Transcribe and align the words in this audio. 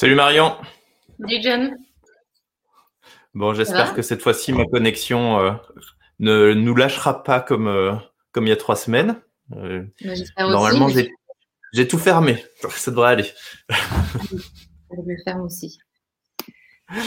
Salut 0.00 0.14
Marion. 0.14 0.56
Salut 1.20 1.42
John. 1.42 1.76
Bon, 3.34 3.52
j'espère 3.52 3.96
que 3.96 4.02
cette 4.02 4.22
fois-ci 4.22 4.52
ma 4.52 4.64
connexion 4.64 5.40
euh, 5.40 5.52
ne 6.20 6.52
nous 6.52 6.76
lâchera 6.76 7.24
pas 7.24 7.40
comme, 7.40 7.66
euh, 7.66 7.96
comme 8.30 8.46
il 8.46 8.50
y 8.50 8.52
a 8.52 8.56
trois 8.56 8.76
semaines. 8.76 9.20
Euh, 9.56 9.84
normalement, 10.38 10.86
j'ai 11.72 11.88
tout 11.88 11.98
fermé. 11.98 12.44
Ça 12.70 12.92
devrait 12.92 13.10
aller. 13.10 13.26
Je 13.70 15.02
le 15.04 15.16
ferme 15.24 15.42
aussi. 15.42 15.78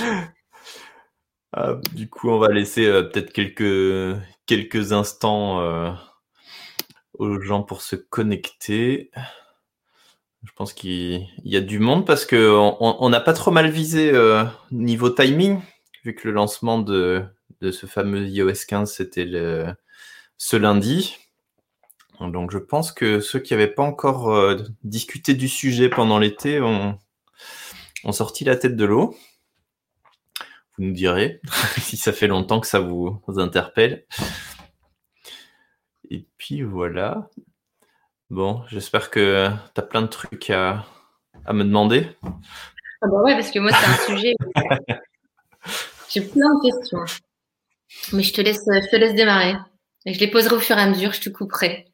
Ah, 1.54 1.76
du 1.92 2.08
coup, 2.10 2.30
on 2.30 2.40
va 2.40 2.48
laisser 2.48 2.86
peut-être 2.86 3.34
quelques, 3.34 4.18
quelques 4.46 4.94
instants 4.94 5.60
aux 7.12 7.42
gens 7.42 7.64
pour 7.64 7.82
se 7.82 7.98
connecter. 7.98 9.12
Je 10.44 10.52
pense 10.56 10.74
qu'il 10.74 11.28
y 11.44 11.56
a 11.56 11.62
du 11.62 11.78
monde 11.78 12.06
parce 12.06 12.26
qu'on 12.26 13.10
n'a 13.10 13.20
pas 13.20 13.34
trop 13.34 13.52
mal 13.52 13.70
visé 13.70 14.12
euh, 14.12 14.44
niveau 14.72 15.10
timing, 15.10 15.62
vu 16.04 16.16
que 16.16 16.28
le 16.28 16.34
lancement 16.34 16.80
de, 16.80 17.24
ce 17.62 17.86
fameux 17.86 18.28
iOS 18.28 18.66
15 18.68 18.92
c'était 18.92 19.30
ce 20.38 20.58
lundi. 20.58 21.18
Donc 22.20 22.52
je 22.52 22.58
pense 22.58 22.92
que 22.92 23.20
ceux 23.20 23.40
qui 23.40 23.54
n'avaient 23.54 23.68
pas 23.68 23.84
encore 23.84 24.34
euh, 24.34 24.58
discuté 24.84 25.34
du 25.36 25.48
sujet 25.48 25.90
pendant 25.90 26.20
l'été 26.20 26.60
ont, 26.60 26.98
ont, 28.04 28.12
sorti 28.12 28.44
la 28.44 28.56
tête 28.56 28.76
de 28.76 28.86
l'eau. 28.86 29.16
Vous 30.78 30.86
nous 30.86 30.94
direz 30.94 31.40
si 31.78 31.98
ça 31.98 32.14
fait 32.14 32.28
longtemps 32.28 32.60
que 32.60 32.68
ça 32.68 32.80
vous 32.80 33.22
interpelle. 33.38 34.06
Et 36.10 36.28
puis 36.38 36.62
voilà. 36.62 37.30
Bon, 38.32 38.64
j'espère 38.70 39.10
que 39.10 39.50
tu 39.76 39.82
as 39.82 39.84
plein 39.84 40.02
de 40.02 40.08
trucs 40.08 40.50
à, 40.52 40.86
me 41.52 41.66
demander. 41.66 42.08
Ah 42.24 43.08
bah 43.08 43.22
ouais, 43.24 43.34
parce 43.34 43.52
que 43.52 43.60
moi, 43.60 43.72
c'est 43.74 43.86
un 43.86 44.16
sujet. 44.16 44.36
J'ai 46.10 46.22
plein 46.22 46.56
de 46.56 46.62
questions. 46.62 47.04
Mais 48.14 48.24
je 48.24 48.32
te 48.32 48.40
laisse, 48.40 48.64
je 48.66 48.90
te 48.90 48.96
laisse 48.96 49.16
démarrer. 49.16 49.56
Et 50.06 50.14
je 50.14 50.20
les 50.22 50.32
poserai 50.32 50.56
au 50.56 50.60
fur 50.62 50.78
et 50.78 50.82
à 50.82 50.88
mesure, 50.88 51.12
je 51.12 51.20
te 51.20 51.28
couperai. 51.28 51.91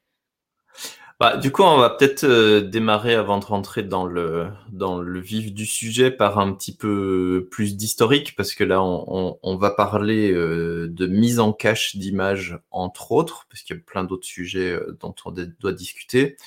Bah, 1.19 1.35
du 1.35 1.51
coup, 1.51 1.63
on 1.63 1.77
va 1.77 1.89
peut-être 1.89 2.25
euh, 2.25 2.61
démarrer 2.61 3.15
avant 3.15 3.39
de 3.39 3.45
rentrer 3.45 3.81
dans 3.81 4.05
le, 4.05 4.49
dans 4.71 4.99
le 5.01 5.19
vif 5.19 5.51
du 5.51 5.65
sujet 5.65 6.11
par 6.11 6.37
un 6.37 6.53
petit 6.53 6.75
peu 6.75 7.47
plus 7.49 7.75
d'historique, 7.75 8.35
parce 8.35 8.53
que 8.53 8.63
là, 8.63 8.83
on, 8.83 9.39
on, 9.41 9.57
va 9.57 9.71
parler 9.71 10.31
euh, 10.31 10.87
de 10.87 11.07
mise 11.07 11.39
en 11.39 11.53
cache 11.53 11.95
d'images, 11.95 12.59
entre 12.69 13.11
autres, 13.13 13.47
parce 13.49 13.63
qu'il 13.63 13.75
y 13.75 13.79
a 13.79 13.81
plein 13.83 14.03
d'autres 14.03 14.27
sujets 14.27 14.73
euh, 14.73 14.95
dont 14.99 15.15
on 15.25 15.31
doit 15.31 15.73
discuter. 15.73 16.37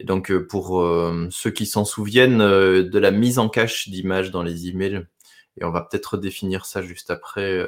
Et 0.00 0.04
donc, 0.04 0.32
pour 0.48 0.86
ceux 1.30 1.50
qui 1.50 1.66
s'en 1.66 1.84
souviennent 1.84 2.38
de 2.38 2.98
la 2.98 3.10
mise 3.10 3.40
en 3.40 3.48
cache 3.48 3.88
d'images 3.88 4.30
dans 4.30 4.44
les 4.44 4.68
emails, 4.68 5.06
et 5.60 5.64
on 5.64 5.72
va 5.72 5.82
peut-être 5.82 6.16
définir 6.16 6.66
ça 6.66 6.82
juste 6.82 7.10
après, 7.10 7.66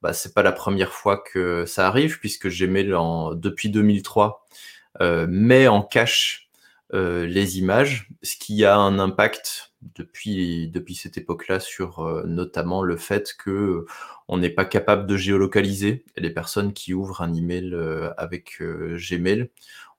bah, 0.00 0.12
c'est 0.12 0.34
pas 0.34 0.44
la 0.44 0.52
première 0.52 0.92
fois 0.92 1.18
que 1.18 1.66
ça 1.66 1.88
arrive, 1.88 2.20
puisque 2.20 2.48
Gmail, 2.48 2.94
en, 2.94 3.34
depuis 3.34 3.70
2003, 3.70 4.46
euh, 4.46 4.68
met 5.00 5.68
en 5.68 5.82
cache 5.82 6.48
euh, 6.94 7.26
les 7.26 7.58
images, 7.58 8.08
ce 8.22 8.36
qui 8.36 8.64
a 8.64 8.78
un 8.78 8.98
impact 8.98 9.74
depuis, 9.94 10.68
depuis 10.68 10.94
cette 10.94 11.18
époque-là 11.18 11.60
sur 11.60 12.00
euh, 12.00 12.24
notamment 12.26 12.82
le 12.82 12.96
fait 12.96 13.34
que 13.38 13.84
on 14.26 14.38
n'est 14.38 14.50
pas 14.50 14.64
capable 14.64 15.06
de 15.06 15.16
géolocaliser 15.16 16.04
les 16.16 16.30
personnes 16.30 16.72
qui 16.72 16.94
ouvrent 16.94 17.20
un 17.22 17.34
email 17.34 17.74
avec 18.16 18.60
Gmail. 18.60 19.50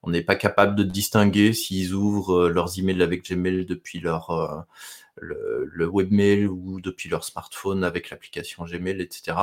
On 0.03 0.11
n'est 0.11 0.21
pas 0.23 0.35
capable 0.35 0.75
de 0.75 0.83
distinguer 0.83 1.53
s'ils 1.53 1.93
ouvrent 1.93 2.47
leurs 2.49 2.77
emails 2.79 3.01
avec 3.03 3.27
Gmail 3.29 3.65
depuis 3.65 3.99
leur 3.99 4.65
le, 5.15 5.87
webmail 5.87 6.45
ou 6.45 6.79
depuis 6.79 7.09
leur 7.09 7.23
smartphone 7.23 7.83
avec 7.83 8.11
l'application 8.11 8.65
Gmail, 8.65 9.01
etc. 9.01 9.37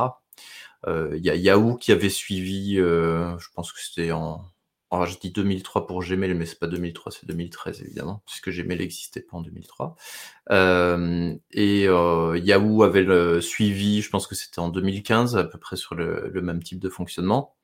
Il 0.87 1.25
y 1.25 1.31
a 1.31 1.35
Yahoo 1.35 1.77
qui 1.77 1.91
avait 1.91 2.09
suivi, 2.09 2.77
je 2.77 3.49
pense 3.55 3.73
que 3.73 3.81
c'était 3.81 4.13
en 4.13 4.45
je 4.93 5.19
dis 5.19 5.31
2003 5.31 5.87
pour 5.87 6.03
Gmail, 6.03 6.35
mais 6.35 6.47
c'est 6.47 6.59
pas 6.59 6.67
2003, 6.67 7.13
c'est 7.13 7.27
2013 7.27 7.83
évidemment, 7.83 8.23
puisque 8.27 8.51
Gmail 8.51 8.79
n'existait 8.79 9.21
pas 9.21 9.37
en 9.37 9.43
2003. 9.43 9.97
Euh, 10.53 11.35
et 11.51 11.89
euh, 11.89 12.39
Yahoo 12.39 12.83
avait 12.83 13.03
le 13.03 13.41
suivi, 13.41 14.01
je 14.01 14.11
pense 14.11 14.27
que 14.27 14.35
c'était 14.35 14.61
en 14.61 14.69
2015, 14.69 15.37
à 15.37 15.45
peu 15.45 15.59
près 15.59 15.77
sur 15.77 15.95
le, 15.95 16.31
même 16.41 16.63
type 16.63 16.79
de 16.79 16.89
fonctionnement. 16.89 17.55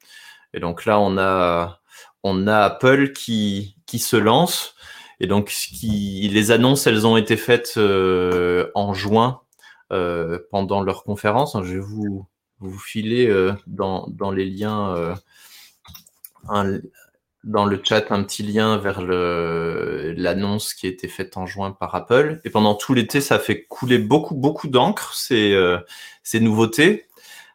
Et 0.53 0.61
donc 0.61 0.85
là, 0.85 0.99
on 1.01 1.17
a, 1.17 1.81
on 2.25 2.47
a 2.47 2.59
Apple 2.59 3.13
qui, 3.13 3.77
qui 3.87 3.99
se 3.99 4.17
lance. 4.17 4.75
Et 5.21 5.27
donc, 5.27 5.51
ce 5.51 5.69
qui, 5.69 6.29
les 6.29 6.51
annonces, 6.51 6.87
elles 6.87 7.07
ont 7.07 7.17
été 7.17 7.37
faites 7.37 7.75
euh, 7.77 8.71
en 8.75 8.95
juin 8.95 9.41
pendant 10.51 10.83
leur 10.83 11.05
conférence. 11.05 11.55
Je 11.65 11.75
vais 11.75 11.79
vous, 11.79 12.27
vous 12.61 12.79
filer 12.79 13.31
dans, 13.67 14.09
dans 14.09 14.31
les 14.31 14.47
liens 14.47 15.15
un, 16.49 16.81
dans 17.45 17.65
le 17.65 17.81
chat 17.83 18.13
un 18.13 18.23
petit 18.23 18.43
lien 18.43 18.77
vers 18.77 19.03
l'annonce 19.03 20.75
qui 20.75 20.87
a 20.87 20.91
été 20.91 21.09
faite 21.09 21.37
en 21.37 21.47
juin 21.47 21.73
par 21.73 21.95
Apple. 21.95 22.41
Et 22.45 22.51
pendant 22.51 22.75
tout 22.75 22.95
l'été, 22.95 23.21
ça 23.21 23.37
a 23.37 23.39
fait 23.39 23.65
couler 23.65 23.99
beaucoup, 23.99 24.35
beaucoup 24.35 24.69
d'encre, 24.69 25.15
ces, 25.15 25.53
euh, 25.53 25.79
ces 26.23 26.41
nouveautés. 26.41 27.07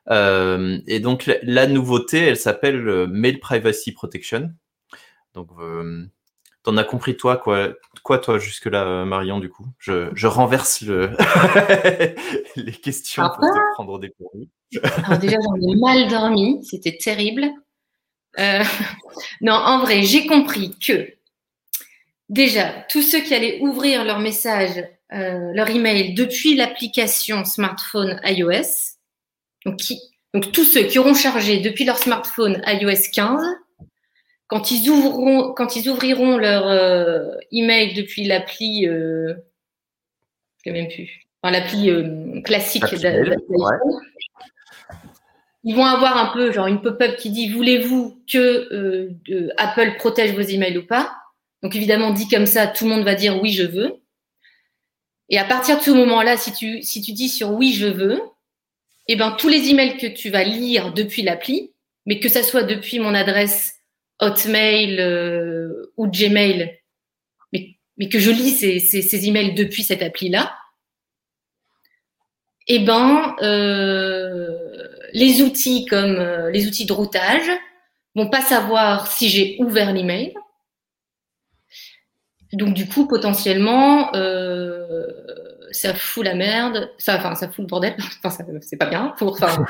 Euh, 0.09 0.79
et 0.87 0.99
donc, 0.99 1.29
la, 1.43 1.67
nouveauté, 1.67 2.19
elle 2.19 2.37
s'appelle 2.37 2.87
euh, 2.87 3.07
Mail 3.07 3.39
Privacy 3.39 3.93
Protection. 3.93 4.51
Donc, 5.33 5.49
t'en 6.63 6.77
as 6.77 6.83
compris, 6.83 7.15
toi, 7.15 7.37
quoi, 7.37 7.69
quoi 8.03 8.17
toi, 8.17 8.39
jusque-là, 8.39 9.05
Marion, 9.05 9.39
du 9.39 9.49
coup? 9.49 9.67
Je, 9.77 10.09
je 10.15 10.25
renverse 10.25 10.81
le 10.81 11.11
les 12.55 12.71
questions 12.71 13.23
pour 13.29 13.39
te 13.39 13.73
prendre 13.75 13.99
des. 13.99 14.11
Alors 15.05 15.19
déjà, 15.19 15.37
j'en 15.39 15.55
ai 15.55 15.75
mal 15.75 16.07
dormi, 16.09 16.65
c'était 16.65 16.97
terrible. 16.97 17.43
Euh, 18.39 18.63
non, 19.41 19.53
en 19.53 19.79
vrai, 19.79 20.03
j'ai 20.03 20.25
compris 20.25 20.75
que 20.79 21.13
déjà, 22.29 22.85
tous 22.89 23.01
ceux 23.01 23.21
qui 23.21 23.33
allaient 23.33 23.59
ouvrir 23.61 24.03
leur 24.03 24.19
message, 24.19 24.83
euh, 25.13 25.51
leur 25.53 25.69
email 25.69 26.13
depuis 26.13 26.55
l'application 26.55 27.45
smartphone 27.45 28.19
iOS, 28.23 28.97
donc, 29.65 29.79
donc 30.33 30.51
tous 30.51 30.63
ceux 30.63 30.83
qui 30.83 30.99
auront 30.99 31.13
chargé 31.13 31.59
depuis 31.59 31.85
leur 31.85 31.97
smartphone 31.97 32.61
iOS 32.65 33.09
15, 33.13 33.41
quand 34.47 34.71
ils 34.71 34.89
ouvriront, 34.89 35.53
quand 35.53 35.75
ils 35.75 35.89
ouvriront 35.89 36.37
leur 36.37 36.67
euh, 36.67 37.35
email 37.51 37.93
depuis 37.93 38.23
l'appli, 38.23 38.87
euh, 38.87 39.33
je 40.57 40.69
sais 40.69 40.71
même 40.71 40.87
plus, 40.87 41.27
enfin, 41.41 41.51
l'appli 41.51 41.89
euh, 41.89 42.41
classique 42.41 42.95
d'iPhone, 42.95 43.37
ils 45.67 45.75
vont 45.75 45.85
avoir 45.85 46.15
un 46.15 46.31
peu 46.31 46.53
genre 46.53 46.67
une 46.67 46.81
pop-up 46.81 47.17
qui 47.17 47.29
dit 47.29 47.49
voulez-vous 47.49 48.23
que 48.31 48.73
euh, 48.73 49.49
Apple 49.57 49.95
protège 49.97 50.33
vos 50.33 50.39
emails 50.39 50.77
ou 50.77 50.85
pas? 50.85 51.13
Donc 51.61 51.75
évidemment 51.75 52.11
dit 52.11 52.29
comme 52.29 52.45
ça, 52.45 52.67
tout 52.67 52.85
le 52.85 52.91
monde 52.91 53.03
va 53.03 53.15
dire 53.15 53.41
oui 53.41 53.51
je 53.51 53.63
veux. 53.63 53.95
Et 55.27 55.37
à 55.37 55.43
partir 55.43 55.77
de 55.77 55.83
ce 55.83 55.91
moment-là, 55.91 56.37
si 56.37 56.53
tu 56.53 56.81
si 56.83 57.01
tu 57.01 57.11
dis 57.11 57.27
sur 57.27 57.51
oui 57.51 57.73
je 57.73 57.87
veux, 57.87 58.21
eh 59.09 59.17
ben 59.17 59.31
tous 59.31 59.49
les 59.49 59.69
emails 59.69 59.97
que 59.97 60.07
tu 60.07 60.29
vas 60.29 60.45
lire 60.45 60.93
depuis 60.93 61.21
l'appli, 61.21 61.73
mais 62.05 62.21
que 62.21 62.29
ça 62.29 62.43
soit 62.43 62.63
depuis 62.63 62.99
mon 62.99 63.13
adresse 63.13 63.73
Hotmail 64.19 65.01
euh, 65.01 65.91
ou 65.97 66.07
Gmail, 66.07 66.79
mais, 67.51 67.75
mais 67.97 68.07
que 68.07 68.19
je 68.19 68.31
lis 68.31 68.51
ces, 68.51 68.79
ces, 68.79 69.01
ces 69.01 69.27
emails 69.27 69.53
depuis 69.53 69.83
cette 69.83 70.01
appli-là, 70.01 70.55
eh 72.67 72.79
ben 72.79 73.35
euh, 73.41 74.66
les 75.17 75.41
outils 75.41 75.85
comme 75.85 76.17
euh, 76.17 76.51
les 76.51 76.67
outils 76.67 76.85
de 76.85 76.93
routage 76.93 77.49
vont 78.15 78.29
pas 78.29 78.41
savoir 78.41 79.07
si 79.07 79.29
j'ai 79.29 79.57
ouvert 79.59 79.91
l'email. 79.91 80.35
Donc 82.53 82.75
du 82.75 82.87
coup, 82.87 83.07
potentiellement, 83.07 84.13
euh, 84.15 85.07
ça 85.71 85.95
fout 85.95 86.23
la 86.23 86.35
merde, 86.35 86.91
ça, 86.99 87.17
enfin, 87.17 87.33
ça 87.33 87.47
fout 87.47 87.59
le 87.59 87.65
bordel. 87.65 87.95
Enfin, 88.23 88.45
c'est 88.61 88.77
pas 88.77 88.85
bien 88.85 89.15
pour, 89.17 89.33
enfin, 89.33 89.65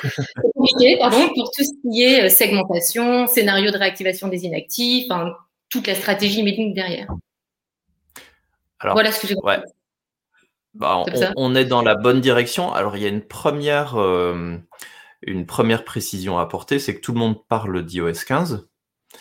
pardon, 0.99 1.29
pour 1.33 1.51
tout 1.51 1.63
ce 1.63 1.71
qui 1.81 2.03
est 2.03 2.25
euh, 2.25 2.29
segmentation, 2.29 3.25
scénario 3.25 3.71
de 3.71 3.77
réactivation 3.77 4.27
des 4.27 4.43
inactifs, 4.43 5.05
enfin, 5.09 5.33
toute 5.69 5.87
la 5.87 5.95
stratégie 5.95 6.43
mailing 6.43 6.73
derrière. 6.73 7.07
Alors, 8.79 8.95
voilà 8.95 9.13
ce 9.13 9.21
que 9.21 9.27
j'ai. 9.27 9.35
Ouais. 9.35 9.59
Bah, 10.73 11.03
on, 11.37 11.55
est 11.55 11.65
dans 11.65 11.81
la 11.81 11.95
bonne 11.95 12.19
direction. 12.19 12.71
Alors, 12.73 12.97
il 12.97 13.03
y 13.03 13.05
a 13.05 13.09
une 13.09 13.23
première, 13.23 13.95
une 15.27 15.45
première 15.45 15.83
précision 15.83 16.39
à 16.39 16.41
apporter, 16.41 16.79
c'est 16.79 16.95
que 16.95 17.01
tout 17.01 17.13
le 17.13 17.19
monde 17.19 17.45
parle 17.47 17.85
d'iOS 17.85 18.23
15. 18.25 18.67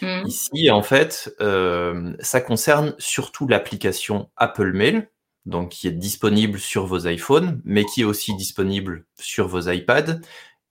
Mmh. 0.00 0.26
Ici, 0.26 0.70
en 0.70 0.82
fait, 0.82 1.34
euh, 1.40 2.14
ça 2.20 2.40
concerne 2.40 2.94
surtout 2.98 3.46
l'application 3.46 4.30
Apple 4.36 4.72
Mail, 4.72 5.10
donc 5.44 5.70
qui 5.70 5.88
est 5.88 5.92
disponible 5.92 6.58
sur 6.58 6.86
vos 6.86 7.06
iPhones, 7.06 7.60
mais 7.64 7.84
qui 7.84 8.02
est 8.02 8.04
aussi 8.04 8.34
disponible 8.36 9.04
sur 9.18 9.48
vos 9.48 9.68
iPads 9.68 10.20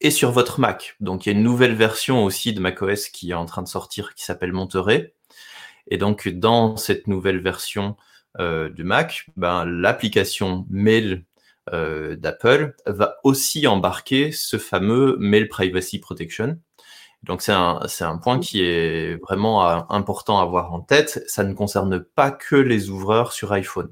et 0.01 0.11
sur 0.11 0.31
votre 0.31 0.59
Mac. 0.59 0.95
Donc 0.99 1.25
il 1.25 1.29
y 1.29 1.35
a 1.35 1.37
une 1.37 1.43
nouvelle 1.43 1.75
version 1.75 2.23
aussi 2.23 2.53
de 2.53 2.59
macOS 2.59 3.09
qui 3.09 3.31
est 3.31 3.35
en 3.35 3.45
train 3.45 3.61
de 3.61 3.67
sortir, 3.67 4.13
qui 4.15 4.25
s'appelle 4.25 4.51
Monterey. 4.51 5.13
Et 5.87 5.97
donc 5.97 6.27
dans 6.27 6.77
cette 6.77 7.07
nouvelle 7.07 7.39
version, 7.39 7.95
de 8.37 8.83
Mac, 8.83 9.27
ben, 9.37 9.63
l'application 9.63 10.65
Mail 10.69 11.23
d'Apple 11.71 12.75
va 12.85 13.17
aussi 13.23 13.67
embarquer 13.67 14.31
ce 14.31 14.57
fameux 14.57 15.17
Mail 15.19 15.47
Privacy 15.47 15.99
Protection. 15.99 16.59
Donc 17.23 17.41
c'est 17.41 17.53
un, 17.53 17.79
un 18.01 18.17
point 18.17 18.39
qui 18.39 18.63
est 18.63 19.15
vraiment 19.21 19.91
important 19.91 20.39
à 20.39 20.43
avoir 20.43 20.73
en 20.73 20.81
tête. 20.81 21.23
Ça 21.27 21.43
ne 21.43 21.53
concerne 21.53 21.99
pas 21.99 22.31
que 22.31 22.55
les 22.55 22.89
ouvreurs 22.89 23.33
sur 23.33 23.51
iPhone. 23.51 23.89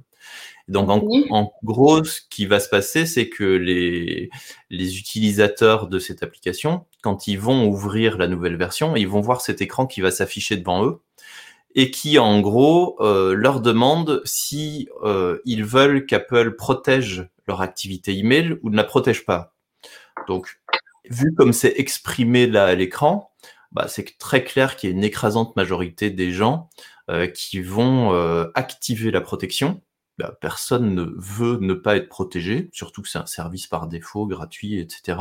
Donc 0.70 0.90
en, 0.90 1.52
gros, 1.64 2.04
ce 2.06 2.22
qui 2.30 2.46
va 2.46 2.60
se 2.60 2.70
passer, 2.70 3.06
c'est 3.06 3.28
que 3.28 3.44
les, 3.44 4.30
les 4.70 4.98
utilisateurs 4.98 5.88
de 5.88 6.00
cette 6.00 6.24
application, 6.24 6.86
quand 7.02 7.28
ils 7.28 7.40
vont 7.40 7.68
ouvrir 7.68 8.18
la 8.18 8.28
nouvelle 8.28 8.56
version, 8.56 8.96
ils 8.96 9.08
vont 9.08 9.20
voir 9.20 9.42
cet 9.42 9.62
écran 9.62 9.88
qui 9.88 10.00
va 10.00 10.10
s'afficher 10.10 10.56
devant 10.56 10.86
eux 10.86 11.02
et 11.76 11.92
qui 11.92 12.20
en 12.20 12.40
gros 12.42 12.98
euh, 13.00 13.34
leur 13.34 13.62
demande 13.62 14.22
si 14.26 14.90
euh, 15.04 15.40
ils 15.46 15.66
veulent 15.66 16.06
qu'Apple 16.06 16.56
protège 16.56 17.30
leur 17.48 17.62
activité 17.62 18.18
email 18.18 18.58
ou 18.62 18.70
ne 18.70 18.78
la 18.78 18.84
protège 18.84 19.26
pas. 19.26 19.56
Donc 20.28 20.60
vu 21.10 21.34
comme 21.36 21.54
c'est 21.54 21.74
exprimé 21.78 22.48
là 22.48 22.66
à 22.66 22.76
l'écran, 22.76 23.32
bah, 23.72 23.88
c'est 23.88 24.18
très 24.18 24.44
clair 24.44 24.76
qu'il 24.76 24.90
y 24.90 24.94
a 24.94 24.96
une 24.96 25.04
écrasante 25.04 25.56
majorité 25.56 26.10
des 26.10 26.32
gens 26.32 26.70
euh, 27.10 27.28
qui 27.28 27.60
vont 27.60 28.14
euh, 28.14 28.46
activer 28.56 29.12
la 29.12 29.22
protection 29.22 29.82
bah, 30.18 30.38
personne 30.40 30.94
ne 30.94 31.06
veut 31.18 31.58
ne 31.60 31.74
pas 31.74 31.98
être 31.98 32.10
protégé, 32.10 32.70
surtout 32.72 33.02
que 33.02 33.10
c'est 33.10 33.18
un 33.18 33.26
service 33.26 33.68
par 33.68 33.88
défaut, 33.88 34.28
gratuit, 34.28 34.80
etc. 34.80 35.18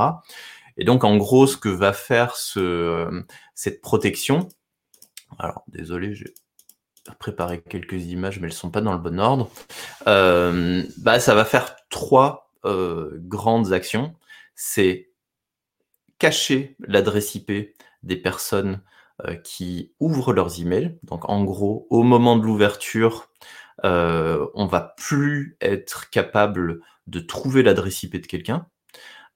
Et 0.77 0.85
donc, 0.85 1.05
en 1.05 1.17
gros, 1.17 1.47
ce 1.47 1.57
que 1.57 1.69
va 1.69 1.93
faire 1.93 2.37
ce, 2.37 2.61
euh, 2.61 3.23
cette 3.55 3.81
protection, 3.81 4.49
alors 5.39 5.65
désolé, 5.69 6.15
j'ai 6.15 6.35
préparé 7.19 7.61
quelques 7.61 8.07
images, 8.07 8.41
mais 8.41 8.47
elles 8.47 8.53
sont 8.53 8.71
pas 8.71 8.81
dans 8.81 8.93
le 8.93 8.99
bon 8.99 9.19
ordre. 9.19 9.51
Euh, 10.07 10.83
bah, 10.99 11.21
ça 11.21 11.35
va 11.35 11.45
faire 11.45 11.77
trois 11.91 12.53
euh, 12.65 13.11
grandes 13.19 13.73
actions. 13.73 14.15
C'est 14.55 15.11
cacher 16.19 16.77
l'adresse 16.81 17.35
IP 17.35 17.53
des 18.03 18.17
personnes 18.17 18.81
qui 19.45 19.93
ouvrent 20.01 20.33
leurs 20.33 20.61
emails. 20.61 20.99
Donc, 21.05 21.29
en 21.29 21.45
gros, 21.45 21.87
au 21.91 22.03
moment 22.03 22.37
de 22.37 22.45
l'ouverture, 22.45 23.29
euh, 23.85 24.47
on 24.55 24.67
va 24.67 24.95
plus 24.97 25.57
être 25.61 26.11
capable 26.11 26.81
de 27.07 27.21
trouver 27.21 27.63
l'adresse 27.63 28.03
IP 28.03 28.17
de 28.21 28.27
quelqu'un. 28.27 28.67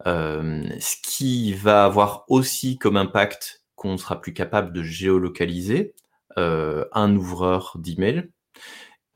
Euh, 0.06 0.62
ce 0.78 0.96
qui 1.02 1.54
va 1.54 1.84
avoir 1.84 2.24
aussi 2.28 2.78
comme 2.78 2.96
impact 2.96 3.62
qu'on 3.76 3.96
sera 3.96 4.20
plus 4.20 4.34
capable 4.34 4.72
de 4.72 4.82
géolocaliser 4.82 5.94
euh, 5.94 6.05
un 6.36 7.16
ouvreur 7.16 7.76
d'email 7.78 8.30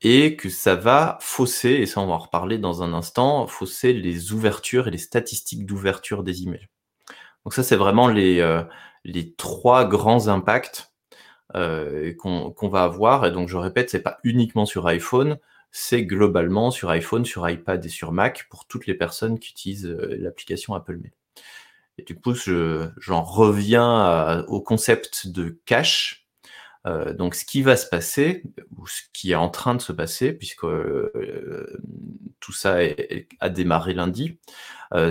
et 0.01 0.35
que 0.35 0.49
ça 0.49 0.75
va 0.75 1.19
fausser, 1.21 1.69
et 1.69 1.85
ça 1.85 2.01
on 2.01 2.07
va 2.07 2.13
en 2.13 2.17
reparler 2.17 2.57
dans 2.57 2.81
un 2.81 2.93
instant, 2.93 3.45
fausser 3.47 3.93
les 3.93 4.31
ouvertures 4.33 4.87
et 4.87 4.91
les 4.91 4.97
statistiques 4.97 5.65
d'ouverture 5.65 6.23
des 6.23 6.43
emails. 6.43 6.67
Donc 7.45 7.53
ça 7.53 7.63
c'est 7.63 7.75
vraiment 7.75 8.07
les, 8.07 8.39
euh, 8.39 8.63
les 9.03 9.33
trois 9.33 9.85
grands 9.85 10.27
impacts 10.27 10.93
euh, 11.55 12.13
qu'on 12.15 12.69
va 12.69 12.83
avoir. 12.83 13.25
Et 13.25 13.31
donc, 13.31 13.49
je 13.49 13.57
répète, 13.57 13.89
c'est 13.89 14.01
pas 14.01 14.19
uniquement 14.23 14.65
sur 14.65 14.87
iPhone, 14.87 15.37
c'est 15.71 16.05
globalement 16.05 16.71
sur 16.71 16.89
iPhone, 16.89 17.25
sur 17.25 17.49
iPad 17.49 17.83
et 17.83 17.89
sur 17.89 18.11
Mac 18.11 18.47
pour 18.49 18.67
toutes 18.67 18.87
les 18.87 18.93
personnes 18.93 19.39
qui 19.39 19.51
utilisent 19.51 19.87
euh, 19.87 20.15
l'application 20.19 20.75
Apple 20.75 20.97
Mail. 20.97 21.11
Et 21.97 22.03
du 22.03 22.15
coup, 22.15 22.33
j'en 22.33 23.21
reviens 23.21 24.45
au 24.47 24.61
concept 24.61 25.27
de 25.27 25.59
cache. 25.65 26.20
Euh, 26.87 27.13
donc, 27.13 27.35
ce 27.35 27.45
qui 27.45 27.61
va 27.61 27.75
se 27.75 27.87
passer, 27.87 28.43
ou 28.77 28.87
ce 28.87 29.01
qui 29.13 29.31
est 29.31 29.35
en 29.35 29.49
train 29.49 29.75
de 29.75 29.81
se 29.81 29.91
passer, 29.91 30.33
puisque 30.33 30.65
tout 32.39 32.53
ça 32.53 32.77
a 33.39 33.49
démarré 33.49 33.93
lundi, 33.93 34.39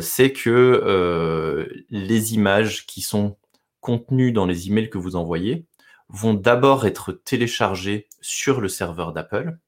c'est 0.00 0.32
que 0.32 1.68
les 1.90 2.34
images 2.34 2.86
qui 2.86 3.02
sont 3.02 3.36
contenues 3.80 4.32
dans 4.32 4.46
les 4.46 4.68
emails 4.68 4.90
que 4.90 4.98
vous 4.98 5.16
envoyez, 5.16 5.66
vont 6.08 6.34
d'abord 6.34 6.86
être 6.86 7.12
téléchargés 7.12 8.08
sur 8.20 8.60
le 8.60 8.68
serveur 8.68 9.12
d'Apple 9.12 9.58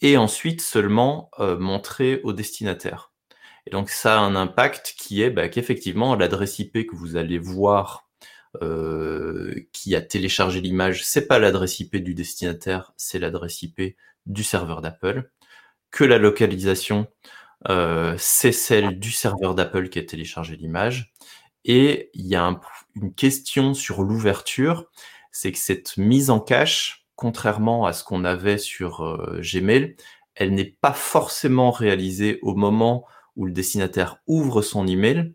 et 0.00 0.16
ensuite 0.16 0.60
seulement 0.60 1.30
euh, 1.40 1.58
montrés 1.58 2.20
au 2.22 2.32
destinataire. 2.32 3.12
Et 3.66 3.70
donc 3.70 3.90
ça 3.90 4.18
a 4.18 4.20
un 4.20 4.36
impact 4.36 4.94
qui 4.98 5.22
est 5.22 5.30
bah, 5.30 5.48
qu'effectivement 5.48 6.14
l'adresse 6.14 6.58
IP 6.58 6.86
que 6.86 6.94
vous 6.94 7.16
allez 7.16 7.38
voir 7.38 8.07
euh, 8.62 9.54
qui 9.72 9.94
a 9.94 10.00
téléchargé 10.00 10.60
l'image, 10.60 11.04
c'est 11.04 11.26
pas 11.26 11.38
l'adresse 11.38 11.80
IP 11.80 11.96
du 11.96 12.14
destinataire, 12.14 12.92
c'est 12.96 13.18
l'adresse 13.18 13.62
IP 13.62 13.96
du 14.26 14.44
serveur 14.44 14.80
d'Apple. 14.82 15.30
Que 15.90 16.04
la 16.04 16.18
localisation, 16.18 17.06
euh, 17.68 18.14
c'est 18.18 18.52
celle 18.52 18.98
du 18.98 19.10
serveur 19.10 19.54
d'Apple 19.54 19.88
qui 19.88 19.98
a 19.98 20.02
téléchargé 20.02 20.56
l'image. 20.56 21.12
Et 21.64 22.10
il 22.14 22.26
y 22.26 22.36
a 22.36 22.60
une 22.94 23.14
question 23.14 23.74
sur 23.74 24.02
l'ouverture 24.02 24.88
c'est 25.38 25.52
que 25.52 25.58
cette 25.58 25.96
mise 25.96 26.30
en 26.30 26.40
cache, 26.40 27.06
contrairement 27.14 27.86
à 27.86 27.92
ce 27.92 28.02
qu'on 28.02 28.24
avait 28.24 28.58
sur 28.58 29.04
euh, 29.04 29.40
Gmail, 29.40 29.94
elle 30.34 30.52
n'est 30.52 30.76
pas 30.80 30.92
forcément 30.92 31.70
réalisée 31.70 32.40
au 32.42 32.56
moment 32.56 33.04
où 33.36 33.46
le 33.46 33.52
destinataire 33.52 34.18
ouvre 34.26 34.62
son 34.62 34.86
email. 34.86 35.34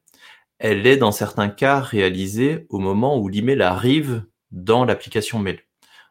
Elle 0.63 0.87
est 0.87 0.95
dans 0.95 1.11
certains 1.11 1.49
cas 1.49 1.81
réalisée 1.81 2.67
au 2.69 2.79
moment 2.79 3.19
où 3.19 3.27
l'email 3.27 3.61
arrive 3.61 4.23
dans 4.51 4.85
l'application 4.85 5.37
mail. 5.37 5.59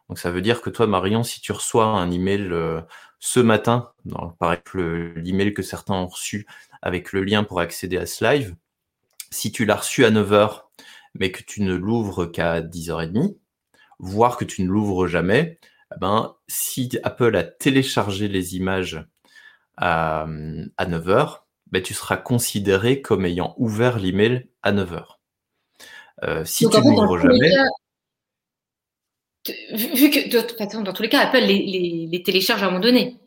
Donc 0.07 0.19
ça 0.19 0.29
veut 0.29 0.43
dire 0.43 0.61
que 0.61 0.69
toi, 0.69 0.85
Marion, 0.85 1.23
si 1.23 1.41
tu 1.41 1.51
reçois 1.51 1.85
un 1.87 2.11
email 2.11 2.49
euh, 2.51 2.79
ce 3.17 3.39
matin, 3.39 3.93
par 4.37 4.53
exemple 4.53 4.79
l'email 5.15 5.55
que 5.55 5.63
certains 5.63 5.95
ont 5.95 6.05
reçu 6.05 6.45
avec 6.83 7.13
le 7.13 7.23
lien 7.23 7.43
pour 7.43 7.61
accéder 7.61 7.97
à 7.97 8.05
ce 8.05 8.23
live, 8.23 8.55
si 9.31 9.51
tu 9.51 9.65
l'as 9.65 9.77
reçu 9.77 10.05
à 10.05 10.11
9h, 10.11 10.61
mais 11.15 11.31
que 11.31 11.41
tu 11.41 11.63
ne 11.63 11.73
l'ouvres 11.73 12.27
qu'à 12.27 12.61
10h30, 12.61 13.35
voir 13.97 14.37
que 14.37 14.45
tu 14.45 14.61
ne 14.61 14.69
l'ouvres 14.69 15.07
jamais, 15.07 15.57
eh 15.95 15.99
ben, 15.99 16.35
si 16.47 16.91
Apple 17.01 17.35
a 17.35 17.43
téléchargé 17.43 18.27
les 18.27 18.55
images 18.55 19.03
à, 19.77 20.27
9h, 20.27 21.39
ben, 21.73 21.81
tu 21.81 21.95
seras 21.95 22.17
considéré 22.17 23.01
comme 23.01 23.25
ayant 23.25 23.55
ouvert 23.57 23.97
l'email 23.97 24.47
à 24.61 24.71
9h. 24.71 25.05
Euh, 26.21 26.45
si 26.45 26.69
tu 26.69 26.77
n'ouvres 26.77 27.17
jamais. 27.17 27.49
vu 29.73 30.11
que, 30.11 30.83
dans 30.83 30.93
tous 30.93 31.01
les 31.01 31.09
cas, 31.09 31.21
Apple 31.21 31.39
les, 31.39 32.21
télécharge 32.23 32.61
à 32.61 32.67
un 32.67 32.69
moment 32.69 32.79
donné. 32.79 33.17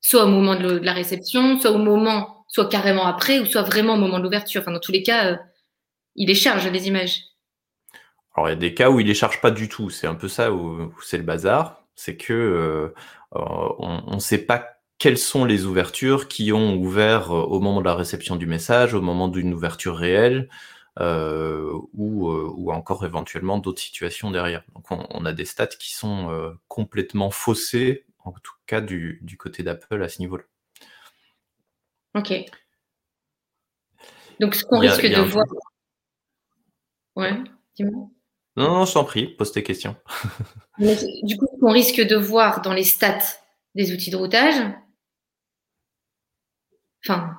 Soit 0.00 0.24
au 0.24 0.28
moment 0.28 0.56
de, 0.56 0.78
la 0.78 0.94
réception, 0.94 1.60
soit 1.60 1.72
au 1.72 1.76
moment, 1.76 2.46
soit 2.48 2.70
carrément 2.70 3.04
après, 3.04 3.38
ou 3.38 3.44
soit 3.44 3.64
vraiment 3.64 3.94
au 3.94 3.98
moment 3.98 4.18
de 4.18 4.24
l'ouverture. 4.24 4.62
Enfin, 4.62 4.72
dans 4.72 4.80
tous 4.80 4.92
les 4.92 5.02
cas, 5.02 5.32
euh, 5.32 5.36
il 6.14 6.28
les 6.28 6.34
charge 6.34 6.66
les 6.68 6.88
images. 6.88 7.20
Alors 8.34 8.48
il 8.48 8.52
y 8.52 8.56
a 8.56 8.56
des 8.56 8.72
cas 8.72 8.88
où 8.88 8.98
il 8.98 9.06
les 9.06 9.14
charge 9.14 9.42
pas 9.42 9.50
du 9.50 9.68
tout. 9.68 9.90
C'est 9.90 10.06
un 10.06 10.14
peu 10.14 10.28
ça 10.28 10.54
où, 10.54 10.90
c'est 11.02 11.18
le 11.18 11.22
bazar. 11.22 11.84
C'est 11.94 12.16
que 12.16 12.32
euh, 12.32 12.94
on 13.32 14.14
ne 14.14 14.20
sait 14.20 14.38
pas 14.38 14.77
quelles 14.98 15.18
sont 15.18 15.44
les 15.44 15.64
ouvertures 15.64 16.28
qui 16.28 16.52
ont 16.52 16.76
ouvert 16.76 17.30
euh, 17.30 17.42
au 17.42 17.60
moment 17.60 17.80
de 17.80 17.86
la 17.86 17.94
réception 17.94 18.36
du 18.36 18.46
message, 18.46 18.94
au 18.94 19.00
moment 19.00 19.28
d'une 19.28 19.54
ouverture 19.54 19.96
réelle, 19.96 20.48
euh, 21.00 21.72
ou, 21.94 22.28
ou, 22.28 22.72
encore 22.72 23.04
éventuellement 23.04 23.58
d'autres 23.58 23.80
situations 23.80 24.32
derrière. 24.32 24.64
Donc 24.74 24.90
on, 24.90 25.24
a 25.24 25.32
des 25.32 25.44
stats 25.44 25.68
qui 25.68 25.94
sont 25.94 26.56
complètement 26.66 27.30
faussés, 27.30 28.04
en 28.24 28.32
tout 28.32 28.54
cas 28.66 28.80
du, 28.80 29.20
du 29.22 29.36
côté 29.36 29.62
d'Apple 29.62 30.02
à 30.02 30.08
ce 30.08 30.18
niveau-là. 30.18 30.42
Ok. 32.16 32.32
Donc 34.40 34.54
ce 34.54 34.64
qu'on 34.64 34.78
risque 34.78 35.06
de 35.06 35.20
voir. 35.20 35.46
Ouais, 37.16 37.32
dis-moi. 37.76 38.08
Non, 38.56 38.74
non, 38.74 38.84
je 38.84 38.92
t'en 38.92 39.04
prie, 39.04 39.28
pose 39.28 39.52
tes 39.52 39.62
questions. 39.62 39.96
du 40.78 41.36
coup, 41.36 41.46
on 41.62 41.70
risque 41.70 42.00
de 42.00 42.16
voir 42.16 42.60
dans 42.60 42.72
les 42.72 42.84
stats 42.84 43.18
des 43.74 43.92
outils 43.92 44.10
de 44.10 44.16
routage, 44.16 44.60
enfin, 47.08 47.38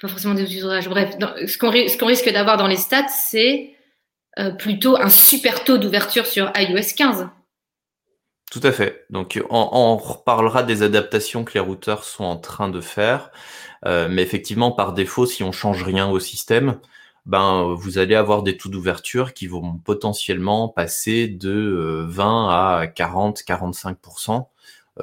pas 0.00 0.08
forcément 0.08 0.34
des 0.34 0.44
routage, 0.44 0.88
bref, 0.88 1.16
ce 1.46 1.58
qu'on 1.58 2.06
risque 2.06 2.30
d'avoir 2.30 2.56
dans 2.56 2.66
les 2.66 2.76
stats, 2.76 3.08
c'est 3.08 3.74
euh, 4.38 4.50
plutôt 4.50 4.96
un 4.96 5.08
super 5.08 5.64
taux 5.64 5.78
d'ouverture 5.78 6.26
sur 6.26 6.52
iOS 6.56 6.94
15. 6.96 7.28
Tout 8.50 8.60
à 8.62 8.72
fait. 8.72 9.06
Donc, 9.10 9.42
on, 9.50 9.96
reparlera 9.96 10.62
des 10.62 10.82
adaptations 10.82 11.44
que 11.44 11.54
les 11.54 11.60
routeurs 11.60 12.04
sont 12.04 12.24
en 12.24 12.36
train 12.36 12.68
de 12.68 12.80
faire. 12.80 13.30
Euh, 13.86 14.08
mais 14.08 14.22
effectivement, 14.22 14.70
par 14.70 14.92
défaut, 14.92 15.26
si 15.26 15.42
on 15.42 15.52
change 15.52 15.82
rien 15.82 16.08
au 16.08 16.20
système, 16.20 16.78
ben 17.26 17.74
vous 17.76 17.98
allez 17.98 18.14
avoir 18.14 18.42
des 18.42 18.56
taux 18.56 18.68
d'ouverture 18.68 19.34
qui 19.34 19.46
vont 19.46 19.78
potentiellement 19.78 20.68
passer 20.68 21.26
de 21.26 22.04
20 22.08 22.46
euh, 22.46 22.82
à 22.82 22.86
40, 22.86 23.40
45%, 23.40 24.46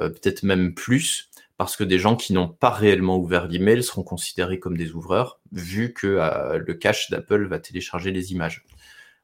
euh, 0.00 0.08
peut-être 0.08 0.42
même 0.44 0.74
plus, 0.74 1.28
parce 1.62 1.76
que 1.76 1.84
des 1.84 2.00
gens 2.00 2.16
qui 2.16 2.32
n'ont 2.32 2.48
pas 2.48 2.70
réellement 2.70 3.18
ouvert 3.18 3.46
l'email 3.46 3.84
seront 3.84 4.02
considérés 4.02 4.58
comme 4.58 4.76
des 4.76 4.94
ouvreurs, 4.94 5.38
vu 5.52 5.92
que 5.92 6.08
euh, 6.08 6.58
le 6.58 6.74
cache 6.74 7.08
d'Apple 7.08 7.46
va 7.46 7.60
télécharger 7.60 8.10
les 8.10 8.32
images. 8.32 8.64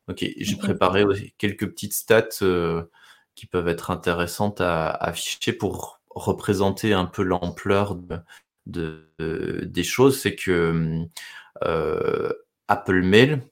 Ok, 0.07 0.25
j'ai 0.37 0.57
préparé 0.57 1.04
quelques 1.37 1.66
petites 1.66 1.95
stats 1.95 2.28
qui 3.35 3.47
peuvent 3.47 3.66
être 3.66 3.90
intéressantes 3.90 4.61
à, 4.61 4.90
afficher 4.90 5.52
pour 5.52 6.00
représenter 6.11 6.92
un 6.92 7.07
peu 7.07 7.25
l'ampleur 7.25 7.99
de, 8.66 9.11
des 9.18 9.83
choses, 9.83 10.21
c'est 10.21 10.37
que 10.37 11.04
Apple 12.68 13.02
Mail, 13.02 13.42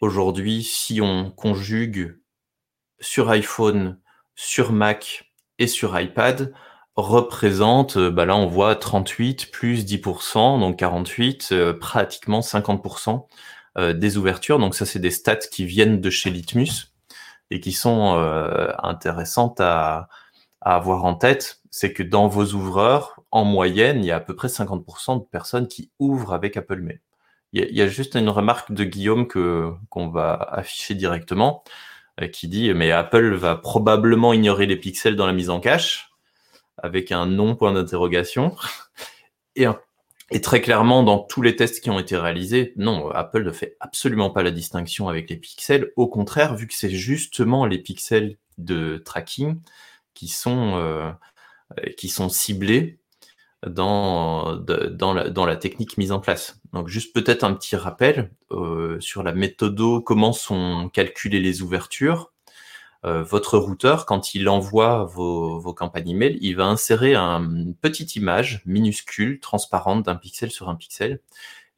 aujourd'hui, 0.00 0.64
si 0.64 1.00
on 1.00 1.30
conjugue 1.30 2.18
sur 2.98 3.30
iPhone, 3.30 4.00
sur 4.34 4.72
Mac 4.72 5.32
et 5.58 5.68
sur 5.68 5.98
iPad, 5.98 6.52
représente, 6.96 7.98
bah 7.98 8.24
là 8.24 8.36
on 8.36 8.46
voit 8.46 8.76
38 8.76 9.50
plus 9.50 9.84
10%, 9.84 10.60
donc 10.60 10.78
48, 10.78 11.54
pratiquement 11.80 12.40
50% 12.40 13.26
des 13.94 14.16
ouvertures. 14.16 14.58
Donc 14.58 14.74
ça 14.74 14.86
c'est 14.86 15.00
des 15.00 15.10
stats 15.10 15.36
qui 15.36 15.64
viennent 15.66 16.00
de 16.00 16.10
chez 16.10 16.30
Litmus 16.30 16.94
et 17.50 17.60
qui 17.60 17.72
sont 17.72 18.16
euh, 18.16 18.72
intéressantes 18.82 19.60
à, 19.60 20.08
à, 20.60 20.76
avoir 20.76 21.04
en 21.04 21.14
tête, 21.14 21.60
c'est 21.70 21.92
que 21.92 22.02
dans 22.02 22.28
vos 22.28 22.52
ouvreurs, 22.54 23.20
en 23.30 23.44
moyenne, 23.44 24.02
il 24.02 24.06
y 24.06 24.10
a 24.10 24.16
à 24.16 24.20
peu 24.20 24.34
près 24.34 24.48
50% 24.48 25.20
de 25.20 25.24
personnes 25.24 25.68
qui 25.68 25.90
ouvrent 25.98 26.32
avec 26.32 26.56
Apple 26.56 26.80
Mail. 26.80 27.00
Il 27.52 27.76
y, 27.76 27.82
a, 27.82 27.86
juste 27.86 28.16
une 28.16 28.28
remarque 28.30 28.72
de 28.72 28.82
Guillaume 28.82 29.28
que 29.28 29.72
qu'on 29.88 30.08
va 30.08 30.34
afficher 30.34 30.96
directement, 30.96 31.62
euh, 32.20 32.26
qui 32.26 32.48
dit 32.48 32.74
mais 32.74 32.90
Apple 32.90 33.34
va 33.34 33.54
probablement 33.54 34.32
ignorer 34.32 34.66
les 34.66 34.76
pixels 34.76 35.14
dans 35.14 35.26
la 35.26 35.32
mise 35.32 35.50
en 35.50 35.60
cache 35.60 36.10
avec 36.84 37.12
un 37.12 37.26
non 37.26 37.56
point 37.56 37.72
d'interrogation. 37.72 38.54
Et 39.56 39.66
et 40.30 40.40
très 40.40 40.60
clairement, 40.60 41.02
dans 41.02 41.18
tous 41.18 41.42
les 41.42 41.54
tests 41.54 41.82
qui 41.82 41.90
ont 41.90 41.98
été 41.98 42.16
réalisés, 42.16 42.72
non, 42.76 43.10
Apple 43.10 43.44
ne 43.44 43.52
fait 43.52 43.76
absolument 43.78 44.30
pas 44.30 44.42
la 44.42 44.50
distinction 44.50 45.08
avec 45.08 45.28
les 45.28 45.36
pixels. 45.36 45.92
Au 45.96 46.08
contraire, 46.08 46.56
vu 46.56 46.66
que 46.66 46.74
c'est 46.74 46.90
justement 46.90 47.66
les 47.66 47.78
pixels 47.78 48.38
de 48.56 48.96
tracking 48.96 49.60
qui 50.14 50.28
sont, 50.28 50.76
euh, 50.76 51.10
qui 51.96 52.08
sont 52.08 52.28
ciblés 52.30 52.98
dans, 53.66 54.56
dans, 54.56 55.14
la, 55.14 55.56
technique 55.56 55.98
mise 55.98 56.12
en 56.12 56.20
place. 56.20 56.60
Donc 56.72 56.88
juste 56.88 57.14
peut-être 57.14 57.44
un 57.44 57.54
petit 57.54 57.76
rappel 57.76 58.30
euh, 58.50 58.98
sur 59.00 59.22
la 59.22 59.32
méthode, 59.32 59.80
comment 60.04 60.32
sont 60.32 60.90
calculées 60.92 61.40
les 61.40 61.62
ouvertures. 61.62 62.32
Euh, 63.04 63.22
votre 63.22 63.58
routeur, 63.58 64.06
quand 64.06 64.34
il 64.34 64.48
envoie 64.48 65.04
vos, 65.04 65.58
vos, 65.58 65.74
campagnes 65.74 66.10
email, 66.10 66.38
il 66.40 66.56
va 66.56 66.64
insérer 66.64 67.14
une 67.14 67.74
petite 67.74 68.16
image 68.16 68.62
minuscule, 68.64 69.40
transparente 69.40 70.04
d'un 70.04 70.16
pixel 70.16 70.50
sur 70.50 70.68
un 70.68 70.74
pixel. 70.74 71.20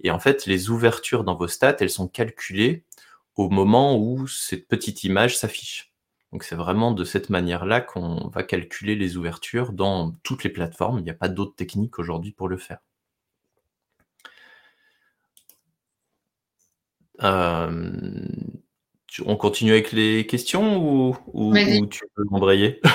Et 0.00 0.10
en 0.10 0.18
fait, 0.20 0.46
les 0.46 0.70
ouvertures 0.70 1.24
dans 1.24 1.34
vos 1.34 1.48
stats, 1.48 1.76
elles 1.80 1.90
sont 1.90 2.08
calculées 2.08 2.84
au 3.36 3.50
moment 3.50 3.98
où 3.98 4.26
cette 4.28 4.68
petite 4.68 5.04
image 5.04 5.36
s'affiche. 5.36 5.92
Donc 6.32 6.44
c'est 6.44 6.56
vraiment 6.56 6.92
de 6.92 7.04
cette 7.04 7.30
manière-là 7.30 7.80
qu'on 7.80 8.28
va 8.28 8.42
calculer 8.42 8.94
les 8.96 9.16
ouvertures 9.16 9.72
dans 9.72 10.12
toutes 10.22 10.44
les 10.44 10.50
plateformes. 10.50 10.98
Il 10.98 11.04
n'y 11.04 11.10
a 11.10 11.14
pas 11.14 11.28
d'autres 11.28 11.54
techniques 11.56 11.98
aujourd'hui 11.98 12.32
pour 12.32 12.48
le 12.48 12.58
faire. 12.58 12.78
Euh, 17.22 17.92
on 19.24 19.36
continue 19.36 19.72
avec 19.72 19.92
les 19.92 20.26
questions 20.26 20.78
ou, 20.78 21.16
tu 21.90 22.04
peux 22.14 22.24
m'embrayer 22.30 22.80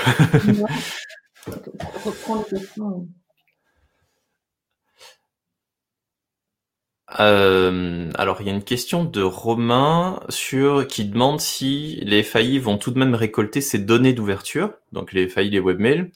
euh, 7.20 8.12
alors, 8.16 8.42
il 8.42 8.48
y 8.48 8.50
a 8.50 8.54
une 8.54 8.64
question 8.64 9.04
de 9.04 9.22
Romain 9.22 10.20
sur 10.30 10.88
qui 10.88 11.06
demande 11.06 11.40
si 11.40 12.00
les 12.04 12.24
FAI 12.24 12.60
vont 12.60 12.78
tout 12.78 12.92
de 12.92 13.00
même 13.00 13.16
récolter 13.16 13.62
ces 13.62 13.80
données 13.80 14.14
d'ouverture, 14.14 14.74
donc 14.92 15.14
les 15.14 15.28
FAI, 15.28 15.50
les 15.50 15.60
webmails, 15.60 16.12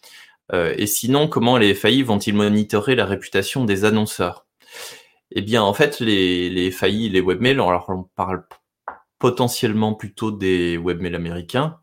euh, 0.53 0.73
et 0.77 0.87
sinon, 0.87 1.27
comment 1.27 1.57
les 1.57 1.73
FAI 1.73 2.03
vont-ils 2.03 2.35
monitorer 2.35 2.95
la 2.95 3.05
réputation 3.05 3.65
des 3.65 3.85
annonceurs? 3.85 4.45
Eh 5.31 5.41
bien, 5.41 5.63
en 5.63 5.73
fait, 5.73 5.99
les, 5.99 6.49
les 6.49 6.71
FAI, 6.71 7.09
les 7.09 7.21
webmails, 7.21 7.53
alors 7.53 7.85
on 7.89 8.03
parle 8.15 8.43
potentiellement 9.25 9.95
plutôt 9.95 10.29
des 10.29 10.77
webmails 10.77 11.15
américains, 11.15 11.79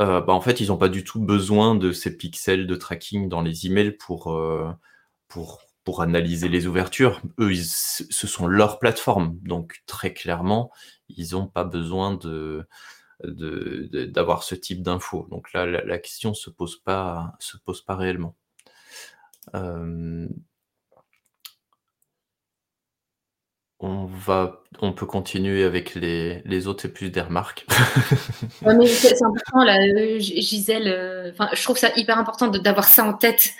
euh, 0.00 0.22
bah 0.22 0.32
en 0.32 0.40
fait, 0.40 0.58
ils 0.62 0.68
n'ont 0.68 0.78
pas 0.78 0.88
du 0.88 1.04
tout 1.04 1.20
besoin 1.20 1.74
de 1.74 1.92
ces 1.92 2.16
pixels 2.16 2.66
de 2.66 2.74
tracking 2.76 3.28
dans 3.28 3.42
les 3.42 3.66
emails 3.66 3.92
pour, 3.92 4.32
euh, 4.32 4.72
pour, 5.28 5.60
pour 5.84 6.00
analyser 6.00 6.48
les 6.48 6.66
ouvertures. 6.66 7.20
Eux, 7.38 7.52
ce 7.54 8.26
sont 8.26 8.46
leurs 8.46 8.78
plateformes. 8.78 9.38
Donc, 9.42 9.82
très 9.84 10.14
clairement, 10.14 10.70
ils 11.10 11.32
n'ont 11.32 11.46
pas 11.46 11.64
besoin 11.64 12.14
de 12.14 12.66
d'avoir 13.22 14.44
ce 14.44 14.54
type 14.54 14.82
d'infos. 14.82 15.26
Donc 15.30 15.52
là, 15.52 15.66
la, 15.66 15.98
question 15.98 16.32
se 16.32 16.48
pose 16.48 16.76
pas 16.78 17.34
se 17.38 17.58
pose 17.58 17.82
pas 17.82 17.96
réellement. 17.96 18.34
Euh, 19.54 20.26
on 23.80 24.06
va, 24.06 24.62
on 24.80 24.92
peut 24.92 25.06
continuer 25.06 25.62
avec 25.62 25.94
les, 25.94 26.42
les 26.44 26.66
autres 26.66 26.86
et 26.86 26.88
plus 26.88 27.10
des 27.10 27.20
remarques. 27.20 27.64
c'est 28.86 29.22
important 29.22 29.64
là, 29.64 29.78
euh, 29.80 30.18
Gisèle. 30.18 30.88
Euh, 30.88 31.30
enfin, 31.30 31.48
je 31.54 31.62
trouve 31.62 31.78
ça 31.78 31.90
hyper 31.96 32.18
important 32.18 32.48
d'avoir 32.48 32.88
ça 32.88 33.04
en 33.04 33.12
tête 33.12 33.52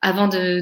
avant 0.00 0.28
de, 0.28 0.60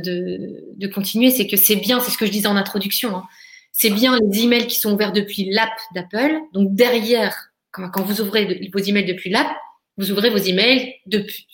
de, 0.77 0.87
continuer. 0.89 1.31
C'est 1.31 1.47
que 1.47 1.57
c'est 1.57 1.77
bien, 1.77 2.01
c'est 2.01 2.11
ce 2.11 2.19
que 2.19 2.27
je 2.27 2.33
disais 2.33 2.49
en 2.49 2.57
introduction. 2.57 3.17
Hein. 3.17 3.25
c'est 3.73 3.91
bien 3.91 4.19
les 4.19 4.43
emails 4.43 4.67
qui 4.67 4.79
sont 4.79 4.93
ouverts 4.93 5.13
depuis 5.13 5.49
l'app 5.51 5.73
d'Apple. 5.95 6.37
Donc 6.53 6.75
derrière, 6.75 7.51
quand, 7.71 7.89
quand, 7.91 8.03
vous 8.03 8.21
ouvrez 8.21 8.69
vos 8.73 8.81
emails 8.81 9.07
depuis 9.07 9.31
l'app, 9.31 9.49
vous 9.97 10.11
ouvrez 10.11 10.31
vos 10.31 10.39
emails 10.39 10.93
depuis, 11.07 11.47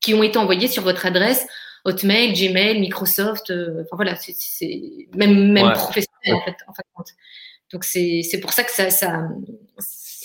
qui 0.00 0.14
ont 0.14 0.22
été 0.22 0.38
envoyés 0.38 0.68
sur 0.68 0.84
votre 0.84 1.04
adresse 1.04 1.46
Hotmail, 1.84 2.32
Gmail, 2.32 2.80
Microsoft, 2.80 3.50
euh, 3.50 3.82
enfin 3.82 3.96
voilà, 3.96 4.14
c'est 4.16 5.08
même, 5.16 5.50
même 5.52 5.72
professionnel 5.72 6.11
en 6.26 6.40
fait, 6.40 6.56
en 6.66 6.74
fait. 6.74 6.86
Donc 7.72 7.84
c'est 7.84 8.40
pour 8.40 8.52
ça 8.52 8.64
que 8.64 8.70
ça, 8.70 8.90
ça 8.90 9.28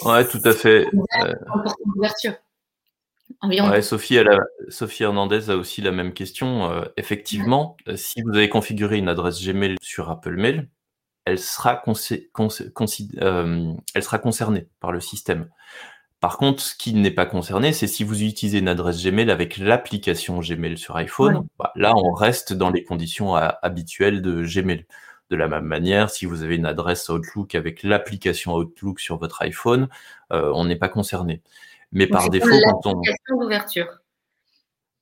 Ouais, 0.04 0.27
tout 0.27 0.42
à 0.44 0.54
fait. 0.54 0.88
Ouverture. 1.96 2.34
Ouais, 3.44 3.82
Sophie, 3.82 4.16
elle 4.16 4.30
a, 4.30 4.39
Sophie 4.70 5.04
Hernandez 5.04 5.50
a 5.50 5.56
aussi 5.56 5.82
la 5.82 5.92
même 5.92 6.13
question. 6.13 6.72
Euh, 6.72 6.86
effectivement, 6.98 7.77
euh, 7.88 7.96
si 7.96 8.22
vous 8.22 8.36
avez 8.36 8.50
configuré 8.50 8.98
une 8.98 9.10
adresse 9.10 9.44
Gmail 9.44 9.75
sur 9.82 10.10
Apple 10.10 10.36
Mail, 10.38 10.70
elle 11.25 11.38
sera, 11.38 11.84
euh, 11.86 13.74
elle 13.94 14.04
sera 14.04 14.20
concernée 14.20 14.68
par 14.80 14.92
le 14.92 15.01
système. 15.01 15.50
Par 16.20 16.38
contre, 16.38 16.63
ce 16.63 16.75
qui 16.75 16.94
n'est 16.94 17.12
pas 17.12 17.25
concerné, 17.25 17.74
c'est 17.74 17.86
si 17.86 18.04
vous 18.04 18.24
utilisez 18.24 18.60
une 18.60 18.70
adresse 18.70 19.04
Gmail 19.04 19.30
avec 19.30 19.58
l'application 19.58 20.39
Gmail 20.39 20.77
sur 20.77 20.96
iPhone, 20.96 21.46
bah, 21.60 21.72
là, 21.75 21.94
on 21.96 22.13
reste 22.13 22.54
dans 22.54 22.72
les 22.72 22.84
conditions 22.84 23.36
habituelles 23.36 24.22
de 24.22 24.44
Gmail. 24.44 24.88
De 25.29 25.36
la 25.36 25.48
même 25.48 25.65
manière, 25.65 26.10
si 26.10 26.25
vous 26.25 26.43
avez 26.43 26.55
une 26.55 26.65
adresse 26.65 27.10
Outlook 27.10 27.53
avec 27.55 27.84
l'application 27.84 28.55
Outlook 28.55 29.00
sur 29.00 29.17
votre 29.17 29.41
iPhone, 29.41 29.89
euh, 30.31 30.51
on 30.55 30.65
n'est 30.65 30.77
pas 30.77 30.88
concerné. 30.88 31.41
Mais 31.91 32.07
par 32.07 32.29
défaut, 32.29 32.57
quand 32.63 32.86
on... 32.86 33.01
d'ouverture. 33.41 33.88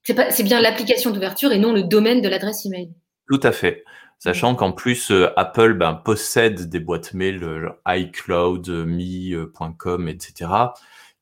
C'est 0.03 0.44
bien 0.44 0.62
l'application 0.62 1.12
d'ouverture 1.12 1.51
et 1.51 1.60
non 1.60 1.74
le 1.74 1.84
domaine 1.84 2.22
de 2.22 2.29
l'adresse 2.29 2.65
email. 2.65 2.91
Tout 3.27 3.39
à 3.44 3.51
fait. 3.51 3.84
Sachant 4.17 4.55
qu'en 4.55 4.72
plus, 4.72 5.12
euh, 5.12 5.29
Apple 5.36 5.74
ben, 5.74 5.94
possède 5.94 6.70
des 6.70 6.79
boîtes 6.79 7.13
mail 7.13 7.44
euh, 7.44 7.70
iCloud, 7.88 8.67
Me.com, 8.70 10.08
etc 10.08 10.48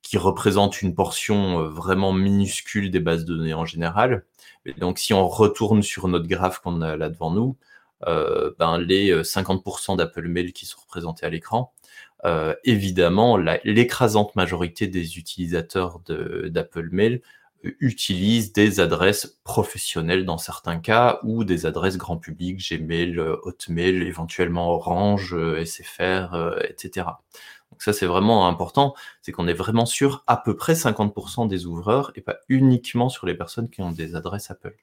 qui 0.04 0.18
représente 0.18 0.82
une 0.82 0.94
portion 0.94 1.70
vraiment 1.70 2.12
minuscule 2.12 2.92
des 2.92 3.00
bases 3.00 3.24
de 3.24 3.38
données 3.38 3.54
en 3.54 3.66
général. 3.66 4.26
Et 4.66 4.74
donc, 4.74 5.00
si 5.00 5.14
on 5.14 5.28
retourne 5.28 5.82
sur 5.82 6.08
notre 6.08 6.28
graphe 6.28 6.60
qu'on 6.60 6.82
a 6.82 6.96
là 6.98 7.10
devant 7.10 7.32
nous, 7.32 7.58
ben, 8.06 8.78
les 8.78 9.14
50% 9.14 9.94
euh, 9.94 9.96
d'Apple 9.96 10.28
Mail 10.28 10.54
qui 10.54 10.66
sont 10.66 10.80
représentés 10.82 11.26
à 11.26 11.30
l'écran, 11.30 11.74
euh, 12.26 12.56
évidemment, 12.64 13.38
l'écrasante 13.38 14.36
majorité 14.36 14.88
des 14.88 15.18
utilisateurs 15.18 16.00
d'Apple 16.08 16.90
Mail 16.92 17.22
utilisent 17.80 18.52
des 18.52 18.82
adresses 18.82 19.40
professionnelles 19.46 20.26
dans 20.26 20.38
certains 20.38 20.80
cas 20.80 21.20
ou 21.24 21.46
des 21.46 21.66
adresses 21.66 21.98
grand 21.98 22.18
public, 22.18 22.58
Gmail, 22.58 23.20
Hotmail, 23.20 24.04
éventuellement 24.04 24.70
Orange, 24.72 25.36
SFR, 25.64 26.58
etc. 26.70 27.08
Donc 27.72 27.82
ça, 27.82 27.94
c'est 27.94 28.06
vraiment 28.06 28.48
important, 28.48 28.94
c'est 29.22 29.32
qu'on 29.32 29.48
est 29.48 29.54
vraiment 29.54 29.86
sur 29.86 30.24
à 30.28 30.38
peu 30.38 30.56
près 30.56 30.74
50% 30.74 31.48
des 31.48 31.66
ouvreurs 31.66 32.12
et 32.16 32.22
pas 32.22 32.38
uniquement 32.50 33.10
sur 33.10 33.26
les 33.26 33.34
personnes 33.34 33.70
qui 33.70 33.82
ont 33.82 33.92
des 33.92 34.16
adresses 34.16 34.52
Apple. 34.52 34.76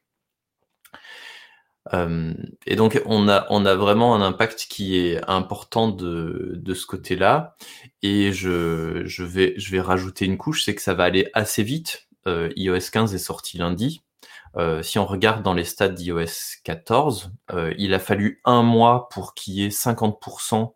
Euh, 1.94 2.34
et 2.66 2.76
donc, 2.76 3.00
on 3.06 3.28
a, 3.28 3.46
on 3.50 3.64
a 3.64 3.75
vraiment 3.75 4.14
un 4.14 4.22
impact 4.22 4.66
qui 4.68 4.99
est 4.99 5.20
important 5.28 5.88
de, 5.88 6.52
de 6.54 6.75
ce 6.75 6.87
côté-là. 6.87 7.56
Et 8.02 8.32
je, 8.32 9.02
je, 9.06 9.25
vais, 9.25 9.54
je 9.56 9.70
vais 9.72 9.80
rajouter 9.80 10.25
une 10.25 10.38
couche, 10.38 10.64
c'est 10.64 10.75
que 10.75 10.82
ça 10.82 10.94
va 10.94 11.04
aller 11.04 11.28
assez 11.34 11.62
vite. 11.62 12.08
Euh, 12.26 12.50
iOS 12.56 12.90
15 12.92 13.14
est 13.14 13.18
sorti 13.18 13.58
lundi. 13.58 14.02
Euh, 14.56 14.82
si 14.82 14.99
on 14.99 15.06
regarde 15.06 15.42
dans 15.42 15.54
les 15.54 15.64
stats 15.64 15.88
d'iOS 15.88 16.58
14, 16.64 17.32
euh, 17.52 17.72
il 17.78 17.94
a 17.94 17.99
fallu 17.99 18.40
un 18.44 18.62
mois 18.62 19.08
pour 19.10 19.34
qu'il 19.34 19.54
y 19.54 19.64
ait 19.64 19.68
50% 19.68 20.72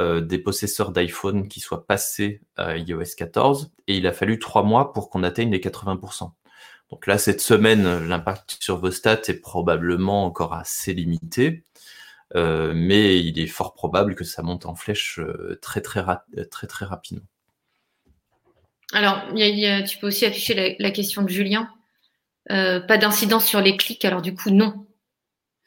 euh, 0.00 0.20
des 0.20 0.38
possesseurs 0.38 0.92
d'iPhone 0.92 1.48
qui 1.48 1.60
soient 1.60 1.86
passés 1.86 2.42
à 2.56 2.76
iOS 2.76 3.14
14 3.16 3.72
et 3.86 3.96
il 3.96 4.06
a 4.06 4.12
fallu 4.12 4.38
trois 4.38 4.62
mois 4.62 4.92
pour 4.92 5.08
qu'on 5.08 5.22
atteigne 5.22 5.50
les 5.50 5.60
80%. 5.60 6.32
Donc 6.90 7.06
là, 7.06 7.18
cette 7.18 7.40
semaine, 7.40 8.06
l'impact 8.06 8.58
sur 8.60 8.78
vos 8.78 8.90
stats 8.90 9.22
est 9.28 9.40
probablement 9.40 10.24
encore 10.24 10.54
assez 10.54 10.92
limité, 10.92 11.64
euh, 12.34 12.72
mais 12.74 13.18
il 13.18 13.38
est 13.40 13.46
fort 13.46 13.74
probable 13.74 14.14
que 14.14 14.24
ça 14.24 14.42
monte 14.42 14.66
en 14.66 14.74
flèche 14.74 15.18
euh, 15.18 15.58
très 15.60 15.80
très, 15.80 16.04
très, 16.50 16.66
très 16.66 16.84
rapidement. 16.84 17.24
Alors, 18.92 19.24
tu 19.34 19.98
peux 19.98 20.06
aussi 20.06 20.24
afficher 20.24 20.76
la, 20.78 20.90
question 20.92 21.22
de 21.22 21.28
Julien. 21.28 21.68
Euh, 22.52 22.78
pas 22.78 22.98
d'incidence 22.98 23.44
sur 23.44 23.60
les 23.60 23.76
clics, 23.76 24.04
alors 24.04 24.22
du 24.22 24.34
coup, 24.34 24.50
non. 24.50 24.86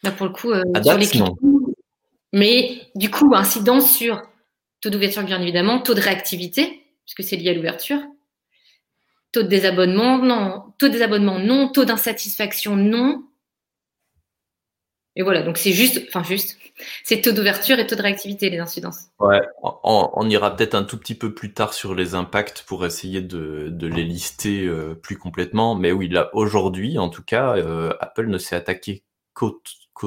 Là, 0.03 0.11
pour 0.11 0.25
le 0.25 0.31
coup, 0.31 0.53
sur 0.53 0.97
les 0.97 1.07
clics, 1.07 1.23
mais 2.31 2.89
du 2.95 3.09
coup, 3.09 3.33
incidence 3.35 3.91
sur 3.91 4.21
taux 4.79 4.89
d'ouverture, 4.89 5.23
bien 5.23 5.41
évidemment, 5.41 5.81
taux 5.81 5.93
de 5.93 5.99
réactivité, 5.99 6.85
puisque 7.05 7.27
c'est 7.29 7.35
lié 7.35 7.49
à 7.49 7.53
l'ouverture, 7.53 7.99
Taux 9.31 9.43
de 9.43 9.47
désabonnement, 9.47 10.17
non. 10.17 10.73
Taux 10.77 10.87
de 10.87 10.93
désabonnement, 10.93 11.39
non. 11.39 11.69
Taux 11.69 11.85
d'insatisfaction, 11.85 12.75
non. 12.75 13.23
Et 15.15 15.21
voilà, 15.21 15.41
donc 15.41 15.57
c'est 15.57 15.73
juste, 15.73 16.01
enfin 16.07 16.23
juste, 16.23 16.57
c'est 17.03 17.21
taux 17.21 17.33
d'ouverture 17.33 17.77
et 17.77 17.85
taux 17.85 17.95
de 17.95 18.01
réactivité, 18.01 18.49
les 18.49 18.59
incidences. 18.59 19.09
Ouais, 19.19 19.41
on, 19.83 20.29
ira 20.29 20.55
peut-être 20.55 20.75
un 20.75 20.83
tout 20.83 20.97
petit 20.97 21.15
peu 21.15 21.33
plus 21.33 21.53
tard 21.53 21.73
sur 21.73 21.93
les 21.93 22.15
impacts 22.15 22.63
pour 22.63 22.85
essayer 22.85 23.21
de, 23.21 23.75
les 23.81 24.03
lister 24.03 24.65
euh, 24.65 24.95
plus 24.95 25.17
complètement. 25.17 25.75
Mais 25.75 25.91
oui, 25.91 26.07
là, 26.07 26.29
aujourd'hui, 26.33 26.97
en 26.97 27.09
tout 27.09 27.23
cas, 27.23 27.57
euh, 27.57 27.93
Apple 27.99 28.27
ne 28.27 28.37
s'est 28.37 28.55
attaqué 28.55 29.03
qu'au 29.33 29.59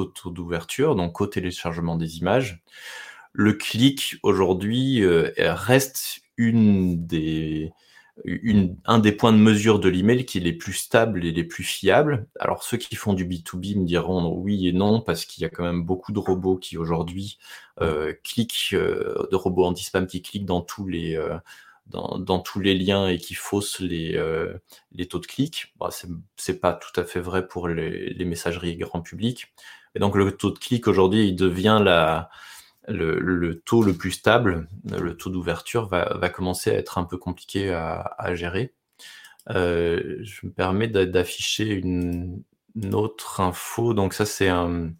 taux 0.05 0.31
d'ouverture, 0.31 0.95
donc 0.95 1.21
au 1.21 1.27
téléchargement 1.27 1.95
des 1.95 2.17
images. 2.17 2.63
Le 3.33 3.53
clic, 3.53 4.15
aujourd'hui, 4.23 5.03
euh, 5.03 5.31
reste 5.37 6.21
une 6.37 7.05
des, 7.05 7.71
un 8.85 8.99
des 8.99 9.11
points 9.11 9.33
de 9.33 9.37
mesure 9.37 9.79
de 9.79 9.89
l'email 9.89 10.25
qui 10.25 10.37
est 10.37 10.41
les 10.41 10.53
plus 10.53 10.73
stables 10.73 11.25
et 11.25 11.31
les 11.31 11.43
plus 11.43 11.63
fiables. 11.63 12.27
Alors 12.39 12.63
ceux 12.63 12.77
qui 12.77 12.95
font 12.95 13.13
du 13.13 13.25
B2B 13.25 13.79
me 13.79 13.85
diront 13.85 14.35
oui 14.37 14.67
et 14.67 14.71
non 14.71 15.01
parce 15.01 15.25
qu'il 15.25 15.41
y 15.41 15.45
a 15.45 15.49
quand 15.49 15.63
même 15.63 15.83
beaucoup 15.83 16.11
de 16.11 16.19
robots 16.19 16.57
qui 16.57 16.77
aujourd'hui 16.77 17.39
euh, 17.81 18.13
cliquent, 18.23 18.73
euh, 18.73 19.27
de 19.31 19.35
robots 19.35 19.65
anti-spam 19.65 20.05
qui 20.05 20.21
cliquent 20.21 20.45
dans 20.45 20.61
tous 20.61 20.87
les 20.87 21.15
euh, 21.15 21.37
dans, 21.87 22.39
tous 22.39 22.59
les 22.59 22.75
liens 22.75 23.07
et 23.07 23.17
qui 23.17 23.33
faussent 23.33 23.81
les, 23.81 24.17
les 24.93 25.07
taux 25.07 25.19
de 25.19 25.25
clic. 25.25 25.73
Bah, 25.79 25.89
c'est 26.37 26.61
pas 26.61 26.73
tout 26.73 26.97
à 26.99 27.03
fait 27.03 27.19
vrai 27.19 27.45
pour 27.45 27.67
les, 27.67 28.13
les 28.13 28.25
messageries 28.25 28.77
grand 28.77 29.01
public. 29.01 29.53
Et 29.93 29.99
donc 29.99 30.15
le 30.15 30.31
taux 30.31 30.51
de 30.51 30.59
clic 30.59 30.87
aujourd'hui, 30.87 31.27
il 31.27 31.35
devient 31.35 31.81
la 31.83 32.29
le, 32.87 33.61
taux 33.65 33.83
le 33.83 33.93
plus 33.93 34.11
stable, 34.11 34.67
le 34.85 35.15
taux 35.15 35.29
d'ouverture, 35.29 35.87
va, 35.87 36.29
commencer 36.29 36.71
à 36.71 36.75
être 36.75 36.97
un 36.97 37.03
peu 37.03 37.17
compliqué 37.17 37.71
à, 37.71 38.35
gérer. 38.35 38.73
Euh, 39.49 40.19
je 40.21 40.45
me 40.45 40.51
permets 40.51 40.87
d'afficher 40.87 41.69
une, 41.69 42.43
autre 42.93 43.41
info. 43.41 43.93
Donc 43.93 44.13
ça, 44.13 44.25
c'est 44.25 44.49
une 44.49 44.95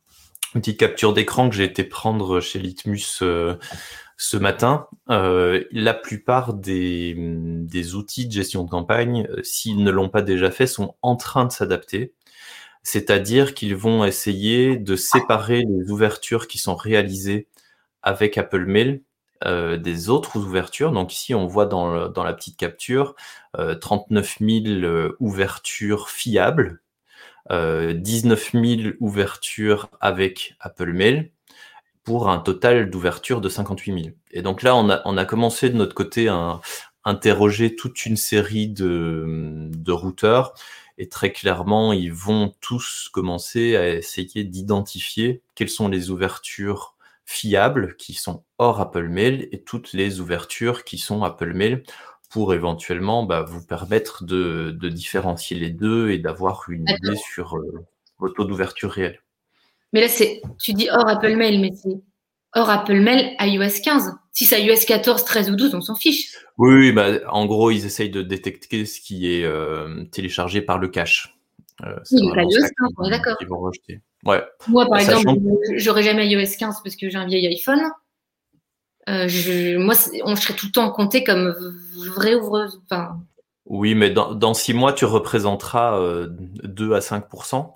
petite 0.53 0.79
capture 0.79 1.13
d'écran 1.13 1.49
que 1.49 1.55
j'ai 1.55 1.63
été 1.63 1.83
prendre 1.83 2.39
chez 2.39 2.59
Litmus 2.59 3.19
euh, 3.21 3.55
ce 4.17 4.37
matin. 4.37 4.87
Euh, 5.09 5.63
la 5.71 5.93
plupart 5.93 6.53
des, 6.53 7.15
des, 7.17 7.95
outils 7.95 8.27
de 8.27 8.31
gestion 8.31 8.63
de 8.63 8.69
campagne, 8.69 9.27
s'ils 9.41 9.83
ne 9.83 9.91
l'ont 9.91 10.09
pas 10.09 10.21
déjà 10.21 10.51
fait, 10.51 10.67
sont 10.67 10.95
en 11.01 11.15
train 11.15 11.45
de 11.45 11.51
s'adapter. 11.51 12.13
C'est-à-dire 12.83 13.53
qu'ils 13.53 13.77
vont 13.77 14.03
essayer 14.03 14.75
de 14.77 14.97
séparer 14.97 15.63
les 15.63 15.89
ouvertures 15.89 16.47
qui 16.47 16.57
sont 16.57 16.75
réalisées 16.75 17.47
avec 18.03 18.37
Apple 18.37 18.65
Mail 18.65 19.01
euh, 19.45 19.77
des 19.77 20.09
autres 20.09 20.37
ouvertures. 20.37 20.91
Donc 20.91 21.13
ici, 21.13 21.33
on 21.35 21.47
voit 21.47 21.65
dans, 21.65 22.09
dans 22.09 22.23
la 22.23 22.33
petite 22.33 22.57
capture 22.57 23.15
euh, 23.57 23.75
39 23.75 24.37
000 24.39 24.65
euh, 24.67 25.15
ouvertures 25.19 26.09
fiables, 26.09 26.81
euh, 27.51 27.93
19 27.93 28.51
000 28.53 28.93
ouvertures 28.99 29.89
avec 29.99 30.55
Apple 30.59 30.93
Mail, 30.93 31.31
pour 32.03 32.29
un 32.29 32.39
total 32.39 32.89
d'ouvertures 32.89 33.41
de 33.41 33.49
58 33.49 34.03
000. 34.03 34.15
Et 34.31 34.41
donc 34.41 34.61
là, 34.61 34.75
on 34.75 34.89
a, 34.89 35.01
on 35.05 35.17
a 35.17 35.25
commencé 35.25 35.69
de 35.69 35.75
notre 35.75 35.95
côté 35.95 36.27
à 36.27 36.59
interroger 37.05 37.75
toute 37.75 38.05
une 38.05 38.17
série 38.17 38.67
de, 38.69 39.69
de 39.71 39.91
routeurs. 39.91 40.53
Et 40.97 41.09
très 41.09 41.31
clairement, 41.31 41.91
ils 41.93 42.13
vont 42.13 42.53
tous 42.61 43.09
commencer 43.11 43.75
à 43.75 43.89
essayer 43.89 44.43
d'identifier 44.43 45.41
quelles 45.55 45.69
sont 45.69 45.87
les 45.87 46.11
ouvertures 46.11 46.92
fiables 47.33 47.95
qui 47.97 48.13
sont 48.13 48.43
hors 48.59 48.79
Apple 48.79 49.09
Mail 49.09 49.49
et 49.51 49.63
toutes 49.63 49.93
les 49.93 50.19
ouvertures 50.19 50.83
qui 50.83 50.97
sont 50.97 51.23
Apple 51.23 51.53
Mail 51.53 51.83
pour 52.29 52.53
éventuellement 52.53 53.23
bah, 53.23 53.41
vous 53.41 53.65
permettre 53.65 54.23
de, 54.23 54.71
différencier 54.89 55.57
les 55.57 55.71
deux 55.71 56.11
et 56.11 56.19
d'avoir 56.19 56.65
une 56.69 56.87
idée 56.87 57.15
sur 57.15 57.57
euh, 57.57 57.85
votre 58.19 58.35
taux 58.35 58.45
d'ouverture 58.45 58.91
réel. 58.91 59.19
Mais 59.93 60.01
là, 60.01 60.07
c'est, 60.07 60.41
tu 60.59 60.73
dis 60.73 60.89
hors 60.91 61.07
Apple 61.07 61.35
Mail, 61.35 61.59
mais 61.59 61.71
c'est 61.75 62.01
hors 62.53 62.69
Apple 62.69 62.99
Mail 62.99 63.35
iOS 63.39 63.81
15. 63.83 64.13
Si 64.31 64.45
c'est 64.45 64.63
iOS 64.63 64.85
14, 64.87 65.25
13 65.25 65.51
ou 65.51 65.55
12, 65.55 65.75
on 65.75 65.81
s'en 65.81 65.95
fiche. 65.95 66.35
Oui, 66.57 66.91
bah, 66.91 67.19
en 67.29 67.45
gros, 67.45 67.71
ils 67.71 67.85
essayent 67.85 68.09
de 68.09 68.21
détecter 68.21 68.85
ce 68.85 69.01
qui 69.01 69.31
est 69.31 69.43
euh, 69.43 70.05
téléchargé 70.11 70.61
par 70.61 70.77
le 70.77 70.87
cache. 70.87 71.35
Euh, 71.83 71.99
oui, 72.11 72.27
iOS 72.27 72.95
15, 72.97 73.09
d'accord. 73.09 73.37
Ils 73.41 73.47
vont 73.47 73.59
rejeter. 73.59 74.01
Ouais. 74.25 74.43
Moi, 74.67 74.85
par 74.87 74.99
exemple, 74.99 75.29
j'aurais 75.75 76.03
jamais 76.03 76.27
iOS 76.27 76.57
15 76.57 76.81
parce 76.83 76.95
que 76.95 77.09
j'ai 77.09 77.17
un 77.17 77.25
vieil 77.25 77.47
iPhone. 77.47 77.81
Euh, 79.09 79.27
je, 79.27 79.77
moi, 79.77 79.95
on 80.23 80.35
serait 80.35 80.53
tout 80.53 80.67
le 80.67 80.71
temps 80.71 80.89
compté 80.91 81.23
comme 81.23 81.53
vraie 82.15 82.35
ouvreuse. 82.35 82.81
Enfin, 82.85 83.19
oui, 83.65 83.95
mais 83.95 84.09
dans, 84.09 84.33
dans 84.33 84.53
six 84.53 84.73
mois, 84.73 84.91
tu 84.91 85.05
représenteras 85.05 85.97
euh, 85.97 86.27
2 86.29 86.93
à 86.95 86.99
5% 86.99 87.73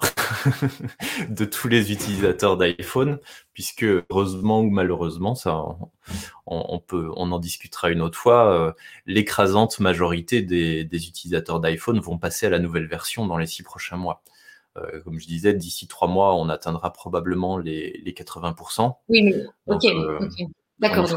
de 1.30 1.46
tous 1.46 1.70
les 1.70 1.94
utilisateurs 1.94 2.58
d'iPhone, 2.58 3.20
puisque 3.54 3.86
heureusement 4.10 4.60
ou 4.60 4.70
malheureusement, 4.70 5.34
ça, 5.34 5.64
on, 6.46 6.80
peut, 6.80 7.10
on 7.16 7.32
en 7.32 7.40
discutera 7.40 7.90
une 7.90 8.02
autre 8.02 8.18
fois. 8.18 8.52
Euh, 8.52 8.72
l'écrasante 9.06 9.80
majorité 9.80 10.42
des, 10.42 10.84
des 10.84 11.08
utilisateurs 11.08 11.62
d'iPhone 11.62 12.02
vont 12.02 12.18
passer 12.18 12.46
à 12.48 12.50
la 12.50 12.60
nouvelle 12.60 12.88
version 12.88 13.26
dans 13.26 13.38
les 13.38 13.48
six 13.48 13.64
prochains 13.64 13.98
mois. 13.98 14.24
Euh, 14.78 15.02
comme 15.02 15.20
je 15.20 15.28
disais, 15.28 15.54
d'ici 15.54 15.88
trois 15.88 16.08
mois, 16.08 16.36
on 16.36 16.50
atteindra 16.50 16.94
probablement 16.94 17.58
les, 17.58 18.02
les 18.04 18.14
80%. 18.14 18.96
Oui, 19.10 19.24
mais 19.24 19.46
ok, 19.68 19.86
euh, 19.86 20.20
d'accord. 20.80 21.08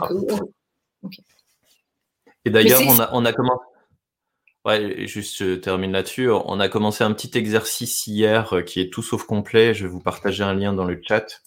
Et 2.44 2.50
d'ailleurs, 2.50 2.80
on 2.86 2.98
a, 3.00 3.10
on 3.12 3.24
a 3.24 3.32
commencé. 3.32 3.64
Ouais, 4.66 5.06
juste 5.06 5.38
je 5.38 5.54
termine 5.54 5.92
là-dessus. 5.92 6.28
On 6.30 6.60
a 6.60 6.68
commencé 6.68 7.02
un 7.02 7.12
petit 7.12 7.36
exercice 7.38 8.06
hier 8.06 8.56
euh, 8.56 8.62
qui 8.62 8.80
est 8.80 8.92
tout 8.92 9.02
sauf 9.02 9.24
complet. 9.24 9.72
Je 9.72 9.86
vais 9.86 9.90
vous 9.90 10.00
partager 10.00 10.42
un 10.44 10.52
lien 10.52 10.74
dans 10.74 10.84
le 10.84 11.00
chat 11.02 11.40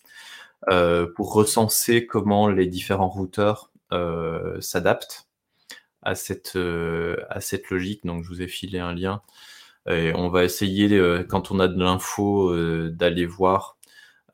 euh, 0.70 1.08
pour 1.16 1.34
recenser 1.34 2.08
comment 2.08 2.48
les 2.48 2.66
différents 2.66 3.10
routeurs 3.10 3.72
euh, 3.92 4.60
s'adaptent 4.62 5.28
à 6.02 6.16
cette 6.16 6.58
à 6.58 7.40
cette 7.40 7.70
logique. 7.70 8.04
Donc, 8.06 8.24
je 8.24 8.30
vous 8.30 8.42
ai 8.42 8.48
filé 8.48 8.80
un 8.80 8.94
lien 8.94 9.22
on 9.88 10.30
va 10.30 10.44
essayer, 10.44 10.92
euh, 10.94 11.24
quand 11.24 11.52
on 11.52 11.60
a 11.60 11.68
de 11.68 11.80
l'info, 11.80 12.50
euh, 12.50 12.90
d'aller 12.90 13.26
voir 13.26 13.78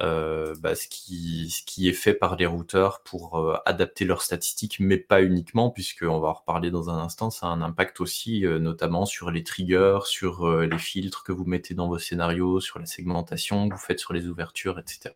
euh, 0.02 0.56
bah, 0.60 0.76
ce, 0.76 0.88
qui, 0.88 1.50
ce 1.50 1.64
qui 1.64 1.90
est 1.90 1.94
fait 1.94 2.14
par 2.14 2.36
les 2.38 2.46
routeurs 2.46 3.02
pour 3.04 3.60
adapter 3.66 4.06
leurs 4.06 4.22
statistiques, 4.22 4.80
mais 4.80 4.98
pas 4.98 5.22
uniquement, 5.22 5.72
puisqu'on 5.72 6.20
va 6.20 6.30
en 6.30 6.34
reparler 6.34 6.72
dans 6.72 6.90
un 6.90 6.98
instant, 7.00 7.30
ça 7.30 7.48
a 7.48 7.50
un 7.50 7.62
impact 7.62 8.00
aussi, 8.00 8.42
notamment 8.42 9.06
sur 9.06 9.32
les 9.32 9.44
triggers, 9.44 10.00
sur 10.06 10.50
les 10.62 10.78
filtres 10.78 11.24
que 11.24 11.32
vous 11.32 11.46
mettez 11.46 11.74
dans 11.74 11.88
vos 11.88 12.00
scénarios, 12.00 12.62
sur 12.62 12.80
la 12.80 12.86
segmentation 12.86 13.68
que 13.68 13.76
vous 13.76 13.82
faites 13.82 14.00
sur 14.00 14.14
les 14.14 14.28
ouvertures, 14.28 14.80
etc. 14.80 15.14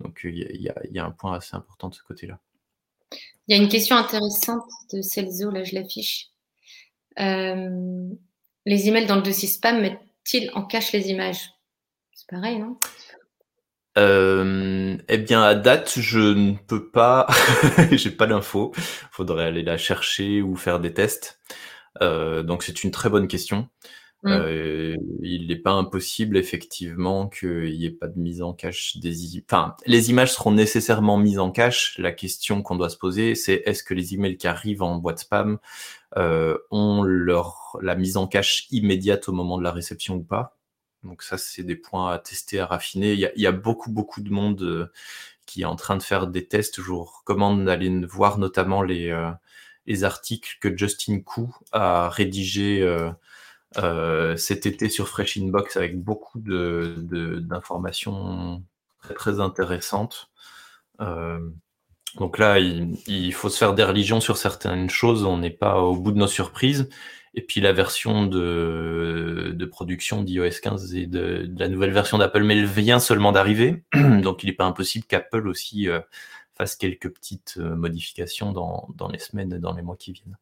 Donc 0.00 0.20
il 0.24 0.38
y, 0.38 0.70
y, 0.92 0.98
a 0.98 1.04
un 1.04 1.10
point 1.10 1.34
assez 1.34 1.56
important 1.56 1.88
de 1.88 1.94
ce 1.94 2.02
côté-là. 2.02 2.38
Il 3.48 3.56
y 3.56 3.58
a 3.58 3.62
une 3.62 3.68
question 3.68 3.96
intéressante 3.96 4.64
de 4.92 5.02
Celso, 5.02 5.50
là 5.50 5.64
je 5.64 5.74
l'affiche. 5.74 6.30
Les 8.66 8.88
emails 8.88 9.06
dans 9.06 9.16
le 9.16 9.22
dossier 9.22 9.48
spam 9.48 9.80
mettent-ils 9.80 10.50
en 10.54 10.64
cache 10.64 10.92
les 10.92 11.10
images? 11.10 11.50
C'est 12.12 12.28
pareil, 12.28 12.58
non? 12.58 12.78
Euh, 13.96 14.96
eh 15.08 15.18
bien, 15.18 15.42
à 15.42 15.54
date, 15.54 15.94
je 15.98 16.18
ne 16.18 16.54
peux 16.56 16.90
pas, 16.90 17.26
j'ai 17.92 18.10
pas 18.10 18.26
l'info. 18.26 18.72
Faudrait 19.10 19.44
aller 19.44 19.62
la 19.62 19.76
chercher 19.76 20.42
ou 20.42 20.56
faire 20.56 20.80
des 20.80 20.94
tests. 20.94 21.40
Euh, 22.02 22.42
donc, 22.42 22.62
c'est 22.62 22.84
une 22.84 22.90
très 22.90 23.10
bonne 23.10 23.28
question. 23.28 23.68
Mm. 24.24 24.30
Euh, 24.32 24.96
il 25.20 25.48
n'est 25.48 25.56
pas 25.56 25.72
impossible, 25.72 26.38
effectivement, 26.38 27.28
qu'il 27.28 27.76
n'y 27.76 27.84
ait 27.84 27.90
pas 27.90 28.08
de 28.08 28.18
mise 28.18 28.40
en 28.40 28.54
cache 28.54 28.96
des 28.96 29.14
Enfin, 29.46 29.76
les 29.86 30.10
images 30.10 30.32
seront 30.32 30.52
nécessairement 30.52 31.18
mises 31.18 31.38
en 31.38 31.50
cache. 31.50 31.96
La 31.98 32.10
question 32.10 32.62
qu'on 32.62 32.76
doit 32.76 32.88
se 32.88 32.96
poser, 32.96 33.34
c'est 33.34 33.62
est-ce 33.66 33.84
que 33.84 33.92
les 33.92 34.14
emails 34.14 34.38
qui 34.38 34.46
arrivent 34.46 34.82
en 34.82 34.96
boîte 34.96 35.20
spam 35.20 35.58
euh, 36.16 36.56
ont 36.70 37.02
leur, 37.02 37.76
la 37.82 37.96
mise 37.96 38.16
en 38.16 38.26
cache 38.26 38.66
immédiate 38.70 39.28
au 39.28 39.32
moment 39.32 39.58
de 39.58 39.62
la 39.62 39.72
réception 39.72 40.16
ou 40.16 40.22
pas? 40.22 40.56
Donc 41.02 41.22
ça, 41.22 41.36
c'est 41.36 41.62
des 41.62 41.76
points 41.76 42.10
à 42.10 42.18
tester, 42.18 42.60
à 42.60 42.66
raffiner. 42.66 43.12
Il 43.12 43.18
y 43.18 43.26
a, 43.26 43.32
il 43.36 43.42
y 43.42 43.46
a 43.46 43.52
beaucoup, 43.52 43.90
beaucoup 43.90 44.22
de 44.22 44.30
monde 44.30 44.62
euh, 44.62 44.86
qui 45.44 45.62
est 45.62 45.66
en 45.66 45.76
train 45.76 45.98
de 45.98 46.02
faire 46.02 46.28
des 46.28 46.46
tests. 46.46 46.76
Je 46.80 46.86
vous 46.86 47.04
recommande 47.04 47.66
d'aller 47.66 47.90
voir 48.06 48.38
notamment 48.38 48.80
les, 48.80 49.10
euh, 49.10 49.30
les 49.86 50.02
articles 50.02 50.56
que 50.62 50.74
Justin 50.74 51.20
Koo 51.20 51.50
a 51.72 52.08
rédigés 52.08 52.80
cet 54.36 54.66
été 54.66 54.88
sur 54.88 55.08
Fresh 55.08 55.36
Inbox 55.36 55.76
avec 55.76 56.02
beaucoup 56.02 56.40
d'informations 56.40 58.62
très, 59.02 59.14
très 59.14 59.40
intéressantes. 59.40 60.30
donc 62.16 62.38
là, 62.38 62.58
il, 62.58 63.32
faut 63.32 63.48
se 63.48 63.58
faire 63.58 63.74
des 63.74 63.84
religions 63.84 64.20
sur 64.20 64.36
certaines 64.36 64.90
choses, 64.90 65.24
on 65.24 65.38
n'est 65.38 65.50
pas 65.50 65.80
au 65.80 65.96
bout 65.96 66.12
de 66.12 66.18
nos 66.18 66.26
surprises. 66.26 66.88
Et 67.34 67.42
puis 67.42 67.60
la 67.60 67.72
version 67.72 68.26
de, 68.26 69.52
de 69.54 69.64
production 69.64 70.22
d'iOS 70.22 70.60
15 70.62 70.94
et 70.94 71.06
de, 71.06 71.50
la 71.58 71.68
nouvelle 71.68 71.90
version 71.90 72.16
d'Apple 72.16 72.44
Mail 72.44 72.64
vient 72.64 73.00
seulement 73.00 73.32
d'arriver. 73.32 73.82
Donc 74.22 74.44
il 74.44 74.46
n'est 74.46 74.54
pas 74.54 74.64
impossible 74.64 75.04
qu'Apple 75.04 75.48
aussi 75.48 75.88
euh, 75.88 76.00
fasse 76.56 76.76
quelques 76.76 77.10
petites 77.10 77.56
euh, 77.58 77.74
modifications 77.74 78.52
dans, 78.52 78.88
dans, 78.94 79.08
les 79.08 79.18
semaines 79.18 79.52
et 79.52 79.58
dans 79.58 79.74
les 79.74 79.82
mois 79.82 79.96
qui 79.96 80.12
viennent. 80.12 80.36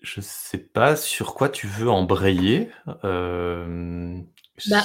Je 0.00 0.20
sais 0.20 0.58
pas 0.58 0.96
sur 0.96 1.34
quoi 1.34 1.48
tu 1.48 1.66
veux 1.66 1.90
embrayer. 1.90 2.70
Euh, 3.04 4.18
bah, 4.68 4.82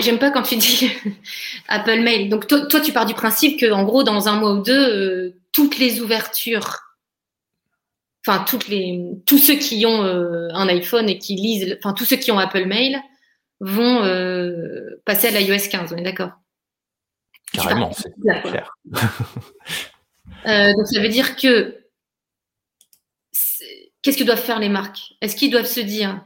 J'aime 0.00 0.18
pas 0.18 0.30
quand 0.30 0.42
tu 0.42 0.56
dis 0.56 0.90
Apple 1.68 2.00
Mail. 2.00 2.28
Donc 2.28 2.46
toi, 2.46 2.66
toi, 2.66 2.80
tu 2.80 2.92
pars 2.92 3.06
du 3.06 3.14
principe 3.14 3.60
que 3.60 3.70
en 3.70 3.84
gros, 3.84 4.02
dans 4.02 4.28
un 4.28 4.38
mois 4.38 4.52
ou 4.52 4.62
deux, 4.62 5.36
toutes 5.52 5.78
les 5.78 6.00
ouvertures, 6.00 6.78
enfin 8.26 8.44
toutes 8.44 8.68
les, 8.68 9.00
tous 9.26 9.38
ceux 9.38 9.56
qui 9.56 9.84
ont 9.86 10.02
euh, 10.04 10.48
un 10.52 10.68
iPhone 10.68 11.08
et 11.08 11.18
qui 11.18 11.34
lisent, 11.34 11.76
enfin 11.78 11.92
tous 11.92 12.04
ceux 12.04 12.16
qui 12.16 12.30
ont 12.30 12.38
Apple 12.38 12.66
Mail 12.66 12.98
vont 13.60 14.02
euh, 14.02 15.00
passer 15.04 15.28
à 15.28 15.30
l'iOS 15.30 15.68
15. 15.70 15.92
On 15.92 15.96
est 15.96 16.02
d'accord? 16.02 16.32
Carrément, 17.52 17.92
c'est 17.92 18.12
clair. 18.42 18.76
Euh, 20.46 20.72
donc 20.72 20.88
ça 20.88 21.00
veut 21.00 21.08
dire 21.08 21.36
que 21.36 21.81
qu'est-ce 24.02 24.18
que 24.18 24.24
doivent 24.24 24.42
faire 24.42 24.58
les 24.58 24.68
marques? 24.68 25.14
Est-ce 25.20 25.36
qu'ils 25.36 25.50
doivent 25.50 25.66
se 25.66 25.80
dire 25.80 26.24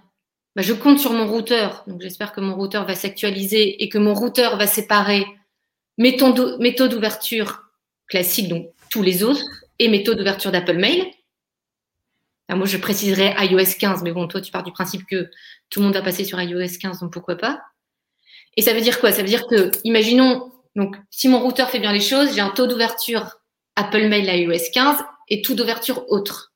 bah, 0.57 0.63
je 0.63 0.73
compte 0.73 0.99
sur 0.99 1.13
mon 1.13 1.27
routeur, 1.27 1.85
donc 1.87 2.01
j'espère 2.01 2.33
que 2.33 2.41
mon 2.41 2.55
routeur 2.55 2.87
va 2.87 2.95
s'actualiser 2.95 3.83
et 3.83 3.91
que 3.91 3.99
mon 3.99 4.15
routeur 4.15 4.57
va 4.57 4.67
séparer 4.67 5.27
mes 5.99 6.17
taux 6.17 6.89
d'ouverture 6.89 7.65
classiques, 8.09 8.49
donc 8.49 8.71
tous 8.91 9.03
les 9.03 9.23
autres, 9.23 9.45
et 9.79 9.89
mes 9.89 10.03
taux 10.03 10.15
d'ouverture 10.15 10.51
d'Apple 10.51 10.79
Mail? 10.79 11.05
moi, 12.49 12.65
je 12.67 12.79
préciserai 12.79 13.35
iOS 13.39 13.75
15, 13.79 14.03
mais 14.03 14.13
bon, 14.13 14.29
toi, 14.29 14.41
tu 14.41 14.53
pars 14.53 14.63
du 14.63 14.73
principe 14.73 15.05
que 15.05 15.29
tout 15.69 15.81
le 15.81 15.87
monde 15.87 15.95
va 15.95 16.03
passer 16.03 16.25
sur 16.25 16.41
iOS 16.41 16.79
15, 16.81 17.01
donc 17.01 17.13
pourquoi 17.13 17.37
pas? 17.37 17.61
Et 18.57 18.63
ça 18.63 18.73
veut 18.73 18.81
dire 18.81 19.01
quoi? 19.01 19.13
Ça 19.13 19.23
veut 19.23 19.29
dire 19.29 19.47
que, 19.47 19.71
imaginons, 19.85 20.53
donc, 20.77 20.97
si 21.11 21.29
mon 21.29 21.41
routeur 21.41 21.69
fait 21.69 21.81
bien 21.81 21.93
les 21.93 22.01
choses, 22.01 22.35
j'ai 22.35 22.41
un 22.41 22.51
taux 22.51 22.67
d'ouverture 22.67 23.41
Apple 23.75 24.09
Mail 24.09 24.31
à 24.31 24.37
iOS 24.37 24.71
15 24.73 24.99
et 25.29 25.43
taux 25.43 25.55
d'ouverture 25.55 26.05
autre. 26.09 26.55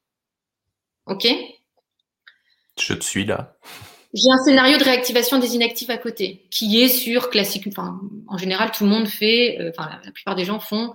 OK 1.11 1.27
Je 2.81 2.95
te 2.95 3.05
suis 3.05 3.25
là. 3.27 3.57
J'ai 4.15 4.31
un 4.31 4.43
scénario 4.45 4.79
de 4.79 4.85
réactivation 4.85 5.39
des 5.39 5.55
inactifs 5.55 5.91
à 5.91 5.99
côté, 5.99 6.47
qui 6.51 6.81
est 6.81 6.89
sur 6.89 7.31
classique. 7.31 7.67
Enfin, 7.69 8.01
en 8.29 8.39
général, 8.39 8.71
tout 8.71 8.85
le 8.85 8.91
monde 8.91 9.07
fait, 9.07 9.59
euh, 9.61 9.71
enfin, 9.77 9.91
la 10.05 10.11
plupart 10.13 10.37
des 10.37 10.45
gens 10.45 10.61
font 10.61 10.95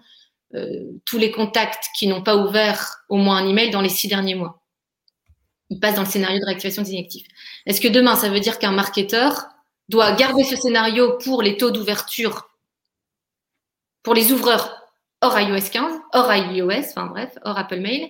euh, 0.53 0.83
tous 1.05 1.17
les 1.17 1.31
contacts 1.31 1.85
qui 1.97 2.07
n'ont 2.07 2.23
pas 2.23 2.37
ouvert 2.37 3.03
au 3.09 3.17
moins 3.17 3.37
un 3.37 3.47
email 3.47 3.71
dans 3.71 3.81
les 3.81 3.89
six 3.89 4.07
derniers 4.07 4.35
mois. 4.35 4.61
Ils 5.69 5.79
passent 5.79 5.95
dans 5.95 6.03
le 6.03 6.09
scénario 6.09 6.39
de 6.39 6.45
réactivation 6.45 6.81
des 6.81 6.91
inactifs. 6.91 7.27
Est-ce 7.65 7.81
que 7.81 7.87
demain, 7.87 8.15
ça 8.15 8.29
veut 8.29 8.39
dire 8.39 8.59
qu'un 8.59 8.71
marketeur 8.71 9.47
doit 9.89 10.13
garder 10.13 10.43
ce 10.43 10.55
scénario 10.55 11.17
pour 11.23 11.41
les 11.41 11.57
taux 11.57 11.71
d'ouverture, 11.71 12.49
pour 14.01 14.13
les 14.13 14.31
ouvreurs 14.31 14.81
hors 15.21 15.39
iOS 15.39 15.69
15, 15.71 15.99
hors 16.13 16.33
iOS, 16.33 16.89
enfin 16.89 17.07
bref, 17.07 17.37
hors 17.43 17.57
Apple 17.57 17.79
Mail, 17.79 18.09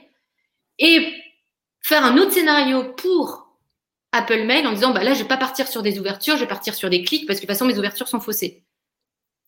et 0.80 1.14
faire 1.86 2.04
un 2.04 2.18
autre 2.18 2.32
scénario 2.32 2.84
pour 2.96 3.48
Apple 4.12 4.44
Mail 4.46 4.66
en 4.66 4.74
disant 4.74 4.92
bah 4.92 5.04
là 5.04 5.14
je 5.14 5.22
vais 5.22 5.28
pas 5.28 5.38
partir 5.38 5.68
sur 5.68 5.84
des 5.84 6.00
ouvertures, 6.00 6.36
je 6.36 6.42
vais 6.42 6.48
partir 6.48 6.74
sur 6.74 6.90
des 6.90 7.04
clics 7.04 7.28
parce 7.28 7.40
que 7.40 7.46
de 7.46 7.48
toute 7.48 7.56
façon 7.56 7.66
mes 7.66 7.78
ouvertures 7.78 8.08
sont 8.08 8.20
faussées. 8.20 8.64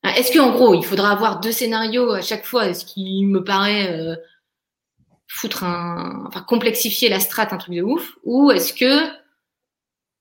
Hein, 0.04 0.12
est-ce 0.16 0.32
qu'en 0.32 0.52
gros, 0.52 0.76
il 0.76 0.86
faudra 0.86 1.10
avoir 1.10 1.40
deux 1.40 1.52
scénarios 1.52 2.12
à 2.12 2.22
chaque 2.22 2.46
fois, 2.46 2.72
ce 2.76 2.86
qui 2.86 3.26
me 3.26 3.44
paraît 3.44 3.92
euh, 3.92 4.16
foutre 5.28 5.64
un, 5.64 6.26
enfin 6.28 6.42
complexifier 6.42 7.10
la 7.10 7.20
strate, 7.20 7.54
un 7.54 7.58
truc 7.58 7.74
de 7.74 7.82
ouf, 7.82 8.18
ou 8.24 8.52
est-ce 8.52 8.72
que 8.72 9.10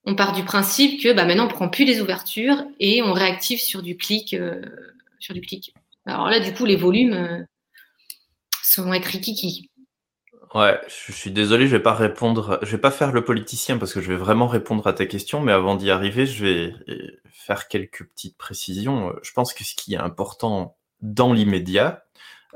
on 0.07 0.15
part 0.15 0.33
du 0.33 0.43
principe 0.43 1.03
que 1.03 1.13
bah, 1.13 1.27
maintenant 1.27 1.45
on 1.45 1.49
prend 1.49 1.69
plus 1.69 1.85
les 1.85 2.01
ouvertures 2.01 2.65
et 2.81 3.03
on 3.03 3.13
réactive 3.13 3.61
sur 3.61 3.83
du 3.83 3.99
clic, 3.99 4.33
euh, 4.33 4.63
sur 5.19 5.35
du 5.35 5.43
clic. 5.43 5.75
Alors 6.07 6.31
là, 6.31 6.41
du 6.41 6.55
coup, 6.55 6.65
les 6.65 6.77
volumes 6.77 7.13
euh, 7.13 7.43
sont 8.63 8.91
être 8.95 9.05
rikiki. 9.05 9.69
Ouais, 10.57 10.81
je 10.89 11.13
suis 11.13 11.31
désolé, 11.33 11.67
je 11.67 11.77
vais 11.77 11.83
pas 11.83 11.93
répondre, 11.93 12.59
je 12.63 12.71
vais 12.71 12.81
pas 12.81 12.91
faire 12.91 13.13
le 13.13 13.23
politicien 13.23 13.77
parce 13.77 13.93
que 13.93 14.01
je 14.01 14.11
vais 14.11 14.17
vraiment 14.17 14.47
répondre 14.47 14.87
à 14.87 14.95
ta 14.95 15.05
question, 15.05 15.39
mais 15.43 15.53
avant 15.53 15.75
d'y 15.75 15.91
arriver, 15.91 16.25
je 16.25 16.45
vais 16.47 16.75
euh, 16.89 17.21
faire 17.31 17.69
quelques 17.69 18.05
petites 18.09 18.39
précisions. 18.39 19.15
Je 19.21 19.33
pense 19.33 19.53
que 19.53 19.65
ce 19.65 19.75
qui 19.75 19.93
est 19.93 19.99
important 19.99 20.79
dans 21.03 21.35
l'immédiat, 21.35 22.05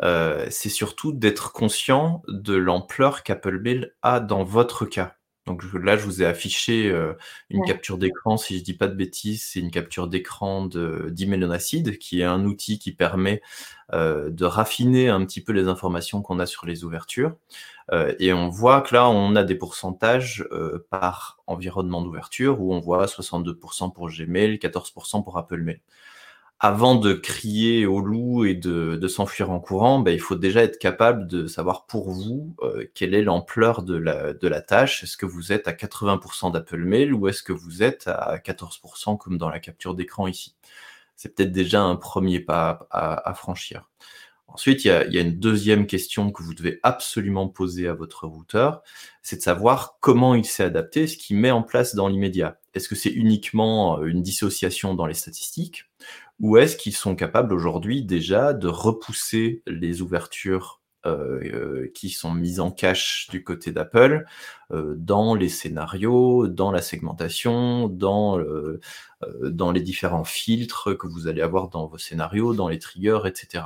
euh, 0.02 0.46
c'est 0.48 0.70
surtout 0.70 1.12
d'être 1.12 1.52
conscient 1.52 2.22
de 2.28 2.54
l'ampleur 2.54 3.22
qu'Apple 3.22 3.60
Mail 3.60 3.94
a 4.00 4.20
dans 4.20 4.44
votre 4.44 4.86
cas. 4.86 5.16
Donc 5.46 5.64
là, 5.72 5.96
je 5.96 6.05
vous 6.05 6.22
ai 6.22 6.26
affiché 6.26 6.90
euh, 6.90 7.14
une 7.48 7.64
capture 7.64 7.98
d'écran, 7.98 8.37
si 8.37 8.59
je 8.59 8.62
dis 8.62 8.74
pas 8.74 8.88
de 8.88 8.94
bêtises, 8.94 9.42
c'est 9.42 9.61
une 9.61 9.70
capture 9.70 10.07
d'écran 10.07 10.66
d'Email 10.66 11.44
Acid, 11.44 11.98
qui 11.98 12.20
est 12.20 12.24
un 12.24 12.44
outil 12.44 12.79
qui 12.79 12.92
permet 12.92 13.40
euh, 13.92 14.31
de 14.31 14.44
raffiner 14.44 15.09
un 15.09 15.24
petit 15.24 15.42
peu 15.42 15.53
les 15.53 15.66
informations 15.66 16.22
qu'on 16.22 16.38
a 16.38 16.46
sur 16.46 16.66
les 16.66 16.85
ouvertures. 16.85 17.35
Euh, 17.90 18.14
et 18.20 18.33
on 18.33 18.48
voit 18.48 18.83
que 18.83 18.94
là, 18.94 19.09
on 19.09 19.35
a 19.35 19.42
des 19.42 19.57
pourcentages 19.57 20.46
par 20.90 21.40
environnement 21.46 22.03
d'ouverture, 22.03 22.61
où 22.61 22.74
on 22.74 22.81
voit 22.81 23.07
62% 23.07 23.92
pour 23.92 24.09
Gmail, 24.11 24.57
14% 24.59 25.24
pour 25.24 25.38
Apple 25.38 25.62
Mail 25.62 25.81
avant 26.62 26.94
de 26.94 27.14
crier 27.14 27.87
au 27.87 28.01
loup 28.01 28.44
et 28.44 28.55
de, 28.55 29.09
s'enfuir 29.09 29.51
en 29.51 29.61
courant, 29.61 29.99
ben, 29.99 30.12
il 30.12 30.20
faut 30.20 30.37
déjà 30.37 30.62
être 30.62 30.79
capable 30.79 31.27
de 31.27 31.46
savoir 31.46 31.87
pour 31.87 32.11
vous 32.11 32.55
euh, 32.62 32.85
quelle 32.94 33.14
est 33.14 33.23
l'ampleur 33.23 33.83
de 33.83 33.96
la, 33.96 34.35
de 34.35 34.46
la 34.46 34.61
tâche. 34.61 35.03
Est-ce 35.03 35.16
que 35.16 35.25
vous 35.25 35.53
êtes 35.53 35.68
à 35.68 35.73
80% 35.73 36.53
d'Apple 36.53 36.85
Mail 36.85 37.14
ou 37.14 37.29
est-ce 37.29 37.42
que 37.42 37.55
vous 37.55 37.83
êtes 37.83 38.09
à 38.09 38.37
14% 38.37 39.16
comme 39.16 39.38
dans 39.38 39.49
la 39.49 39.59
capture 39.59 39.94
d'écran 39.94 40.27
ici? 40.27 40.55
C'est 41.16 41.35
peut-être 41.35 41.53
déjà 41.53 41.81
un 41.81 41.96
premier 41.96 42.40
pas 42.40 42.87
à, 42.90 43.33
franchir. 43.35 43.88
Ensuite, 44.46 44.85
il 44.85 44.88
y, 44.88 44.90
a, 44.90 45.07
il 45.07 45.14
y, 45.14 45.18
a, 45.18 45.23
une 45.23 45.38
deuxième 45.38 45.87
question 45.87 46.31
que 46.31 46.42
vous 46.42 46.55
devez 46.55 46.79
absolument 46.83 47.49
poser 47.49 47.88
à 47.88 47.94
votre 47.94 48.27
routeur, 48.27 48.83
c'est 49.23 49.37
de 49.37 49.42
savoir 49.42 49.96
comment 50.01 50.35
il 50.35 50.44
s'est 50.44 50.64
adapté, 50.64 51.07
ce 51.07 51.16
qu'il 51.16 51.37
met 51.37 51.53
en 51.53 51.62
place 51.62 51.94
dans 51.94 52.09
l'immédiat. 52.09 52.59
Est-ce 52.75 52.88
que 52.88 52.94
c'est 52.94 53.11
uniquement 53.11 54.03
une 54.03 54.23
dissociation 54.23 54.94
dans 54.94 55.07
les 55.07 55.14
statistiques 55.14 55.87
ou 56.40 56.57
est-ce 56.57 56.76
qu'ils 56.76 56.96
sont 56.96 57.14
capables 57.14 57.53
aujourd'hui 57.53 58.03
déjà 58.05 58.53
de 58.53 58.68
repousser 58.68 59.62
les 59.66 60.03
ouvertures 60.03 60.81
euh, 61.07 61.40
euh, 61.44 61.90
qui 61.94 62.11
sont 62.11 62.31
mises 62.31 62.61
en 62.61 62.70
cache 62.70 63.29
du 63.31 63.42
côté 63.42 63.72
d'Apple 63.72 64.26
euh, 64.70 64.94
dans 64.98 65.35
les 65.35 65.48
scénarios, 65.48 66.46
dans 66.46 66.70
la 66.70 66.83
segmentation, 66.83 67.88
dans, 67.88 68.38
dans 69.42 69.72
les 69.72 69.81
différents 69.81 70.24
filtres 70.24 70.96
que 70.98 71.07
vous 71.07 71.26
allez 71.26 71.40
avoir 71.40 71.68
dans 71.68 71.87
vos 71.87 71.96
scénarios, 71.96 72.55
dans 72.55 72.68
les 72.68 72.79
triggers, 72.79 73.20
etc. 73.24 73.64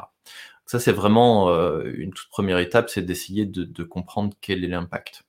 Ça, 0.65 0.79
c'est 0.79 0.93
vraiment 0.93 1.51
une 1.83 2.13
toute 2.13 2.29
première 2.29 2.59
étape, 2.59 2.89
c'est 2.89 3.03
d'essayer 3.03 3.47
de, 3.47 3.65
de 3.65 3.83
comprendre 3.83 4.35
quel 4.41 4.65
est 4.65 4.69
l'impact. 4.69 5.25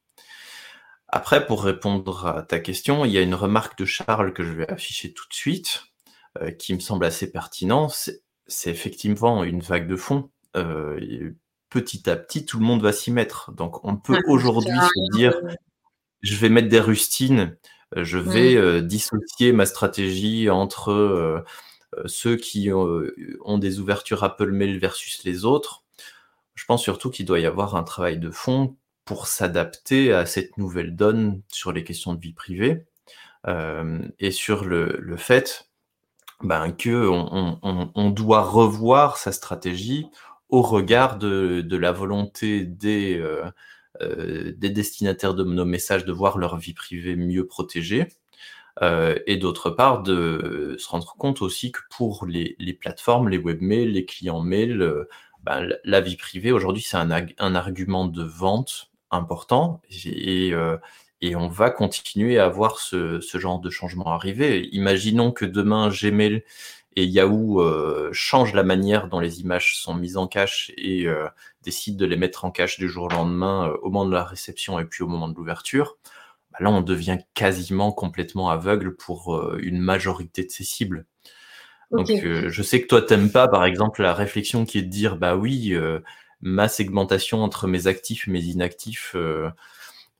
Après, 1.07 1.45
pour 1.47 1.63
répondre 1.63 2.27
à 2.27 2.43
ta 2.43 2.59
question, 2.59 3.03
il 3.03 3.11
y 3.11 3.17
a 3.17 3.21
une 3.21 3.35
remarque 3.35 3.77
de 3.79 3.85
Charles 3.85 4.33
que 4.33 4.43
je 4.43 4.51
vais 4.51 4.69
afficher 4.69 5.11
tout 5.11 5.27
de 5.27 5.33
suite. 5.33 5.87
Euh, 6.41 6.51
qui 6.51 6.73
me 6.73 6.79
semble 6.79 7.05
assez 7.05 7.31
pertinent, 7.31 7.87
c'est 7.87 8.69
effectivement 8.69 9.43
une 9.43 9.61
vague 9.61 9.87
de 9.87 9.95
fond. 9.95 10.29
Euh, 10.57 11.31
petit 11.69 12.09
à 12.09 12.17
petit, 12.17 12.45
tout 12.45 12.59
le 12.59 12.65
monde 12.65 12.81
va 12.81 12.91
s'y 12.91 13.11
mettre. 13.11 13.53
Donc, 13.53 13.85
on 13.85 13.95
peut 13.95 14.19
aujourd'hui 14.27 14.77
se 14.77 15.17
dire, 15.17 15.33
je 16.21 16.35
vais 16.35 16.49
mettre 16.49 16.67
des 16.67 16.79
rustines, 16.79 17.57
euh, 17.95 18.03
je 18.03 18.17
vais 18.17 18.81
dissocier 18.81 19.53
ma 19.53 19.65
stratégie 19.65 20.49
entre 20.49 21.45
ceux 22.05 22.35
qui 22.35 22.69
ont 22.73 23.57
des 23.57 23.79
ouvertures 23.79 24.23
Apple 24.25 24.51
Mail 24.51 24.77
versus 24.77 25.23
les 25.23 25.45
autres. 25.45 25.83
Je 26.53 26.65
pense 26.65 26.83
surtout 26.83 27.11
qu'il 27.11 27.25
doit 27.25 27.39
y 27.39 27.45
avoir 27.45 27.75
un 27.75 27.83
travail 27.83 28.17
de 28.19 28.29
fond 28.29 28.75
pour 29.05 29.27
s'adapter 29.27 30.11
à 30.11 30.25
cette 30.25 30.57
nouvelle 30.57 30.95
donne 30.95 31.41
sur 31.49 31.71
les 31.71 31.85
questions 31.85 32.13
de 32.13 32.19
vie 32.19 32.33
privée 32.33 32.85
et 34.19 34.31
sur 34.31 34.65
le, 34.65 34.97
le 34.99 35.17
fait 35.17 35.69
ben, 36.43 36.71
que 36.71 37.09
on, 37.09 38.09
doit 38.09 38.41
revoir 38.41 39.17
sa 39.17 39.31
stratégie 39.31 40.07
au 40.49 40.61
regard 40.61 41.17
de, 41.17 41.65
la 41.77 41.91
volonté 41.91 42.65
des, 42.65 43.17
euh, 43.17 43.45
euh, 44.01 44.53
des 44.55 44.69
destinataires 44.69 45.33
de 45.33 45.43
nos 45.43 45.65
messages 45.65 46.05
de 46.05 46.11
voir 46.11 46.37
leur 46.37 46.57
vie 46.57 46.73
privée 46.73 47.15
mieux 47.15 47.47
protégée. 47.47 48.07
Euh, 48.81 49.17
et 49.25 49.37
d'autre 49.37 49.69
part, 49.69 50.03
de 50.03 50.75
se 50.77 50.89
rendre 50.89 51.15
compte 51.17 51.41
aussi 51.41 51.71
que 51.71 51.79
pour 51.89 52.25
les, 52.25 52.77
plateformes, 52.79 53.29
les 53.29 53.37
webmails, 53.37 53.91
les 53.91 54.05
clients 54.05 54.41
mail, 54.41 55.07
ben, 55.43 55.69
la 55.83 56.01
vie 56.01 56.17
privée 56.17 56.51
aujourd'hui 56.51 56.81
c'est 56.81 56.97
un, 56.97 57.55
argument 57.55 58.05
de 58.05 58.23
vente 58.23 58.91
important 59.11 59.81
et, 59.89 60.53
et 61.25 61.35
on 61.35 61.47
va 61.47 61.71
continuer 61.71 62.37
à 62.37 62.47
voir 62.49 62.79
ce, 62.79 63.19
ce, 63.19 63.39
genre 63.39 63.59
de 63.59 63.71
changement 63.71 64.13
arriver. 64.13 64.69
Imaginons 64.71 65.31
que 65.31 65.45
demain 65.45 65.89
Gmail 65.89 66.43
et 66.95 67.05
Yahoo 67.05 67.61
euh, 67.61 68.09
changent 68.13 68.53
la 68.53 68.63
manière 68.63 69.07
dont 69.07 69.19
les 69.19 69.41
images 69.41 69.75
sont 69.75 69.95
mises 69.95 70.17
en 70.17 70.27
cache 70.27 70.71
et 70.77 71.07
euh, 71.07 71.27
décident 71.63 71.97
de 71.97 72.05
les 72.05 72.15
mettre 72.15 72.45
en 72.45 72.51
cache 72.51 72.77
du 72.77 72.87
jour 72.87 73.05
au 73.05 73.09
lendemain 73.09 73.69
euh, 73.69 73.77
au 73.81 73.89
moment 73.89 74.05
de 74.05 74.13
la 74.13 74.23
réception 74.23 74.77
et 74.79 74.85
puis 74.85 75.03
au 75.03 75.07
moment 75.07 75.27
de 75.27 75.35
l'ouverture. 75.35 75.97
Bah 76.51 76.59
là, 76.61 76.69
on 76.69 76.81
devient 76.81 77.17
quasiment 77.33 77.91
complètement 77.91 78.49
aveugle 78.49 78.95
pour 78.95 79.55
une 79.57 79.79
majorité 79.79 80.45
de 80.45 80.51
ces 80.51 80.63
cibles. 80.63 81.05
Donc, 81.91 82.07
je 82.07 82.63
sais 82.63 82.81
que 82.81 82.87
toi, 82.87 83.01
t'aimes 83.01 83.31
pas, 83.31 83.47
par 83.47 83.65
exemple, 83.65 84.01
la 84.01 84.13
réflexion 84.13 84.65
qui 84.65 84.77
est 84.77 84.81
de 84.83 84.89
dire, 84.89 85.17
bah 85.17 85.35
oui, 85.35 85.75
ma 86.41 86.69
segmentation 86.69 87.43
entre 87.43 87.67
mes 87.67 87.87
actifs 87.87 88.27
et 88.27 88.31
mes 88.31 88.41
inactifs, 88.41 89.17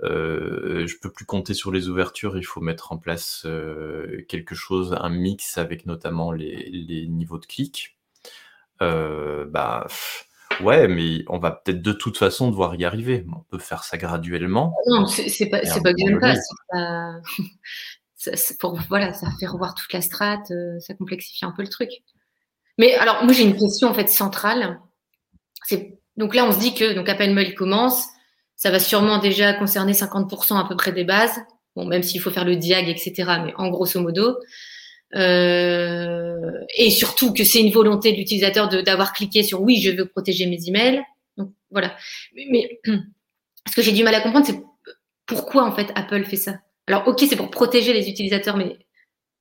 euh, 0.04 0.82
euh, 0.84 0.88
je 0.88 0.98
peux 1.02 1.12
plus 1.12 1.26
compter 1.26 1.54
sur 1.54 1.72
les 1.72 1.88
ouvertures, 1.90 2.38
il 2.38 2.44
faut 2.44 2.62
mettre 2.62 2.92
en 2.92 2.98
place 2.98 3.44
euh, 3.46 4.24
quelque 4.28 4.56
chose, 4.56 4.96
un 5.00 5.10
mix 5.10 5.58
avec 5.58 5.86
notamment 5.86 6.32
les, 6.32 6.70
les 6.70 7.08
niveaux 7.08 7.40
de 7.40 7.46
clics. 7.46 7.98
bah 8.80 9.88
ouais, 10.62 10.88
mais 10.88 11.24
on 11.28 11.40
va 11.40 11.52
peut-être 11.52 11.82
de 11.82 11.94
toute 11.94 12.18
façon 12.18 12.50
devoir 12.50 12.76
y 12.76 12.86
arriver. 12.86 13.26
On 13.36 13.42
peut 13.42 13.60
faire 13.60 13.84
ça 13.84 13.98
graduellement. 13.98 14.76
Non, 14.88 15.06
c'est 15.08 15.50
pas, 15.50 15.66
c'est 15.66 15.82
pas 15.82 15.94
que 15.94 16.00
j'aime 16.00 16.20
pas, 16.20 16.36
pas 16.72 17.22
pour, 18.60 18.80
voilà, 18.90 19.14
ça 19.14 19.28
fait 19.40 19.48
revoir 19.48 19.76
toute 19.76 19.92
la 19.94 20.02
strate, 20.02 20.52
euh, 20.52 20.80
ça 20.80 20.94
complexifie 20.94 21.46
un 21.46 21.52
peu 21.52 21.62
le 21.62 21.70
truc. 21.70 21.90
Mais 22.78 22.96
alors, 22.96 23.24
moi, 23.24 23.34
j'ai 23.34 23.44
une 23.44 23.58
question 23.58 23.90
en 23.90 23.94
fait 23.94 24.10
centrale. 24.10 24.80
C'est 25.66 25.98
donc 26.18 26.36
là, 26.36 26.46
on 26.46 26.52
se 26.52 26.60
dit 26.60 26.74
que 26.74 26.94
donc 26.94 27.10
Appel 27.10 27.34
Mail 27.34 27.56
commence, 27.56 28.08
ça 28.56 28.72
va 28.72 28.80
sûrement 28.80 29.20
déjà 29.20 29.54
concerner 29.54 29.94
50% 29.94 30.60
à 30.60 30.68
peu 30.68 30.76
près 30.76 30.92
des 30.92 31.04
bases. 31.04 31.40
Bon, 31.76 31.86
même 31.86 32.04
s'il 32.04 32.22
faut 32.22 32.32
faire 32.32 32.46
le 32.46 32.56
diag, 32.56 32.88
etc. 32.88 33.14
Mais 33.44 33.54
en 33.58 33.70
grosso 33.70 34.00
modo. 34.00 34.38
Euh, 35.16 36.52
et 36.78 36.90
surtout 36.90 37.34
que 37.34 37.44
c'est 37.44 37.62
une 37.62 37.72
volonté 37.72 38.12
de 38.12 38.18
l'utilisateur 38.18 38.70
d'avoir 38.84 39.14
cliqué 39.14 39.44
sur 39.44 39.62
oui, 39.62 39.82
je 39.82 39.92
veux 39.92 40.06
protéger 40.08 40.46
mes 40.48 40.68
emails. 40.68 41.02
Donc 41.38 41.52
voilà. 41.70 41.96
Mais, 42.34 42.80
ce 43.70 43.76
que 43.76 43.82
j'ai 43.82 43.92
du 43.92 44.04
mal 44.04 44.16
à 44.16 44.22
comprendre, 44.22 44.46
c'est 44.46 44.62
pourquoi 45.26 45.66
en 45.66 45.76
fait 45.76 45.92
Apple 45.96 46.24
fait 46.26 46.38
ça? 46.38 46.60
Alors, 46.88 47.08
ok, 47.08 47.24
c'est 47.28 47.36
pour 47.36 47.50
protéger 47.50 47.94
les 47.94 48.10
utilisateurs, 48.10 48.58
mais 48.58 48.78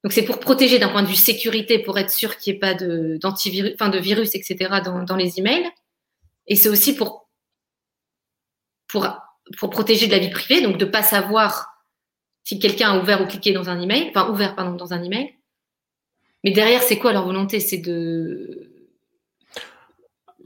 donc 0.02 0.12
c'est 0.12 0.24
pour 0.24 0.38
protéger 0.38 0.78
d'un 0.78 0.88
point 0.88 1.02
de 1.02 1.08
vue 1.08 1.14
sécurité, 1.14 1.78
pour 1.78 1.98
être 1.98 2.10
sûr 2.10 2.36
qu'il 2.36 2.52
n'y 2.52 2.56
ait 2.56 2.60
pas 2.60 2.74
de, 2.74 3.18
enfin 3.74 3.88
de 3.88 3.98
virus, 3.98 4.34
etc. 4.34 4.56
dans 4.84 5.16
les 5.16 5.38
emails. 5.38 5.68
Et 6.46 6.56
c'est 6.56 6.68
aussi 6.68 6.94
pour, 6.94 7.23
pour, 8.94 9.08
pour 9.58 9.70
protéger 9.70 10.06
de 10.06 10.12
la 10.12 10.20
vie 10.20 10.30
privée, 10.30 10.62
donc 10.62 10.78
de 10.78 10.84
ne 10.84 10.90
pas 10.90 11.02
savoir 11.02 11.82
si 12.44 12.60
quelqu'un 12.60 12.92
a 12.92 12.98
ouvert 12.98 13.20
ou 13.20 13.26
cliqué 13.26 13.52
dans 13.52 13.68
un 13.68 13.80
email, 13.80 14.08
enfin 14.10 14.30
ouvert 14.30 14.54
pardon 14.54 14.76
dans 14.76 14.92
un 14.92 15.02
email. 15.02 15.34
Mais 16.44 16.52
derrière, 16.52 16.80
c'est 16.80 16.98
quoi 16.98 17.12
leur 17.12 17.26
volonté? 17.26 17.58
C'est 17.58 17.78
de 17.78 18.70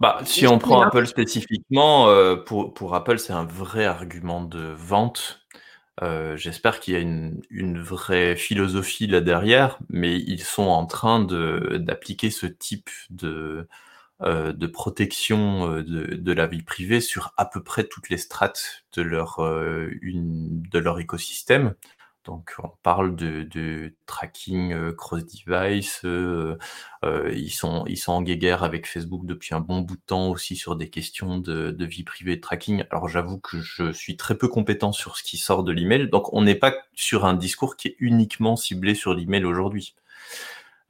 bah, 0.00 0.20
si 0.24 0.46
on 0.46 0.58
prend 0.58 0.80
Apple 0.80 1.06
spécifiquement, 1.06 2.08
euh, 2.08 2.36
pour, 2.36 2.72
pour 2.72 2.94
Apple, 2.94 3.18
c'est 3.18 3.32
un 3.32 3.44
vrai 3.44 3.84
argument 3.84 4.42
de 4.42 4.60
vente. 4.60 5.40
Euh, 6.02 6.36
j'espère 6.36 6.80
qu'il 6.80 6.94
y 6.94 6.96
a 6.96 7.00
une, 7.00 7.42
une, 7.50 7.80
vraie 7.80 8.36
philosophie 8.36 9.08
là 9.08 9.20
derrière, 9.20 9.78
mais 9.90 10.16
ils 10.16 10.44
sont 10.44 10.68
en 10.68 10.86
train 10.86 11.20
d'appliquer 11.20 12.30
ce 12.30 12.46
type 12.46 12.88
de, 13.10 13.66
euh, 14.22 14.52
de 14.52 14.66
protection 14.66 15.70
euh, 15.70 15.82
de, 15.82 16.16
de, 16.16 16.32
la 16.32 16.46
vie 16.46 16.62
privée 16.62 17.00
sur 17.00 17.32
à 17.36 17.46
peu 17.46 17.62
près 17.62 17.84
toutes 17.84 18.08
les 18.08 18.18
strates 18.18 18.84
de 18.94 19.02
leur, 19.02 19.40
euh, 19.40 19.90
une, 20.02 20.62
de 20.62 20.78
leur 20.78 20.98
écosystème. 20.98 21.74
Donc 22.28 22.52
on 22.62 22.68
parle 22.82 23.16
de, 23.16 23.44
de 23.44 23.94
tracking 24.04 24.74
euh, 24.74 24.92
cross-device, 24.92 26.02
euh, 26.04 26.58
euh, 27.02 27.32
ils, 27.34 27.50
sont, 27.50 27.84
ils 27.86 27.96
sont 27.96 28.12
en 28.12 28.20
guéguerre 28.20 28.64
avec 28.64 28.86
Facebook 28.86 29.24
depuis 29.24 29.54
un 29.54 29.60
bon 29.60 29.80
bout 29.80 29.96
de 29.96 30.02
temps 30.04 30.28
aussi 30.28 30.54
sur 30.54 30.76
des 30.76 30.90
questions 30.90 31.38
de, 31.38 31.70
de 31.70 31.84
vie 31.86 32.04
privée 32.04 32.36
de 32.36 32.42
tracking. 32.42 32.84
Alors 32.90 33.08
j'avoue 33.08 33.38
que 33.38 33.60
je 33.62 33.92
suis 33.92 34.18
très 34.18 34.36
peu 34.36 34.46
compétent 34.46 34.92
sur 34.92 35.16
ce 35.16 35.22
qui 35.22 35.38
sort 35.38 35.64
de 35.64 35.72
l'email, 35.72 36.10
donc 36.10 36.34
on 36.34 36.42
n'est 36.42 36.54
pas 36.54 36.74
sur 36.94 37.24
un 37.24 37.32
discours 37.32 37.76
qui 37.76 37.88
est 37.88 37.96
uniquement 37.98 38.56
ciblé 38.56 38.94
sur 38.94 39.14
l'email 39.14 39.46
aujourd'hui. 39.46 39.94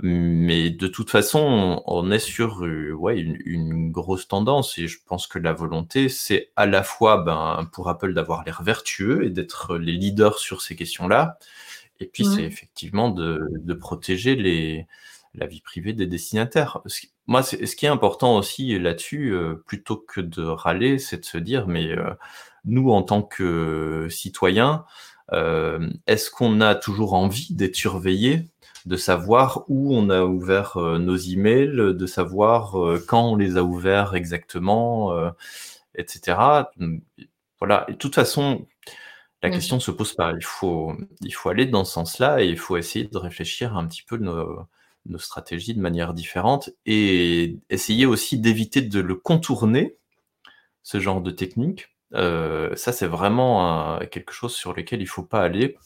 Mais 0.00 0.70
de 0.70 0.86
toute 0.86 1.10
façon, 1.10 1.82
on 1.86 2.10
est 2.12 2.20
sur 2.20 2.64
euh, 2.64 2.92
ouais, 2.92 3.18
une, 3.18 3.36
une, 3.44 3.90
grosse 3.90 4.28
tendance 4.28 4.78
et 4.78 4.86
je 4.86 4.98
pense 5.04 5.26
que 5.26 5.40
la 5.40 5.52
volonté, 5.52 6.08
c'est 6.08 6.52
à 6.54 6.66
la 6.66 6.84
fois 6.84 7.18
ben, 7.24 7.68
pour 7.72 7.88
Apple 7.88 8.14
d'avoir 8.14 8.44
l'air 8.44 8.62
vertueux 8.62 9.24
et 9.24 9.30
d'être 9.30 9.76
les 9.76 9.92
leaders 9.92 10.38
sur 10.38 10.62
ces 10.62 10.76
questions-là, 10.76 11.38
et 11.98 12.06
puis 12.06 12.24
c'est 12.24 12.44
effectivement 12.44 13.10
de, 13.10 13.48
de 13.50 13.74
protéger 13.74 14.36
les, 14.36 14.86
la 15.34 15.46
vie 15.46 15.60
privée 15.60 15.92
des 15.92 16.06
destinataires. 16.06 16.80
Moi, 17.26 17.42
ce 17.42 17.56
qui 17.56 17.86
est 17.86 17.90
important 17.90 18.36
aussi 18.36 18.78
là-dessus, 18.78 19.32
euh, 19.32 19.62
plutôt 19.66 19.96
que 19.96 20.20
de 20.20 20.42
râler, 20.42 20.98
c'est 20.98 21.18
de 21.18 21.24
se 21.24 21.38
dire, 21.38 21.66
mais 21.66 21.88
euh, 21.88 22.10
nous, 22.64 22.90
en 22.90 23.02
tant 23.02 23.22
que 23.22 24.08
citoyens, 24.10 24.84
euh, 25.32 25.90
est-ce 26.06 26.30
qu'on 26.30 26.60
a 26.60 26.74
toujours 26.74 27.14
envie 27.14 27.54
d'être 27.54 27.76
surveillés? 27.76 28.48
De 28.88 28.96
savoir 28.96 29.64
où 29.68 29.94
on 29.94 30.08
a 30.08 30.24
ouvert 30.24 30.78
euh, 30.78 30.98
nos 30.98 31.16
emails, 31.16 31.94
de 31.94 32.06
savoir 32.06 32.82
euh, 32.82 33.04
quand 33.06 33.32
on 33.32 33.36
les 33.36 33.58
a 33.58 33.62
ouverts 33.62 34.14
exactement, 34.14 35.12
euh, 35.12 35.30
etc. 35.94 36.38
Voilà. 37.60 37.84
Et 37.88 37.92
de 37.92 37.98
toute 37.98 38.14
façon, 38.14 38.66
la 39.42 39.50
question 39.50 39.76
ne 39.76 39.80
se 39.80 39.90
pose 39.90 40.14
pas. 40.14 40.32
Il 40.32 40.44
faut, 40.44 40.94
il 41.20 41.32
faut 41.32 41.50
aller 41.50 41.66
dans 41.66 41.84
ce 41.84 41.92
sens-là 41.92 42.42
et 42.42 42.48
il 42.48 42.58
faut 42.58 42.78
essayer 42.78 43.06
de 43.06 43.18
réfléchir 43.18 43.76
un 43.76 43.86
petit 43.86 44.02
peu 44.02 44.16
nos, 44.16 44.60
nos 45.04 45.18
stratégies 45.18 45.74
de 45.74 45.80
manière 45.80 46.14
différente 46.14 46.70
et 46.86 47.58
essayer 47.68 48.06
aussi 48.06 48.38
d'éviter 48.38 48.80
de 48.80 49.00
le 49.00 49.14
contourner, 49.16 49.98
ce 50.82 50.98
genre 50.98 51.20
de 51.20 51.30
technique. 51.30 51.90
Euh, 52.14 52.74
ça, 52.74 52.92
c'est 52.92 53.06
vraiment 53.06 53.98
quelque 54.10 54.32
chose 54.32 54.54
sur 54.54 54.72
lequel 54.72 55.02
il 55.02 55.08
faut 55.08 55.24
pas 55.24 55.42
aller. 55.42 55.76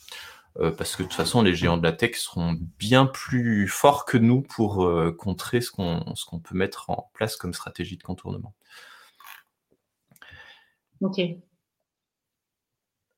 Euh, 0.59 0.71
parce 0.71 0.97
que 0.97 1.03
de 1.03 1.09
toute 1.09 1.17
façon, 1.17 1.43
les 1.43 1.55
géants 1.55 1.79
de 1.79 1.83
la 1.83 1.93
tech 1.93 2.17
seront 2.17 2.57
bien 2.79 3.07
plus 3.07 3.69
forts 3.69 4.05
que 4.05 4.19
nous 4.19 4.43
pour 4.43 4.85
euh, 4.85 5.11
contrer 5.11 5.61
ce 5.61 5.71
qu'on 5.71 6.39
peut 6.41 6.55
mettre 6.55 6.91
en 6.91 7.11
place 7.15 7.37
comme 7.37 7.55
stratégie 7.55 7.97
de 7.97 8.03
contournement. 8.03 8.55
Ok. 11.01 11.21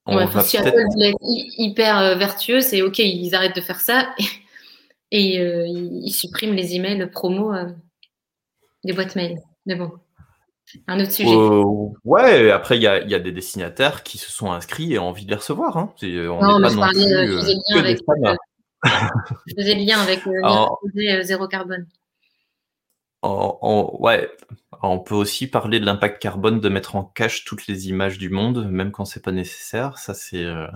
Ouais, 0.07 0.27
si 0.42 0.59
Apple 0.59 0.87
voulait 0.92 1.11
être 1.11 1.18
hyper 1.23 1.99
euh, 1.99 2.14
vertueux, 2.14 2.61
c'est 2.61 2.83
ok, 2.83 2.99
ils 2.99 3.35
arrêtent 3.35 3.57
de 3.57 3.61
faire 3.62 3.81
ça 3.81 4.14
et, 5.11 5.37
et 5.37 5.40
euh, 5.40 5.66
ils 5.66 6.12
suppriment 6.12 6.55
les 6.55 6.75
emails 6.75 7.11
promo 7.11 7.55
euh, 7.55 7.70
des 8.85 8.92
boîtes 8.92 9.16
mail. 9.16 9.40
Mais 9.64 9.77
bon. 9.77 9.92
Un 10.87 11.00
autre 11.00 11.12
sujet. 11.12 11.35
Euh, 11.35 11.64
ouais, 12.05 12.50
après, 12.50 12.77
il 12.77 12.83
y 12.83 12.87
a, 12.87 13.03
y 13.05 13.14
a, 13.14 13.18
des 13.18 13.33
destinataires 13.33 14.03
qui 14.03 14.18
se 14.18 14.31
sont 14.31 14.50
inscrits 14.50 14.94
et 14.94 14.98
ont 14.98 15.09
envie 15.09 15.24
de 15.24 15.31
les 15.31 15.37
recevoir. 15.37 15.77
Hein. 15.77 15.94
On 16.03 16.07
non, 16.07 16.59
mais 16.59 16.70
je 16.70 16.77
parlais, 16.77 17.12
euh, 17.12 17.27
je 17.27 17.38
faisais, 17.38 17.79
avec, 17.79 18.00
euh, 18.09 18.35
je 19.46 19.55
faisais 19.57 19.74
le 19.74 19.85
lien 19.85 20.00
avec 20.00 20.20
Alors, 20.42 20.81
zéro 21.22 21.46
carbone. 21.48 21.87
On, 23.22 23.57
on, 23.62 24.03
ouais, 24.03 24.31
on 24.83 24.98
peut 24.98 25.14
aussi 25.14 25.46
parler 25.46 25.81
de 25.81 25.87
l'impact 25.87 26.20
carbone 26.20 26.61
de 26.61 26.68
mettre 26.68 26.96
en 26.96 27.05
cache 27.05 27.44
toutes 27.44 27.66
les 27.66 27.88
images 27.88 28.18
du 28.18 28.29
monde, 28.29 28.68
même 28.70 28.92
quand 28.92 29.05
c'est 29.05 29.22
pas 29.22 29.33
nécessaire. 29.33 29.98
Ça, 29.98 30.12
c'est 30.12 30.44
euh, 30.44 30.66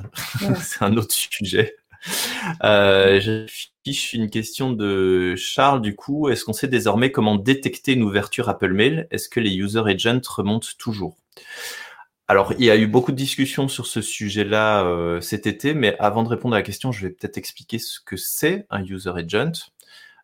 ouais. 0.42 0.54
un 0.80 0.96
autre 0.96 1.12
sujet. 1.12 1.76
Euh, 2.64 3.20
je 3.20 3.46
fiche 3.84 4.12
une 4.12 4.30
question 4.30 4.72
de 4.72 5.34
Charles 5.36 5.80
du 5.80 5.94
coup. 5.94 6.28
Est-ce 6.28 6.44
qu'on 6.44 6.52
sait 6.52 6.68
désormais 6.68 7.10
comment 7.10 7.36
détecter 7.36 7.92
une 7.92 8.02
ouverture 8.02 8.48
Apple 8.48 8.72
Mail? 8.72 9.06
Est-ce 9.10 9.28
que 9.28 9.40
les 9.40 9.54
user 9.54 9.82
agents 9.86 10.20
remontent 10.28 10.68
toujours? 10.78 11.16
Alors, 12.30 12.52
il 12.58 12.64
y 12.64 12.70
a 12.70 12.76
eu 12.76 12.86
beaucoup 12.86 13.10
de 13.10 13.16
discussions 13.16 13.68
sur 13.68 13.86
ce 13.86 14.02
sujet-là 14.02 14.84
euh, 14.84 15.20
cet 15.20 15.46
été, 15.46 15.72
mais 15.72 15.96
avant 15.98 16.22
de 16.22 16.28
répondre 16.28 16.54
à 16.54 16.58
la 16.58 16.62
question, 16.62 16.92
je 16.92 17.06
vais 17.06 17.12
peut-être 17.12 17.38
expliquer 17.38 17.78
ce 17.78 18.00
que 18.00 18.16
c'est 18.16 18.66
un 18.68 18.84
user 18.84 19.12
agent. 19.16 19.70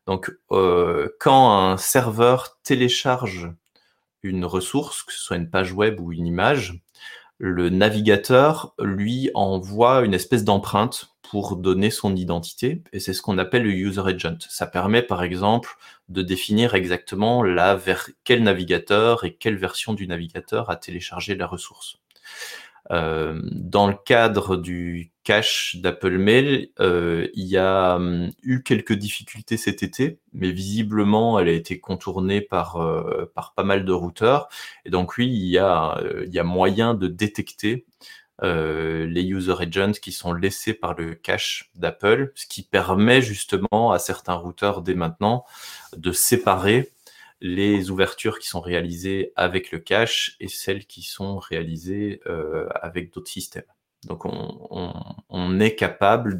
Donc, 0.06 0.30
euh, 0.52 1.08
quand 1.18 1.58
un 1.58 1.78
serveur 1.78 2.58
télécharge 2.62 3.50
une 4.22 4.44
ressource, 4.44 5.02
que 5.02 5.12
ce 5.12 5.20
soit 5.20 5.36
une 5.36 5.50
page 5.50 5.72
web 5.72 6.00
ou 6.00 6.12
une 6.12 6.26
image, 6.26 6.82
le 7.46 7.68
navigateur 7.68 8.74
lui 8.80 9.30
envoie 9.34 10.00
une 10.06 10.14
espèce 10.14 10.44
d'empreinte 10.44 11.14
pour 11.20 11.56
donner 11.56 11.90
son 11.90 12.16
identité, 12.16 12.82
et 12.94 13.00
c'est 13.00 13.12
ce 13.12 13.20
qu'on 13.20 13.36
appelle 13.36 13.64
le 13.64 13.72
user 13.72 14.00
agent. 14.00 14.38
Ça 14.48 14.66
permet 14.66 15.02
par 15.02 15.22
exemple 15.22 15.76
de 16.08 16.22
définir 16.22 16.74
exactement 16.74 17.42
la 17.42 17.76
vers 17.76 18.08
quel 18.24 18.42
navigateur 18.42 19.24
et 19.24 19.34
quelle 19.34 19.58
version 19.58 19.92
du 19.92 20.06
navigateur 20.06 20.70
a 20.70 20.76
téléchargé 20.76 21.34
la 21.34 21.46
ressource. 21.46 21.98
Euh, 22.90 23.38
dans 23.52 23.88
le 23.88 23.96
cadre 24.06 24.56
du 24.56 25.12
cache 25.24 25.76
d'Apple 25.76 26.18
Mail, 26.18 26.70
il 26.78 27.44
y 27.46 27.56
a 27.56 27.96
hum, 27.96 28.30
eu 28.42 28.62
quelques 28.62 28.92
difficultés 28.92 29.56
cet 29.56 29.82
été, 29.82 30.18
mais 30.32 30.50
visiblement, 30.52 31.38
elle 31.38 31.48
a 31.48 31.52
été 31.52 31.80
contournée 31.80 32.40
par, 32.40 32.78
par 33.34 33.54
pas 33.54 33.64
mal 33.64 33.84
de 33.84 33.92
routeurs. 33.92 34.48
Et 34.84 34.90
donc 34.90 35.16
oui, 35.16 35.26
il 35.26 35.46
y 35.46 35.58
a, 35.58 36.00
il 36.26 36.32
y 36.32 36.38
a 36.38 36.44
moyen 36.44 36.94
de 36.94 37.08
détecter 37.08 37.86
euh, 38.42 39.06
les 39.06 39.22
user 39.22 39.54
agents 39.60 39.92
qui 39.92 40.10
sont 40.10 40.32
laissés 40.32 40.74
par 40.74 40.94
le 40.94 41.14
cache 41.14 41.70
d'Apple, 41.76 42.32
ce 42.34 42.46
qui 42.46 42.62
permet 42.62 43.22
justement 43.22 43.92
à 43.92 43.98
certains 44.00 44.34
routeurs 44.34 44.82
dès 44.82 44.94
maintenant 44.94 45.44
de 45.96 46.10
séparer 46.10 46.90
les 47.40 47.90
ouvertures 47.90 48.38
qui 48.40 48.48
sont 48.48 48.60
réalisées 48.60 49.32
avec 49.36 49.70
le 49.70 49.78
cache 49.78 50.36
et 50.40 50.48
celles 50.48 50.86
qui 50.86 51.02
sont 51.02 51.38
réalisées 51.38 52.20
euh, 52.26 52.66
avec 52.74 53.12
d'autres 53.12 53.30
systèmes. 53.30 53.64
Donc 54.06 54.24
on, 54.26 55.60
est 55.60 55.74
capable 55.74 56.36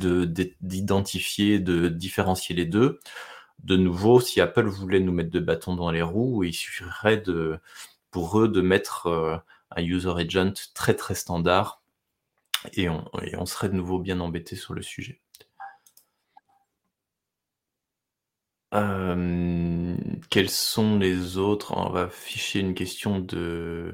d'identifier, 0.60 1.58
de, 1.58 1.88
différencier 1.88 2.54
les 2.54 2.66
deux. 2.66 3.00
De 3.62 3.76
nouveau, 3.76 4.20
si 4.20 4.40
Apple 4.40 4.66
voulait 4.66 5.00
nous 5.00 5.12
mettre 5.12 5.30
de 5.30 5.40
bâtons 5.40 5.74
dans 5.74 5.90
les 5.90 6.02
roues, 6.02 6.44
il 6.44 6.52
suffirait 6.52 7.22
pour 8.10 8.40
eux 8.40 8.48
de 8.48 8.60
mettre 8.60 9.06
euh, 9.06 9.36
un 9.70 9.82
user 9.82 10.12
agent 10.16 10.52
très 10.74 10.94
très 10.94 11.14
standard 11.14 11.82
et 12.72 12.88
on, 12.88 13.46
serait 13.46 13.68
de 13.68 13.74
nouveau 13.74 13.98
bien 13.98 14.20
embêté 14.20 14.56
sur 14.56 14.74
le 14.74 14.82
sujet. 14.82 15.20
Euh, 18.74 19.96
quels 20.30 20.50
sont 20.50 20.98
les 20.98 21.36
autres? 21.36 21.74
On 21.76 21.90
va 21.90 22.02
afficher 22.02 22.60
une 22.60 22.74
question 22.74 23.20
de, 23.20 23.92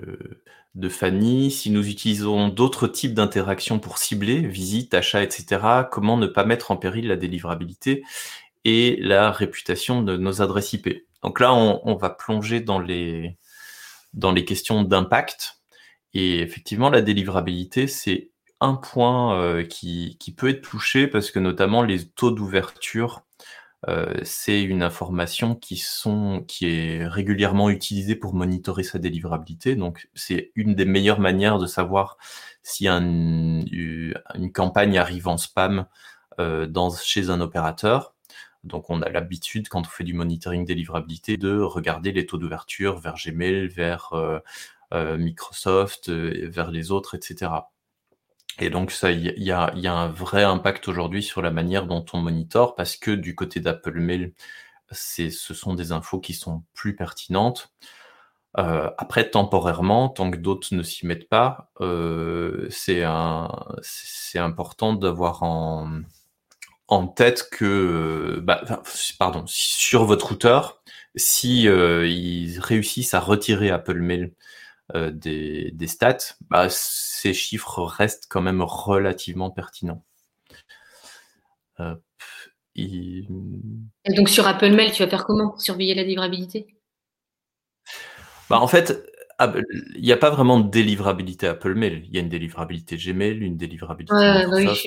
de 0.74 0.88
Fanny. 0.88 1.50
Si 1.50 1.70
nous 1.70 1.88
utilisons 1.88 2.48
d'autres 2.48 2.88
types 2.88 3.14
d'interactions 3.14 3.78
pour 3.78 3.98
cibler, 3.98 4.40
visite, 4.40 4.94
achat, 4.94 5.22
etc., 5.22 5.60
comment 5.90 6.16
ne 6.16 6.26
pas 6.26 6.44
mettre 6.44 6.70
en 6.70 6.76
péril 6.76 7.08
la 7.08 7.16
délivrabilité 7.16 8.02
et 8.64 8.96
la 9.00 9.30
réputation 9.30 10.02
de 10.02 10.16
nos 10.16 10.42
adresses 10.42 10.72
IP 10.72 11.04
Donc 11.22 11.40
là, 11.40 11.52
on, 11.54 11.94
va 11.96 12.10
plonger 12.10 12.60
dans 12.60 12.78
les, 12.78 13.36
dans 14.14 14.32
les 14.32 14.44
questions 14.44 14.82
d'impact. 14.82 15.60
Et 16.14 16.40
effectivement, 16.40 16.90
la 16.90 17.02
délivrabilité, 17.02 17.86
c'est 17.86 18.30
un 18.60 18.74
point 18.74 19.40
euh, 19.40 19.64
qui, 19.64 20.16
qui, 20.20 20.34
peut 20.34 20.48
être 20.50 20.62
touché 20.62 21.06
parce 21.06 21.30
que 21.30 21.38
notamment 21.38 21.82
les 21.82 22.08
taux 22.08 22.30
d'ouverture, 22.30 23.22
euh, 23.88 24.14
c'est 24.24 24.62
une 24.62 24.82
information 24.82 25.54
qui, 25.54 25.76
sont, 25.76 26.44
qui 26.46 26.66
est 26.66 27.06
régulièrement 27.06 27.70
utilisée 27.70 28.14
pour 28.14 28.34
monitorer 28.34 28.82
sa 28.82 28.98
délivrabilité. 28.98 29.74
Donc 29.74 30.08
c'est 30.14 30.52
une 30.54 30.74
des 30.74 30.84
meilleures 30.84 31.20
manières 31.20 31.58
de 31.58 31.66
savoir 31.66 32.18
si 32.62 32.88
un, 32.88 33.00
une 33.02 34.52
campagne 34.52 34.98
arrive 34.98 35.28
en 35.28 35.38
spam 35.38 35.86
euh, 36.38 36.68
chez 37.02 37.30
un 37.30 37.40
opérateur. 37.40 38.14
Donc 38.64 38.90
on 38.90 39.00
a 39.00 39.08
l'habitude, 39.08 39.68
quand 39.68 39.80
on 39.80 39.84
fait 39.84 40.04
du 40.04 40.12
monitoring 40.12 40.66
délivrabilité, 40.66 41.38
de 41.38 41.58
regarder 41.58 42.12
les 42.12 42.26
taux 42.26 42.36
d'ouverture 42.36 42.98
vers 42.98 43.14
Gmail, 43.14 43.68
vers 43.68 44.12
Microsoft, 44.92 46.10
vers 46.10 46.70
les 46.70 46.90
autres, 46.90 47.14
etc. 47.14 47.52
Et 48.60 48.70
donc, 48.70 48.90
ça, 48.92 49.10
il 49.10 49.42
y 49.42 49.50
a, 49.50 49.72
un 49.74 50.08
vrai 50.08 50.44
impact 50.44 50.88
aujourd'hui 50.88 51.22
sur 51.22 51.42
la 51.42 51.50
manière 51.50 51.86
dont 51.86 52.04
on 52.12 52.18
monitore 52.18 52.74
parce 52.74 52.96
que 52.96 53.10
du 53.10 53.34
côté 53.34 53.60
d'Apple 53.60 53.98
Mail, 53.98 54.34
ce 54.92 55.30
sont 55.30 55.74
des 55.74 55.92
infos 55.92 56.20
qui 56.20 56.34
sont 56.34 56.62
plus 56.74 56.94
pertinentes. 56.94 57.72
Euh, 58.58 58.90
après, 58.98 59.30
temporairement, 59.30 60.08
tant 60.08 60.30
que 60.30 60.36
d'autres 60.36 60.74
ne 60.74 60.82
s'y 60.82 61.06
mettent 61.06 61.28
pas, 61.28 61.70
euh, 61.80 62.68
c'est 62.70 63.02
important 64.38 64.92
d'avoir 64.94 65.42
en, 65.42 66.00
en 66.88 67.06
tête 67.06 67.48
que, 67.50 68.40
bah, 68.42 68.62
pardon, 69.18 69.44
sur 69.46 70.04
votre 70.04 70.28
routeur, 70.28 70.82
si 71.16 71.68
euh, 71.68 72.06
ils 72.06 72.58
réussissent 72.60 73.14
à 73.14 73.20
retirer 73.20 73.70
Apple 73.70 74.00
Mail 74.00 74.32
euh, 74.94 75.10
des, 75.10 75.86
stats, 75.86 76.34
bah, 76.48 76.68
ces 76.70 77.34
chiffres 77.34 77.82
restent 77.82 78.26
quand 78.28 78.40
même 78.40 78.62
relativement 78.62 79.50
pertinents. 79.50 80.04
Euh, 81.80 81.94
et 82.76 83.26
donc 84.14 84.28
sur 84.28 84.46
Apple 84.46 84.70
Mail, 84.70 84.92
tu 84.92 85.02
vas 85.02 85.08
faire 85.08 85.24
comment? 85.24 85.50
Pour 85.50 85.60
surveiller 85.60 85.94
la 85.94 86.02
livrabilité 86.02 86.66
bah, 88.48 88.60
En 88.60 88.68
fait, 88.68 89.04
il 89.96 90.02
n'y 90.02 90.12
a 90.12 90.16
pas 90.16 90.30
vraiment 90.30 90.60
de 90.60 90.68
délivrabilité 90.70 91.46
Apple 91.46 91.74
Mail. 91.74 92.04
Il 92.06 92.14
y 92.14 92.18
a 92.18 92.20
une 92.20 92.28
délivrabilité 92.28 92.96
Gmail, 92.96 93.38
une 93.38 93.56
délivrabilité 93.56 94.14
Microsoft, 94.14 94.86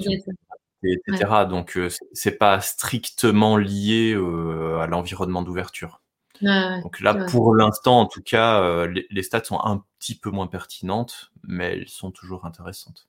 etc. 0.84 1.46
Donc, 1.50 1.78
euh, 1.78 1.90
c'est 2.14 2.38
pas 2.38 2.62
strictement 2.62 3.58
lié 3.58 4.14
à 4.14 4.88
l'environnement 4.88 5.42
d'ouverture. 5.42 6.02
Donc 6.42 7.00
là, 7.00 7.14
pour 7.30 7.56
l'instant, 7.56 8.02
en 8.02 8.06
tout 8.06 8.22
cas, 8.22 8.86
les, 8.88 9.24
stats 9.24 9.44
sont 9.44 9.60
un 9.64 9.84
petit 10.04 10.16
peu 10.20 10.30
moins 10.30 10.48
pertinentes, 10.48 11.32
mais 11.44 11.74
elles 11.74 11.88
sont 11.88 12.12
toujours 12.12 12.46
intéressantes. 12.46 13.08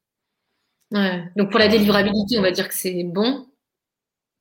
Donc 0.92 1.50
pour 1.50 1.58
la 1.58 1.66
délivrabilité, 1.66 2.38
on 2.38 2.42
va 2.42 2.52
dire 2.52 2.68
que 2.68 2.74
c'est 2.74 3.02
bon. 3.02 3.48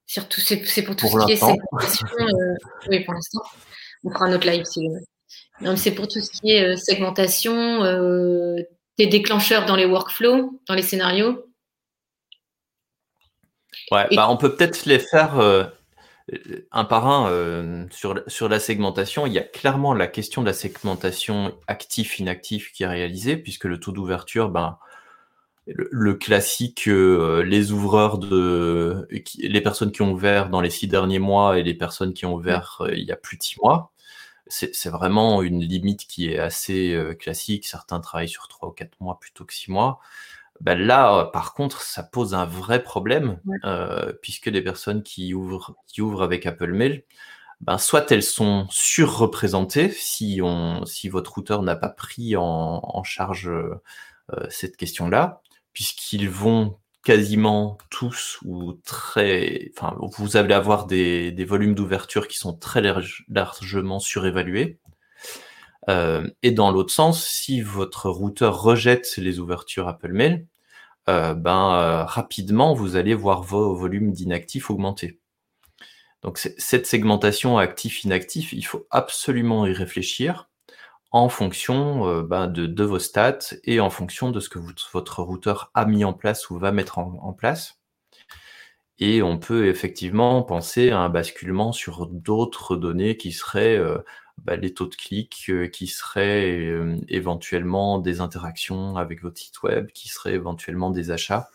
Surtout, 0.06 0.40
c'est 0.40 0.84
pour 0.84 0.96
tout 0.96 1.08
ce 1.08 1.26
qui 1.26 1.32
est 1.32 1.36
segmentation. 1.36 2.08
Euh, 2.20 2.56
oui, 2.90 3.04
pour 3.04 3.16
l'instant. 3.16 3.42
On 4.04 4.12
fera 4.12 4.26
un 4.26 4.34
autre 4.34 4.48
live 4.48 4.64
si. 4.66 4.88
C'est 5.78 5.96
pour 5.96 6.08
tout 6.08 6.22
ce 6.22 6.30
qui 6.30 6.52
est 6.52 6.74
euh, 6.74 6.76
segmentation, 6.76 7.84
des 8.98 9.08
déclencheurs 9.08 9.66
dans 9.66 9.76
les 9.76 9.86
workflows, 9.86 10.62
dans 10.68 10.76
les 10.76 10.84
scénarios. 10.84 11.44
Ouais, 13.92 14.08
bah 14.16 14.30
on 14.30 14.38
peut 14.38 14.56
peut-être 14.56 14.86
les 14.86 15.00
faire 15.00 15.40
euh, 15.40 15.66
un 16.72 16.86
par 16.86 17.08
un, 17.08 17.30
euh, 17.30 17.86
sur, 17.92 18.24
sur 18.28 18.48
la 18.48 18.60
segmentation, 18.60 19.26
il 19.26 19.34
y 19.34 19.40
a 19.40 19.44
clairement 19.44 19.94
la 19.94 20.08
question 20.08 20.42
de 20.42 20.48
la 20.48 20.54
segmentation 20.54 21.54
actif-inactif 21.68 22.72
qui 22.72 22.84
est 22.84 22.88
réalisée, 22.88 23.36
puisque 23.36 23.66
le 23.66 23.80
taux 23.80 23.92
d'ouverture, 23.92 24.50
ben, 24.50 24.78
le, 25.68 26.14
classique, 26.14 26.88
euh, 26.88 27.44
les 27.44 27.72
ouvreurs 27.72 28.18
de, 28.20 29.08
les 29.38 29.62
personnes 29.62 29.92
qui 29.92 30.02
ont 30.02 30.12
ouvert 30.12 30.50
dans 30.50 30.62
les 30.62 30.70
six 30.70 30.88
derniers 30.88 31.20
mois 31.20 31.60
et 31.60 31.64
les 31.64 31.74
personnes 31.74 32.14
qui 32.14 32.26
ont 32.26 32.36
ouvert 32.36 32.82
il 32.92 33.04
y 33.04 33.12
a 33.12 33.16
plus 33.18 33.38
de 33.38 33.44
six 33.44 33.60
mois, 33.62 33.92
c'est 34.48 34.90
vraiment 34.90 35.42
une 35.42 35.62
limite 35.62 36.06
qui 36.06 36.30
est 36.30 36.38
assez 36.38 36.98
classique. 37.20 37.66
Certains 37.66 38.00
travaillent 38.02 38.30
sur 38.30 38.48
trois 38.50 38.70
ou 38.70 38.72
quatre 38.72 39.00
mois 39.00 39.18
plutôt 39.20 39.46
que 39.46 39.54
six 39.54 39.72
mois. 39.72 40.00
Ben 40.62 40.80
là, 40.80 41.26
par 41.34 41.54
contre, 41.54 41.82
ça 41.82 42.04
pose 42.04 42.34
un 42.34 42.46
vrai 42.46 42.84
problème, 42.84 43.40
euh, 43.66 44.14
puisque 44.22 44.46
les 44.48 44.62
personnes 44.62 45.04
qui 45.04 45.34
ouvrent, 45.34 45.76
qui 45.88 46.02
ouvrent 46.02 46.24
avec 46.24 46.46
Apple 46.46 46.72
Mail, 46.72 47.04
ben, 47.62 47.78
soit 47.78 48.12
elles 48.12 48.24
sont 48.24 48.68
surreprésentées 48.70 49.90
si, 49.92 50.42
on, 50.44 50.86
si 50.86 51.10
votre 51.10 51.34
routeur 51.34 51.64
n'a 51.64 51.76
pas 51.76 51.90
pris 51.90 52.36
en, 52.36 52.82
en 52.84 53.04
charge 53.04 53.50
euh, 53.50 53.76
cette 54.50 54.78
question-là, 54.78 55.42
puisqu'ils 55.74 56.30
vont 56.30 56.78
quasiment 57.04 57.78
tous 57.90 58.40
ou 58.46 58.74
très, 58.86 59.72
enfin, 59.76 59.98
vous 60.18 60.38
allez 60.38 60.54
avoir 60.54 60.88
des, 60.88 61.32
des 61.32 61.46
volumes 61.46 61.76
d'ouverture 61.76 62.28
qui 62.28 62.38
sont 62.38 62.54
très 62.54 62.82
largement 63.30 64.00
surévalués. 64.00 64.80
Euh, 65.90 66.30
et 66.42 66.52
dans 66.52 66.72
l'autre 66.72 66.94
sens, 66.94 67.26
si 67.26 67.62
votre 67.62 68.10
routeur 68.10 68.62
rejette 68.62 69.18
les 69.18 69.40
ouvertures 69.40 69.88
Apple 69.88 70.14
Mail, 70.14 70.48
euh, 71.10 71.34
ben, 71.34 71.74
euh, 71.76 72.04
rapidement, 72.06 72.74
vous 72.74 72.96
allez 72.96 73.14
voir 73.14 73.44
vos 73.44 73.76
volumes 73.76 74.12
d'inactifs 74.12 74.70
augmenter. 74.70 75.20
Donc 76.22 76.38
cette 76.38 76.88
segmentation 76.88 77.58
actif-inactif, 77.58 78.54
il 78.54 78.66
faut 78.66 78.88
absolument 78.92 79.66
y 79.66 79.74
réfléchir 79.74 80.50
en 81.12 81.28
fonction 81.28 82.22
ben, 82.22 82.48
de, 82.48 82.84
vos 82.84 82.98
stats 82.98 83.56
et 83.66 83.82
en 83.82 83.90
fonction 83.90 84.32
de 84.32 84.40
ce 84.40 84.48
que 84.48 84.60
votre 84.94 85.22
routeur 85.22 85.70
a 85.74 85.86
mis 85.86 86.06
en 86.06 86.14
place 86.14 86.50
ou 86.50 86.58
va 86.58 86.72
mettre 86.72 86.98
en, 86.98 87.34
place. 87.34 87.82
Et 89.00 89.22
on 89.22 89.38
peut 89.38 89.68
effectivement 89.68 90.42
penser 90.44 90.92
à 90.92 91.00
un 91.00 91.10
basculement 91.10 91.74
sur 91.74 92.08
d'autres 92.08 92.78
données 92.78 93.18
qui 93.18 93.34
seraient 93.34 93.78
bah, 94.40 94.56
les 94.58 94.74
taux 94.74 94.88
de 94.88 94.96
clics 94.96 95.46
euh, 95.50 95.68
qui 95.68 95.88
seraient 95.88 96.60
euh, 96.60 96.98
éventuellement 97.08 97.98
des 98.00 98.20
interactions 98.20 98.98
avec 98.98 99.22
votre 99.22 99.40
site 99.40 99.64
web, 99.64 99.88
qui 99.92 100.10
seraient 100.10 100.34
éventuellement 100.34 100.90
des 100.90 101.12
achats. 101.12 101.50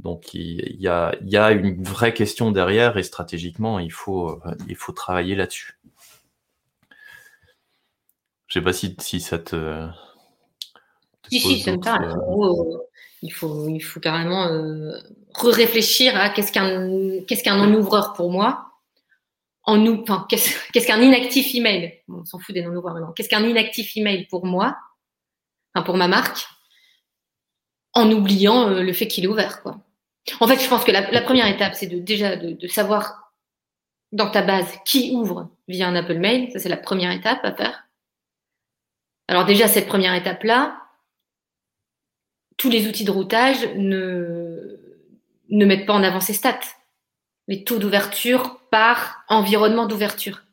Donc 0.00 0.34
il 0.34 0.80
y 0.80 0.88
a, 0.88 1.14
y 1.22 1.36
a, 1.36 1.52
une 1.52 1.84
vraie 1.84 2.14
question 2.14 2.50
derrière 2.50 2.96
et 2.96 3.02
stratégiquement, 3.02 3.78
il 3.78 3.92
faut, 3.92 4.30
euh, 4.30 4.54
il 4.66 4.76
faut 4.76 4.92
travailler 4.92 5.36
là-dessus. 5.36 5.78
Je 8.48 8.54
sais 8.54 8.62
pas 8.62 8.72
si, 8.72 8.96
si 8.98 9.20
ça 9.20 9.38
te... 9.38 9.86
si, 11.28 11.38
si, 11.38 11.60
ça 11.60 11.72
me 11.72 11.78
parle. 11.78 12.18
il, 13.22 13.30
faut, 13.30 13.68
il 13.68 13.80
faut 13.80 14.00
carrément 14.00 14.48
re-réfléchir 15.34 16.16
à 16.16 16.30
qu'est-ce 16.30 16.50
qu'un 16.50 17.22
qu'est-ce 17.28 17.44
qu'un 17.44 17.64
non-ouvreur 17.64 18.14
pour 18.14 18.32
moi 18.32 18.69
en 19.70 20.26
qu'est-ce 20.26 20.86
qu'un 20.86 21.00
inactif 21.00 21.54
email? 21.54 22.02
On 22.08 22.24
s'en 22.24 22.38
maintenant. 22.92 23.12
Qu'est-ce 23.12 23.28
qu'un 23.28 23.46
inactif 23.46 23.96
email 23.96 24.26
pour 24.26 24.44
moi, 24.46 24.76
pour 25.84 25.96
ma 25.96 26.08
marque, 26.08 26.46
en 27.92 28.10
oubliant 28.10 28.68
euh, 28.68 28.82
le 28.82 28.92
fait 28.92 29.08
qu'il 29.08 29.24
est 29.24 29.28
ouvert. 29.28 29.62
En 30.40 30.46
fait, 30.46 30.60
je 30.60 30.68
pense 30.68 30.84
que 30.84 30.92
la, 30.92 31.22
première 31.22 31.46
étape, 31.46 31.74
c'est 31.74 31.86
déjà 31.86 32.36
de, 32.36 32.66
savoir 32.68 33.32
dans 34.12 34.30
ta 34.30 34.42
base 34.42 34.78
qui 34.84 35.12
ouvre 35.14 35.50
via 35.68 35.88
un 35.88 35.96
Apple 35.96 36.18
Mail. 36.18 36.50
Ça, 36.52 36.58
c'est 36.58 36.68
la 36.68 36.76
première 36.76 37.10
étape 37.10 37.40
à 37.42 37.52
faire. 37.52 37.84
Alors 39.28 39.44
déjà, 39.44 39.68
cette 39.68 39.86
première 39.86 40.14
étape-là, 40.14 40.80
tous 42.56 42.70
les 42.70 42.88
outils 42.88 43.04
de 43.04 43.10
routage 43.10 43.66
ne 43.76 44.76
mettent 45.50 45.86
pas 45.86 45.94
en 45.94 46.02
avant 46.02 46.20
ces 46.20 46.34
stats. 46.34 46.60
Les 47.50 47.64
taux 47.64 47.78
d'ouverture 47.78 48.60
par 48.70 49.24
environnement 49.26 49.88
d'ouverture. 49.88 50.44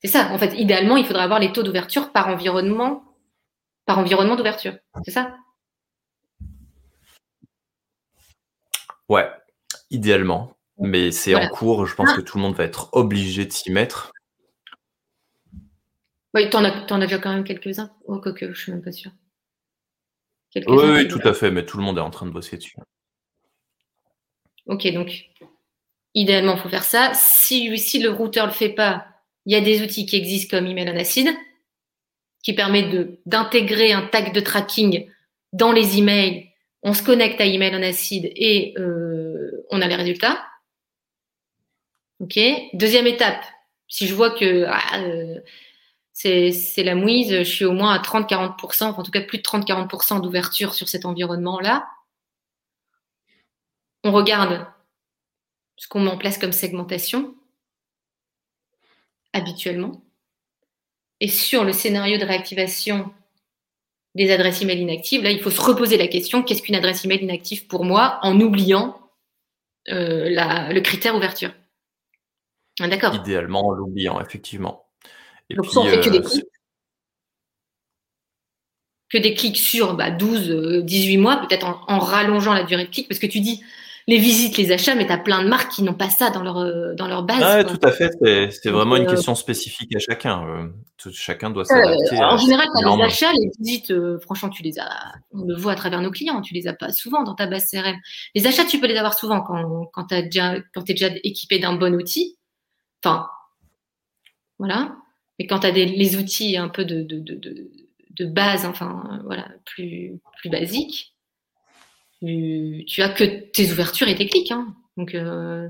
C'est 0.00 0.08
ça. 0.08 0.32
En 0.32 0.38
fait, 0.38 0.52
idéalement, 0.58 0.96
il 0.96 1.06
faudrait 1.06 1.22
avoir 1.22 1.38
les 1.38 1.52
taux 1.52 1.62
d'ouverture 1.62 2.10
par 2.10 2.26
environnement, 2.26 3.04
par 3.86 4.00
environnement 4.00 4.34
d'ouverture. 4.34 4.74
C'est 5.04 5.12
ça 5.12 5.36
Ouais, 9.08 9.30
idéalement. 9.90 10.56
Mais 10.76 11.12
c'est 11.12 11.36
en 11.36 11.48
cours. 11.48 11.86
Je 11.86 11.94
pense 11.94 12.10
ah. 12.12 12.16
que 12.16 12.20
tout 12.20 12.36
le 12.36 12.42
monde 12.42 12.56
va 12.56 12.64
être 12.64 12.88
obligé 12.94 13.46
de 13.46 13.52
s'y 13.52 13.70
mettre. 13.70 14.10
Oui, 16.34 16.50
t'en 16.50 16.64
as, 16.64 16.92
en 16.92 17.00
as 17.00 17.06
déjà 17.06 17.18
quand 17.18 17.32
même 17.32 17.44
quelques-uns. 17.44 17.92
Oh, 18.06 18.18
que, 18.18 18.52
je 18.52 18.60
suis 18.60 18.72
même 18.72 18.82
pas 18.82 18.90
sûr. 18.90 19.12
Oui, 20.56 20.64
oui, 20.66 21.06
tout 21.06 21.20
à 21.22 21.32
fait. 21.32 21.52
Mais 21.52 21.64
tout 21.64 21.76
le 21.76 21.84
monde 21.84 21.98
est 21.98 22.00
en 22.02 22.10
train 22.10 22.26
de 22.26 22.32
bosser 22.32 22.56
dessus. 22.56 22.74
Ok, 24.66 24.84
donc 24.92 25.30
idéalement, 26.14 26.54
il 26.56 26.60
faut 26.60 26.68
faire 26.68 26.84
ça. 26.84 27.12
Si, 27.14 27.68
le 27.68 28.10
routeur 28.10 28.46
ne 28.46 28.50
le 28.50 28.56
fait 28.56 28.70
pas, 28.70 29.06
il 29.46 29.52
y 29.52 29.56
a 29.56 29.60
des 29.60 29.82
outils 29.82 30.06
qui 30.06 30.16
existent 30.16 30.56
comme 30.56 30.66
Email 30.66 30.90
en 30.90 30.96
acide, 30.96 31.30
qui 32.42 32.54
permettent 32.54 33.18
d'intégrer 33.26 33.92
un 33.92 34.02
tag 34.02 34.32
de 34.32 34.40
tracking 34.40 35.08
dans 35.52 35.72
les 35.72 35.98
emails. 35.98 36.48
On 36.82 36.94
se 36.94 37.02
connecte 37.02 37.40
à 37.40 37.46
Email 37.46 37.74
en 37.76 37.82
acide 37.82 38.30
et 38.34 38.74
euh, 38.78 39.64
on 39.70 39.80
a 39.80 39.86
les 39.86 39.94
résultats. 39.94 40.44
Ok. 42.20 42.38
Deuxième 42.72 43.06
étape, 43.06 43.44
si 43.88 44.06
je 44.06 44.14
vois 44.14 44.30
que 44.30 44.64
ah, 44.68 45.00
euh, 45.00 45.40
c'est 46.12 46.82
la 46.84 46.94
mouise, 46.94 47.38
je 47.38 47.42
suis 47.42 47.64
au 47.64 47.72
moins 47.72 47.94
à 47.94 47.98
30-40%, 47.98 48.84
en 48.84 49.02
tout 49.02 49.10
cas 49.10 49.22
plus 49.22 49.38
de 49.38 49.42
30-40% 49.42 50.20
d'ouverture 50.20 50.74
sur 50.74 50.88
cet 50.88 51.04
environnement-là. 51.04 51.86
On 54.04 54.12
regarde 54.12 54.66
ce 55.76 55.88
qu'on 55.88 56.00
met 56.00 56.10
en 56.10 56.18
place 56.18 56.38
comme 56.38 56.52
segmentation 56.52 57.34
habituellement. 59.32 60.02
Et 61.20 61.28
sur 61.28 61.64
le 61.64 61.72
scénario 61.72 62.18
de 62.18 62.24
réactivation 62.24 63.12
des 64.14 64.30
adresses 64.30 64.62
email 64.62 64.80
inactives, 64.80 65.22
là, 65.22 65.30
il 65.30 65.40
faut 65.40 65.50
se 65.50 65.60
reposer 65.60 65.96
la 65.96 66.08
question 66.08 66.42
qu'est-ce 66.42 66.62
qu'une 66.62 66.74
adresse 66.74 67.04
email 67.04 67.22
inactive 67.22 67.66
pour 67.66 67.84
moi 67.84 68.18
en 68.22 68.40
oubliant 68.40 68.98
euh, 69.88 70.28
le 70.28 70.80
critère 70.80 71.16
ouverture 71.16 71.52
ah, 72.80 72.88
D'accord. 72.88 73.14
Idéalement 73.14 73.66
en 73.66 73.72
l'oubliant, 73.72 74.20
effectivement. 74.20 74.86
Et 75.50 75.54
Donc, 75.54 75.66
fait 75.66 76.00
que 76.00 76.10
des 76.10 76.18
euh, 76.18 76.22
clics. 76.22 76.44
Que 79.10 79.18
des 79.18 79.34
clics 79.34 79.58
sur 79.58 79.96
12, 79.96 80.84
18 80.84 81.16
euh, 81.16 81.20
mois, 81.20 81.36
peut-être 81.36 81.66
en, 81.66 81.80
en, 81.86 81.98
rallongeant 81.98 82.54
la 82.54 82.64
durée 82.64 82.84
de 82.84 82.90
clic, 82.90 83.08
parce 83.08 83.18
que 83.18 83.26
tu 83.26 83.40
dis 83.40 83.62
les 84.06 84.18
visites, 84.18 84.56
les 84.56 84.72
achats, 84.72 84.94
mais 84.94 85.06
tu 85.06 85.12
as 85.12 85.18
plein 85.18 85.42
de 85.42 85.48
marques 85.48 85.72
qui 85.72 85.82
n'ont 85.82 85.94
pas 85.94 86.10
ça 86.10 86.30
dans 86.30 86.42
leur, 86.42 86.58
euh, 86.58 86.94
dans 86.94 87.06
leur 87.06 87.22
base. 87.22 87.42
Ah, 87.42 87.64
tout 87.64 87.78
à 87.82 87.92
fait, 87.92 88.10
c'est 88.50 88.70
vraiment 88.70 88.96
une 88.96 89.06
euh, 89.06 89.10
question 89.10 89.34
spécifique 89.34 89.94
à 89.94 89.98
chacun. 89.98 90.44
Euh, 90.46 90.68
chacun 91.12 91.50
doit 91.50 91.64
s'adapter. 91.64 92.18
en 92.18 92.36
général, 92.36 92.66
tu 92.76 92.84
as 92.84 92.96
les 92.96 93.02
achats, 93.02 93.32
les 93.32 93.50
visites, 93.58 93.92
franchement, 94.20 94.48
tu 94.48 94.62
les 94.62 94.78
as, 94.78 95.14
on 95.32 95.44
le 95.44 95.54
voit 95.54 95.72
à 95.72 95.76
travers 95.76 96.00
nos 96.00 96.10
clients, 96.10 96.40
tu 96.40 96.54
les 96.54 96.66
as 96.66 96.74
pas 96.74 96.90
souvent 96.92 97.22
dans 97.22 97.34
ta 97.34 97.46
base 97.46 97.70
CRM. 97.70 97.96
Les 98.34 98.46
achats, 98.46 98.64
tu 98.64 98.80
peux 98.80 98.86
les 98.86 98.96
avoir 98.96 99.14
souvent 99.14 99.40
quand, 99.40 99.86
quand 99.92 100.06
tu 100.06 100.14
es 100.14 100.22
déjà 100.22 100.56
équipé 101.22 101.58
d'un 101.58 101.74
bon 101.74 101.94
outil. 101.94 102.38
Enfin, 103.04 103.26
voilà. 104.58 104.96
Mais 105.38 105.46
quand 105.46 105.60
tu 105.60 105.66
as 105.66 105.72
des, 105.72 105.86
les 105.86 106.16
outils 106.16 106.56
un 106.56 106.68
peu 106.68 106.84
de, 106.84 107.02
de, 107.02 107.18
de, 107.18 107.34
de, 107.34 107.70
de 108.10 108.26
base, 108.26 108.64
enfin, 108.64 109.20
voilà, 109.24 109.48
plus, 109.64 110.20
plus 110.38 110.50
basiques, 110.50 111.11
tu, 112.22 113.02
as 113.02 113.08
que 113.08 113.24
tes 113.50 113.72
ouvertures 113.72 114.08
et 114.08 114.14
tes 114.14 114.28
clics. 114.28 114.52
Hein. 114.52 114.74
Donc, 114.96 115.14
euh, 115.14 115.68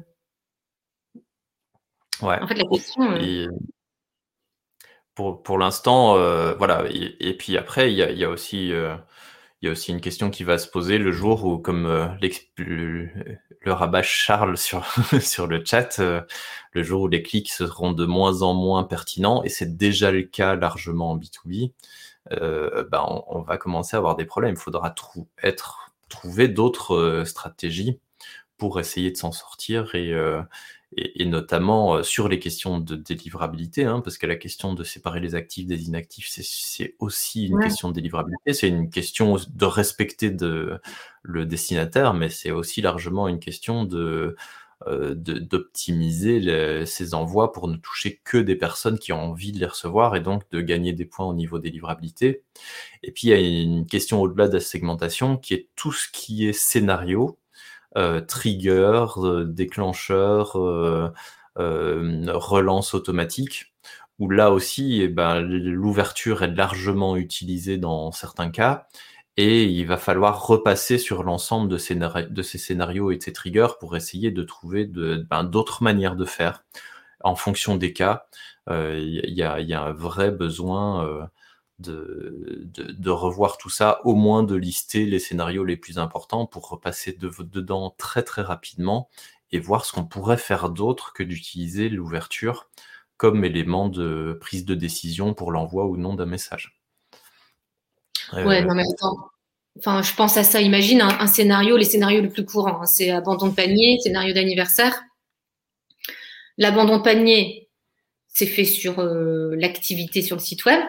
ouais. 2.21 2.39
En 2.41 2.47
fait, 2.47 2.55
la 2.55 2.65
question. 2.65 3.13
Euh, 3.13 3.49
pour, 5.15 5.43
pour 5.43 5.59
l'instant, 5.59 6.17
euh, 6.17 6.55
voilà. 6.55 6.85
Et, 6.91 7.37
puis 7.37 7.57
après, 7.57 7.93
il 7.93 7.97
y 7.97 8.03
a, 8.03 8.11
y 8.11 8.25
a, 8.25 8.29
aussi. 8.29 8.69
il 8.69 8.99
y 9.63 9.69
a 9.69 9.71
aussi 9.71 9.93
une 9.93 10.01
question 10.01 10.31
qui 10.31 10.45
va 10.45 10.59
se 10.59 10.69
poser 10.69 10.99
le 10.99 11.13
jour 11.13 11.45
où, 11.45 11.59
comme 11.59 11.87
le, 11.87 13.09
le, 13.61 13.73
rabat 13.73 14.03
Charles 14.03 14.59
sur, 14.59 14.85
sur 15.21 15.47
le 15.47 15.65
chat, 15.65 16.01
le 16.01 16.83
jour 16.83 17.03
où 17.03 17.09
les 17.09 17.23
clics 17.23 17.51
seront 17.51 17.93
de 17.93 18.05
moins 18.05 18.43
en 18.43 18.55
moins 18.55 18.85
pertinents, 18.85 19.43
et 19.43 19.49
c'est 19.49 19.77
déjà 19.77 20.11
le 20.11 20.23
cas 20.23 20.55
largement 20.55 21.13
en 21.13 21.19
B2B, 21.19 21.73
ben 22.31 23.05
on, 23.07 23.25
on, 23.27 23.43
va 23.43 23.57
commencer 23.59 23.97
à 23.97 23.99
avoir 23.99 24.17
des 24.17 24.25
problèmes. 24.25 24.55
Il 24.55 24.61
faudra 24.61 24.95
être 25.43 25.82
trouver 26.13 26.47
d'autres 26.49 26.95
euh, 26.95 27.25
stratégies 27.25 27.99
pour 28.59 28.79
essayer 28.79 29.11
de 29.11 29.17
s'en 29.17 29.33
sortir 29.33 29.95
et, 29.95 30.13
euh, 30.13 30.43
et, 30.97 31.25
notamment 31.25 31.97
euh, 31.97 32.03
sur 32.03 32.29
les 32.29 32.39
questions 32.39 32.79
de 32.79 32.95
délivrabilité, 32.95 33.85
hein, 33.85 34.01
parce 34.01 34.19
que 34.19 34.27
la 34.27 34.37
question 34.37 34.75
de 34.75 34.85
séparer 34.85 35.21
les 35.21 35.35
actifs 35.35 35.67
des 35.67 35.87
inactifs, 35.89 36.29
c'est 36.29 36.95
aussi 36.99 37.47
une 37.47 37.59
question 37.59 37.89
de 37.89 37.95
délivrabilité, 37.95 38.53
c'est 38.53 38.69
une 38.69 38.91
question 38.91 39.37
de 39.49 39.65
respecter 39.65 40.31
de, 40.31 40.81
le 41.23 41.47
destinataire, 41.47 42.15
mais 42.15 42.29
c'est 42.29 42.51
aussi 42.51 42.83
largement 42.83 43.29
une 43.29 43.39
question 43.39 43.85
de 43.85 44.37
d'optimiser 44.87 46.87
ces 46.87 47.14
envois 47.14 47.53
pour 47.53 47.68
ne 47.68 47.76
toucher 47.76 48.20
que 48.24 48.39
des 48.39 48.57
personnes 48.57 48.99
qui 48.99 49.12
ont 49.12 49.20
envie 49.20 49.53
de 49.53 49.59
les 49.59 49.66
recevoir 49.66 50.16
et 50.16 50.20
donc 50.20 50.43
de 50.51 50.61
gagner 50.61 50.93
des 50.93 51.05
points 51.05 51.26
au 51.26 51.35
niveau 51.35 51.59
des 51.59 51.70
livrabilités. 51.70 52.43
Et 53.03 53.12
puis 53.12 53.28
il 53.28 53.30
y 53.30 53.35
a 53.35 53.39
une 53.39 53.87
question 53.87 54.20
au-delà 54.20 54.49
de 54.49 54.55
la 54.55 54.61
segmentation 54.61 55.37
qui 55.37 55.55
est 55.55 55.68
tout 55.76 55.93
ce 55.93 56.09
qui 56.12 56.49
est 56.49 56.53
scénario, 56.53 57.39
euh, 57.97 58.20
trigger, 58.20 59.07
euh, 59.18 59.45
déclencheur, 59.45 60.53
relance 61.57 62.95
automatique, 62.95 63.74
où 64.18 64.30
là 64.30 64.53
aussi 64.53 65.03
eh 65.03 65.09
ben, 65.09 65.41
l'ouverture 65.41 66.43
est 66.43 66.55
largement 66.55 67.16
utilisée 67.16 67.78
dans 67.78 68.12
certains 68.12 68.51
cas 68.51 68.87
et 69.37 69.64
il 69.64 69.87
va 69.87 69.97
falloir 69.97 70.47
repasser 70.47 70.99
sur 70.99 71.22
l'ensemble 71.22 71.68
de, 71.68 71.78
ces 71.78 72.59
scénarios 72.59 73.11
et 73.11 73.16
de 73.16 73.22
ces 73.22 73.33
triggers 73.33 73.78
pour 73.80 73.97
essayer 73.97 74.30
de 74.30 74.43
trouver 74.43 74.85
ben, 74.85 75.45
d'autres 75.45 75.83
manières 75.83 76.16
de 76.16 76.24
faire 76.24 76.64
en 77.24 77.35
fonction 77.35 77.76
des 77.76 77.93
cas. 77.93 78.26
Il 78.68 78.72
euh, 78.74 78.99
y, 78.99 79.43
a, 79.43 79.83
un 79.83 79.93
vrai 79.93 80.30
besoin 80.30 81.07
euh, 81.07 81.24
de, 81.78 83.11
revoir 83.11 83.59
tout 83.59 83.70
ça, 83.70 84.01
au 84.05 84.14
moins 84.14 84.43
de 84.43 84.55
lister 84.55 85.07
les 85.07 85.18
scénarios 85.18 85.64
les 85.64 85.76
plus 85.76 85.99
importants 85.99 86.47
pour 86.47 86.68
repasser 86.68 87.16
dedans 87.18 87.95
très 87.99 88.22
très 88.22 88.43
rapidement 88.43 89.09
et 89.51 89.59
voir 89.59 89.85
ce 89.85 89.93
qu'on 89.93 90.05
pourrait 90.05 90.37
faire 90.37 90.70
d'autre 90.70 91.12
que 91.12 91.22
d'utiliser 91.22 91.89
l'ouverture 91.89 92.68
comme 93.16 93.45
élément 93.45 93.89
de 93.89 94.37
prise 94.41 94.64
de 94.64 94.74
décision 94.74 95.35
pour 95.35 95.53
l'envoi 95.53 95.87
ou 95.87 95.97
non 95.97 96.14
d'un 96.14 96.26
message. 96.26 96.82
Ouais, 98.33 98.62
non, 98.62 98.74
mais 98.74 98.83
attends. 98.83 99.16
Enfin, 99.78 100.03
je 100.03 100.14
pense 100.14 100.37
à 100.37 100.45
ça. 100.45 100.61
Imagine 100.61 101.03
un, 101.03 101.26
scénario, 101.26 101.76
les 101.76 101.85
scénarios 101.85 102.20
les 102.20 102.28
plus 102.28 102.45
courants. 102.45 102.83
Hein. 102.83 102.87
c'est 102.87 103.11
abandon 103.11 103.49
de 103.49 103.55
panier, 103.55 103.99
scénario 104.01 104.35
d'anniversaire. 104.35 105.03
L'abandon 106.59 106.99
de 106.99 107.03
panier, 107.03 107.68
c'est 108.28 108.47
fait 108.47 108.64
sur 108.64 108.99
euh, 108.99 109.55
l'activité 109.57 110.22
sur 110.22 110.37
le 110.37 110.41
site 110.43 110.64
web. 110.64 110.80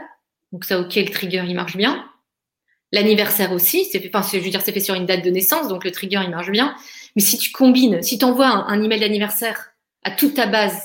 Donc 0.51 0.65
ça, 0.65 0.79
ok, 0.79 0.95
le 0.95 1.09
trigger, 1.09 1.43
il 1.47 1.55
marche 1.55 1.77
bien. 1.77 2.05
L'anniversaire 2.91 3.51
aussi, 3.51 3.85
c'est 3.85 3.99
fait, 3.99 4.11
enfin, 4.13 4.27
je 4.31 4.37
veux 4.37 4.49
dire, 4.49 4.61
c'est 4.61 4.71
fait 4.71 4.79
sur 4.79 4.93
une 4.93 5.07
date 5.07 5.25
de 5.25 5.31
naissance, 5.31 5.67
donc 5.67 5.83
le 5.83 5.91
trigger, 5.91 6.21
il 6.23 6.29
marche 6.29 6.51
bien. 6.51 6.75
Mais 7.15 7.23
si 7.23 7.37
tu 7.37 7.51
combines, 7.51 8.03
si 8.03 8.19
tu 8.19 8.25
envoies 8.25 8.47
un, 8.47 8.83
email 8.83 8.99
d'anniversaire 8.99 9.71
à 10.03 10.11
toute 10.11 10.35
ta 10.35 10.45
base, 10.45 10.79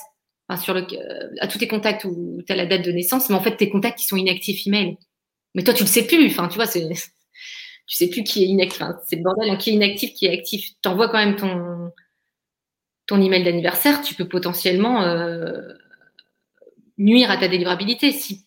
enfin, 0.48 0.60
sur 0.60 0.72
le, 0.72 0.86
euh, 0.92 1.28
à 1.40 1.48
tous 1.48 1.58
tes 1.58 1.68
contacts 1.68 2.04
où 2.04 2.42
tu 2.46 2.52
as 2.52 2.56
la 2.56 2.64
date 2.64 2.82
de 2.82 2.92
naissance, 2.92 3.28
mais 3.28 3.36
en 3.36 3.42
fait, 3.42 3.56
tes 3.56 3.68
contacts, 3.68 3.98
qui 3.98 4.06
sont 4.06 4.16
inactifs 4.16 4.66
email. 4.66 4.96
Mais 5.54 5.64
toi, 5.64 5.74
tu 5.74 5.84
le 5.84 5.88
sais 5.88 6.06
plus. 6.06 6.26
Enfin, 6.26 6.48
tu 6.48 6.56
vois, 6.56 6.66
tu 6.68 6.76
sais 7.86 8.08
plus 8.08 8.22
qui 8.24 8.44
est 8.44 8.46
inactif. 8.46 8.82
C'est 9.06 9.16
le 9.16 9.22
bordel. 9.22 9.56
qui 9.58 9.70
est 9.70 9.74
inactif, 9.74 10.14
qui 10.14 10.26
est 10.26 10.32
actif. 10.32 10.70
Tu 10.82 10.88
envoies 10.88 11.08
quand 11.08 11.18
même 11.18 11.36
ton, 11.36 11.92
ton 13.06 13.20
email 13.20 13.44
d'anniversaire. 13.44 14.02
Tu 14.02 14.14
peux 14.14 14.28
potentiellement 14.28 15.02
euh, 15.02 15.72
nuire 16.98 17.30
à 17.30 17.36
ta 17.36 17.48
délivrabilité 17.48 18.12
si 18.12 18.46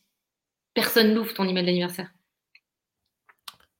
personne 0.73 1.13
n'ouvre 1.13 1.33
ton 1.33 1.47
email 1.47 1.65
d'anniversaire. 1.65 2.09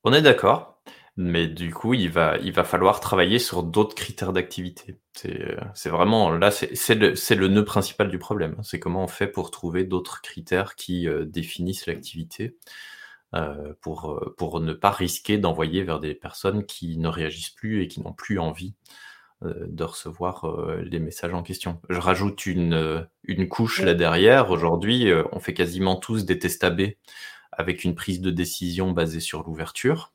On 0.04 0.12
est 0.12 0.22
d'accord. 0.22 0.72
Mais 1.16 1.46
du 1.46 1.74
coup, 1.74 1.92
il 1.92 2.08
va, 2.08 2.38
il 2.38 2.52
va 2.52 2.64
falloir 2.64 2.98
travailler 3.00 3.38
sur 3.38 3.62
d'autres 3.62 3.94
critères 3.94 4.32
d'activité. 4.32 4.96
C'est 5.14 5.90
vraiment 5.90 6.30
là, 6.30 6.50
c'est 6.50 6.94
le, 6.94 7.12
le, 7.36 7.48
nœud 7.48 7.64
principal 7.66 8.08
du 8.08 8.18
problème. 8.18 8.56
C'est 8.62 8.78
comment 8.78 9.04
on 9.04 9.08
fait 9.08 9.26
pour 9.26 9.50
trouver 9.50 9.84
d'autres 9.84 10.22
critères 10.22 10.74
qui 10.74 11.06
euh, 11.06 11.26
définissent 11.26 11.86
l'activité. 11.86 12.56
Pour, 13.80 14.34
pour 14.36 14.60
ne 14.60 14.72
pas 14.72 14.90
risquer 14.90 15.38
d'envoyer 15.38 15.82
vers 15.82 16.00
des 16.00 16.14
personnes 16.14 16.66
qui 16.66 16.98
ne 16.98 17.08
réagissent 17.08 17.50
plus 17.50 17.82
et 17.82 17.88
qui 17.88 18.02
n'ont 18.02 18.12
plus 18.12 18.38
envie 18.38 18.74
de 19.42 19.84
recevoir 19.84 20.46
les 20.84 21.00
messages 21.00 21.34
en 21.34 21.42
question. 21.42 21.80
Je 21.88 21.98
rajoute 21.98 22.46
une, 22.46 23.06
une 23.24 23.48
couche 23.48 23.80
là 23.80 23.94
derrière. 23.94 24.50
Aujourd'hui, 24.50 25.10
on 25.32 25.40
fait 25.40 25.54
quasiment 25.54 25.96
tous 25.96 26.26
des 26.26 26.38
tests 26.38 26.62
AB 26.62 26.82
avec 27.52 27.84
une 27.84 27.94
prise 27.94 28.20
de 28.20 28.30
décision 28.30 28.92
basée 28.92 29.20
sur 29.20 29.42
l'ouverture. 29.44 30.12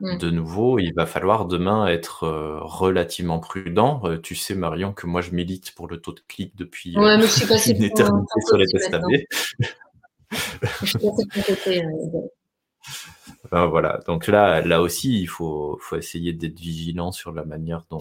Mmh. 0.00 0.18
De 0.18 0.30
nouveau, 0.30 0.78
il 0.78 0.92
va 0.92 1.06
falloir 1.06 1.46
demain 1.46 1.86
être 1.86 2.24
euh, 2.24 2.58
relativement 2.60 3.38
prudent. 3.38 4.02
Euh, 4.04 4.18
tu 4.18 4.34
sais, 4.34 4.54
Marion, 4.54 4.92
que 4.92 5.06
moi 5.06 5.22
je 5.22 5.30
milite 5.30 5.74
pour 5.74 5.88
le 5.88 5.98
taux 6.02 6.12
de 6.12 6.20
clic 6.28 6.54
depuis 6.54 6.98
ouais, 6.98 7.16
mais 7.16 7.22
je 7.22 7.32
suis 7.32 7.46
passé 7.46 7.70
une 7.76 7.82
éternité 7.82 8.40
sur 8.46 8.58
les 8.58 8.66
tests 8.66 8.92
AB. 8.92 9.04
Je 10.82 10.98
côté. 10.98 11.82
Ben, 13.50 13.66
voilà, 13.66 14.00
donc 14.06 14.26
là, 14.26 14.60
là 14.60 14.80
aussi, 14.80 15.20
il 15.20 15.26
faut, 15.26 15.78
faut 15.80 15.96
essayer 15.96 16.32
d'être 16.32 16.58
vigilant 16.58 17.12
sur 17.12 17.32
la 17.32 17.44
manière 17.44 17.84
dont, 17.90 17.98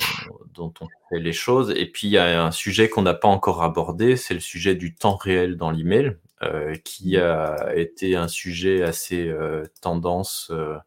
dont, 0.54 0.74
on 0.82 0.88
fait 1.10 1.20
les 1.20 1.34
choses. 1.34 1.72
Et 1.76 1.86
puis, 1.86 2.08
il 2.08 2.12
y 2.12 2.18
a 2.18 2.44
un 2.44 2.52
sujet 2.52 2.90
qu'on 2.90 3.04
n'a 3.04 3.14
pas 3.14 3.28
encore 3.28 3.64
abordé, 3.64 4.16
c'est 4.16 4.34
le 4.34 4.40
sujet 4.40 4.76
du 4.76 4.96
temps 4.96 5.16
réel 5.16 5.56
dans 5.58 5.72
l'email, 5.72 6.18
euh, 6.44 6.76
qui 6.84 7.18
mmh. 7.18 7.22
a 7.22 7.76
été 7.76 8.16
un 8.16 8.28
sujet 8.28 8.84
assez 8.84 9.28
euh, 9.28 9.66
tendance 9.82 10.50
euh, 10.52 10.78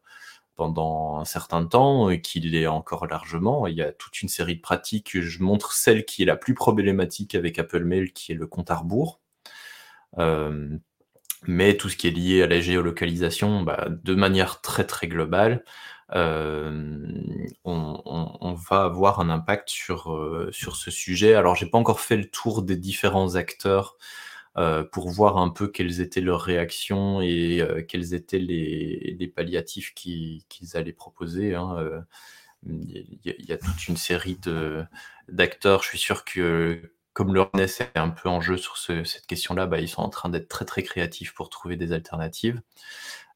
pendant 0.55 1.17
un 1.19 1.25
certain 1.25 1.65
temps 1.65 2.09
et 2.09 2.19
qu'il 2.21 2.53
est 2.53 2.67
encore 2.67 3.07
largement. 3.07 3.65
Il 3.65 3.75
y 3.75 3.81
a 3.81 3.93
toute 3.93 4.21
une 4.21 4.29
série 4.29 4.57
de 4.57 4.61
pratiques. 4.61 5.19
Je 5.21 5.41
montre 5.41 5.71
celle 5.71 6.03
qui 6.03 6.23
est 6.23 6.25
la 6.25 6.35
plus 6.35 6.53
problématique 6.53 7.33
avec 7.33 7.59
Apple 7.59 7.85
Mail, 7.85 8.11
qui 8.11 8.33
est 8.33 8.35
le 8.35 8.45
compte 8.45 8.69
à 8.69 8.75
rebours. 8.75 9.21
Euh, 10.17 10.77
mais 11.47 11.77
tout 11.77 11.89
ce 11.89 11.97
qui 11.97 12.07
est 12.07 12.11
lié 12.11 12.43
à 12.43 12.47
la 12.47 12.61
géolocalisation, 12.61 13.61
bah, 13.63 13.87
de 13.89 14.15
manière 14.15 14.61
très 14.61 14.85
très 14.85 15.07
globale, 15.07 15.63
euh, 16.15 16.97
on, 17.65 18.01
on, 18.05 18.37
on, 18.41 18.53
va 18.53 18.83
avoir 18.83 19.19
un 19.19 19.29
impact 19.29 19.69
sur, 19.69 20.11
euh, 20.13 20.49
sur 20.51 20.75
ce 20.75 20.91
sujet. 20.91 21.35
Alors, 21.35 21.55
j'ai 21.55 21.67
pas 21.67 21.77
encore 21.77 22.01
fait 22.01 22.17
le 22.17 22.29
tour 22.29 22.63
des 22.63 22.77
différents 22.77 23.35
acteurs 23.35 23.95
euh, 24.57 24.83
pour 24.83 25.09
voir 25.09 25.37
un 25.37 25.49
peu 25.49 25.67
quelles 25.67 26.01
étaient 26.01 26.21
leurs 26.21 26.41
réactions 26.41 27.21
et 27.21 27.61
euh, 27.61 27.83
quels 27.83 28.13
étaient 28.15 28.39
les, 28.39 29.15
les 29.19 29.27
palliatifs 29.27 29.93
qu'ils 29.93 30.43
allaient 30.73 30.91
proposer. 30.91 31.55
Hein. 31.55 31.75
Euh, 31.77 32.01
il 32.65 33.19
y, 33.23 33.47
y, 33.47 33.51
a 33.53 33.57
toute 33.57 33.87
une 33.87 33.95
série 33.97 34.37
d'acteurs. 35.29 35.83
Je 35.83 35.89
suis 35.89 35.97
sûr 35.99 36.25
que 36.25 36.91
comme 37.19 37.33
le 37.33 37.41
RNS 37.41 37.81
est 37.81 37.97
un 37.97 38.07
peu 38.07 38.29
en 38.29 38.39
jeu 38.39 38.55
sur 38.55 38.77
ce, 38.77 39.03
cette 39.03 39.27
question-là, 39.27 39.65
bah, 39.65 39.81
ils 39.81 39.89
sont 39.89 40.01
en 40.01 40.07
train 40.07 40.29
d'être 40.29 40.47
très 40.47 40.63
très 40.63 40.83
créatifs 40.83 41.33
pour 41.33 41.49
trouver 41.49 41.75
des 41.75 41.91
alternatives. 41.91 42.61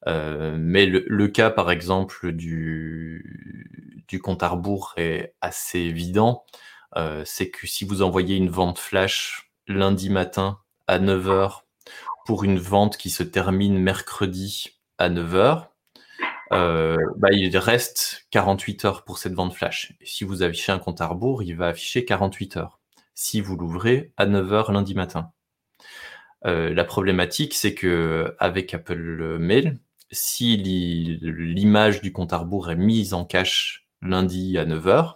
Euh, 0.06 0.56
mais 0.58 0.86
le, 0.86 1.28
cas, 1.28 1.50
par 1.50 1.70
exemple, 1.70 2.32
du, 2.32 4.08
compte 4.22 4.42
à 4.42 4.48
rebours 4.48 4.94
est 4.96 5.34
assez 5.42 5.80
évident. 5.80 6.46
Euh, 6.96 7.24
c'est 7.26 7.50
que 7.50 7.66
si 7.66 7.84
vous 7.84 8.00
envoyez 8.00 8.36
une 8.36 8.48
vente 8.48 8.78
flash 8.78 9.50
lundi 9.66 10.08
matin 10.08 10.60
à 10.86 10.98
9h 10.98 11.64
pour 12.24 12.42
une 12.42 12.58
vente 12.58 12.96
qui 12.96 13.10
se 13.10 13.22
termine 13.22 13.76
mercredi 13.76 14.80
à 14.96 15.10
9h, 15.10 15.66
euh, 16.52 16.96
bah, 17.18 17.32
il 17.32 17.54
reste 17.58 18.26
48 18.30 18.84
heures 18.86 19.04
pour 19.04 19.18
cette 19.18 19.34
vente 19.34 19.52
flash. 19.52 19.92
Si 20.02 20.24
vous 20.24 20.42
affichez 20.42 20.72
un 20.72 20.78
compte 20.78 21.02
à 21.02 21.06
rebours, 21.06 21.42
il 21.42 21.54
va 21.54 21.66
afficher 21.66 22.06
48 22.06 22.56
heures 22.56 22.80
si 23.14 23.40
vous 23.40 23.56
l'ouvrez 23.56 24.12
à 24.16 24.26
9h 24.26 24.72
lundi 24.72 24.94
matin. 24.94 25.32
Euh, 26.46 26.74
la 26.74 26.84
problématique, 26.84 27.54
c'est 27.54 27.74
que 27.74 28.34
avec 28.38 28.74
Apple 28.74 29.38
Mail, 29.38 29.78
si 30.10 30.56
l'image 30.56 32.00
du 32.00 32.12
compte 32.12 32.32
à 32.32 32.38
rebours 32.38 32.70
est 32.70 32.76
mise 32.76 33.14
en 33.14 33.24
cache 33.24 33.86
lundi 34.02 34.58
à 34.58 34.64
9h, 34.64 35.14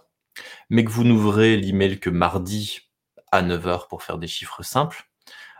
mais 0.69 0.83
que 0.83 0.91
vous 0.91 1.03
n'ouvrez 1.03 1.57
l'email 1.57 1.99
que 1.99 2.09
mardi 2.09 2.81
à 3.31 3.43
9h 3.43 3.87
pour 3.87 4.03
faire 4.03 4.17
des 4.17 4.27
chiffres 4.27 4.63
simples, 4.63 5.09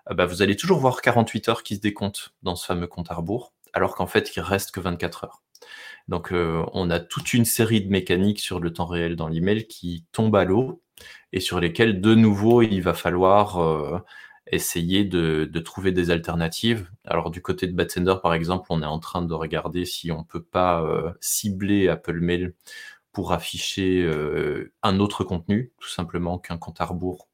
euh, 0.09 0.13
bah, 0.13 0.25
vous 0.25 0.41
allez 0.41 0.55
toujours 0.55 0.79
voir 0.79 1.01
48 1.01 1.49
heures 1.49 1.63
qui 1.63 1.75
se 1.75 1.81
décomptent 1.81 2.33
dans 2.43 2.55
ce 2.55 2.65
fameux 2.65 2.87
compte 2.87 3.11
à 3.11 3.15
rebours, 3.15 3.53
alors 3.73 3.95
qu'en 3.95 4.07
fait, 4.07 4.35
il 4.35 4.41
reste 4.41 4.71
que 4.71 4.79
24 4.79 5.25
heures. 5.25 5.43
Donc, 6.07 6.31
euh, 6.31 6.65
on 6.73 6.89
a 6.89 6.99
toute 6.99 7.33
une 7.33 7.45
série 7.45 7.81
de 7.81 7.89
mécaniques 7.89 8.39
sur 8.39 8.59
le 8.59 8.73
temps 8.73 8.87
réel 8.87 9.15
dans 9.15 9.27
l'email 9.27 9.67
qui 9.67 10.05
tombent 10.11 10.35
à 10.35 10.43
l'eau 10.45 10.81
et 11.33 11.39
sur 11.39 11.59
lesquels, 11.59 12.01
de 12.01 12.15
nouveau, 12.15 12.61
il 12.61 12.81
va 12.81 12.93
falloir 12.93 13.61
euh, 13.61 13.99
essayer 14.51 15.05
de, 15.05 15.45
trouver 15.59 15.91
des 15.91 16.11
alternatives. 16.11 16.89
Alors, 17.05 17.31
du 17.31 17.41
côté 17.41 17.67
de 17.67 17.73
Batsender, 17.73 18.15
par 18.21 18.33
exemple, 18.33 18.67
on 18.69 18.81
est 18.81 18.85
en 18.85 18.99
train 18.99 19.21
de 19.21 19.33
regarder 19.33 19.85
si 19.85 20.11
on 20.11 20.23
peut 20.23 20.43
pas 20.43 20.81
euh, 20.83 21.11
cibler 21.21 21.87
Apple 21.89 22.19
Mail 22.19 22.53
pour 23.11 23.33
afficher 23.33 24.09
un 24.83 24.99
autre 24.99 25.23
contenu, 25.23 25.71
tout 25.79 25.89
simplement 25.89 26.37
qu'un 26.37 26.57
compte 26.57 26.79
à 26.79 26.85
rebours 26.85 27.27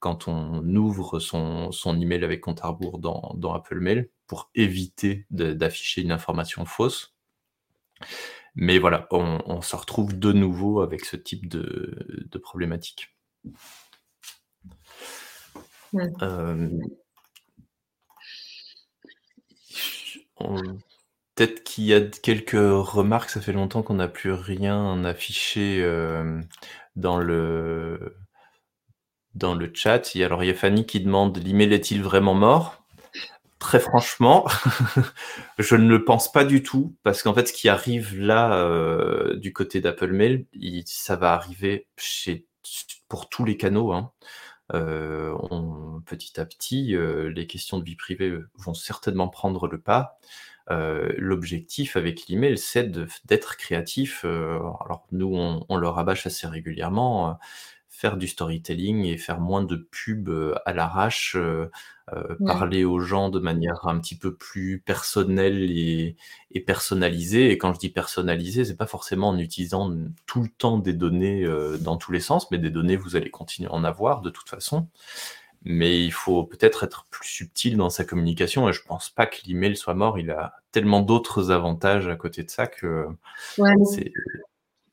quand 0.00 0.26
on 0.26 0.64
ouvre 0.74 1.18
son, 1.20 1.70
email 2.00 2.24
avec 2.24 2.40
compte 2.40 2.64
à 2.64 2.68
rebours 2.68 2.98
dans 2.98 3.52
Apple 3.52 3.78
Mail 3.78 4.08
pour 4.28 4.50
éviter 4.54 5.26
d'afficher 5.30 6.02
une 6.02 6.12
information 6.12 6.64
fausse. 6.64 7.14
Mais 8.60 8.80
voilà, 8.80 9.06
on, 9.12 9.40
on, 9.46 9.62
se 9.62 9.76
retrouve 9.76 10.18
de 10.18 10.32
nouveau 10.32 10.80
avec 10.80 11.04
ce 11.04 11.14
type 11.14 11.48
de, 11.48 12.26
de 12.28 12.38
problématique. 12.38 13.14
Euh, 15.94 16.68
peut-être 21.36 21.62
qu'il 21.62 21.84
y 21.84 21.94
a 21.94 22.00
quelques 22.00 22.50
remarques, 22.52 23.30
ça 23.30 23.40
fait 23.40 23.52
longtemps 23.52 23.82
qu'on 23.84 23.94
n'a 23.94 24.08
plus 24.08 24.32
rien 24.32 25.04
affiché 25.04 25.80
euh, 25.80 26.40
dans 26.96 27.18
le 27.18 28.16
dans 29.34 29.54
le 29.54 29.70
chat. 29.72 30.16
Alors 30.16 30.42
il 30.42 30.48
y 30.48 30.50
a 30.50 30.54
Fanny 30.54 30.84
qui 30.84 30.98
demande 31.00 31.38
l'email 31.38 31.72
est-il 31.72 32.02
vraiment 32.02 32.34
mort? 32.34 32.77
Très 33.58 33.80
franchement, 33.80 34.46
je 35.58 35.74
ne 35.74 35.88
le 35.88 36.04
pense 36.04 36.30
pas 36.30 36.44
du 36.44 36.62
tout, 36.62 36.96
parce 37.02 37.24
qu'en 37.24 37.34
fait, 37.34 37.48
ce 37.48 37.52
qui 37.52 37.68
arrive 37.68 38.16
là 38.16 38.54
euh, 38.54 39.36
du 39.36 39.52
côté 39.52 39.80
d'Apple 39.80 40.12
Mail, 40.12 40.46
il, 40.52 40.84
ça 40.86 41.16
va 41.16 41.32
arriver 41.32 41.88
chez, 41.96 42.46
pour 43.08 43.28
tous 43.28 43.44
les 43.44 43.56
canaux. 43.56 43.92
Hein. 43.92 44.12
Euh, 44.74 45.34
petit 46.06 46.38
à 46.38 46.44
petit, 46.46 46.94
euh, 46.94 47.30
les 47.30 47.48
questions 47.48 47.78
de 47.78 47.84
vie 47.84 47.96
privée 47.96 48.32
vont 48.58 48.74
certainement 48.74 49.28
prendre 49.28 49.66
le 49.66 49.80
pas. 49.80 50.18
L'objectif 50.70 51.96
avec 51.96 52.28
l'email, 52.28 52.58
c'est 52.58 52.90
d'être 53.24 53.56
créatif. 53.56 54.24
Alors 54.26 55.06
nous, 55.12 55.34
on, 55.34 55.64
on, 55.68 55.76
le 55.76 55.88
rabâche 55.88 56.26
assez 56.26 56.46
régulièrement. 56.46 57.38
Faire 57.88 58.16
du 58.16 58.28
storytelling 58.28 59.04
et 59.04 59.16
faire 59.16 59.40
moins 59.40 59.62
de 59.64 59.76
pubs 59.76 60.28
euh, 60.28 60.54
à 60.66 60.72
l'arrache, 60.72 61.34
euh, 61.36 61.70
euh, 62.12 62.36
ouais. 62.40 62.46
parler 62.46 62.84
aux 62.84 63.00
gens 63.00 63.28
de 63.28 63.38
manière 63.38 63.86
un 63.86 63.98
petit 63.98 64.16
peu 64.16 64.34
plus 64.34 64.78
personnelle 64.78 65.70
et, 65.70 66.16
et 66.52 66.60
personnalisée. 66.60 67.50
Et 67.50 67.58
quand 67.58 67.74
je 67.74 67.78
dis 67.78 67.90
personnalisée, 67.90 68.64
c'est 68.64 68.76
pas 68.76 68.86
forcément 68.86 69.30
en 69.30 69.38
utilisant 69.38 69.94
tout 70.26 70.42
le 70.42 70.48
temps 70.48 70.78
des 70.78 70.92
données 70.92 71.44
euh, 71.44 71.76
dans 71.76 71.96
tous 71.96 72.12
les 72.12 72.20
sens, 72.20 72.50
mais 72.50 72.58
des 72.58 72.70
données 72.70 72.96
vous 72.96 73.16
allez 73.16 73.30
continuer 73.30 73.68
à 73.68 73.74
en 73.74 73.84
avoir 73.84 74.22
de 74.22 74.30
toute 74.30 74.48
façon. 74.48 74.88
Mais 75.64 76.02
il 76.02 76.12
faut 76.12 76.44
peut-être 76.44 76.84
être 76.84 77.04
plus 77.10 77.28
subtil 77.28 77.76
dans 77.76 77.90
sa 77.90 78.04
communication 78.04 78.68
et 78.68 78.72
je 78.72 78.82
pense 78.82 79.10
pas 79.10 79.26
que 79.26 79.38
l'email 79.46 79.76
soit 79.76 79.94
mort. 79.94 80.18
Il 80.18 80.30
a 80.30 80.54
tellement 80.72 81.00
d'autres 81.00 81.50
avantages 81.50 82.06
à 82.08 82.16
côté 82.16 82.44
de 82.44 82.50
ça 82.50 82.68
que 82.68 83.06
ouais, 83.58 83.74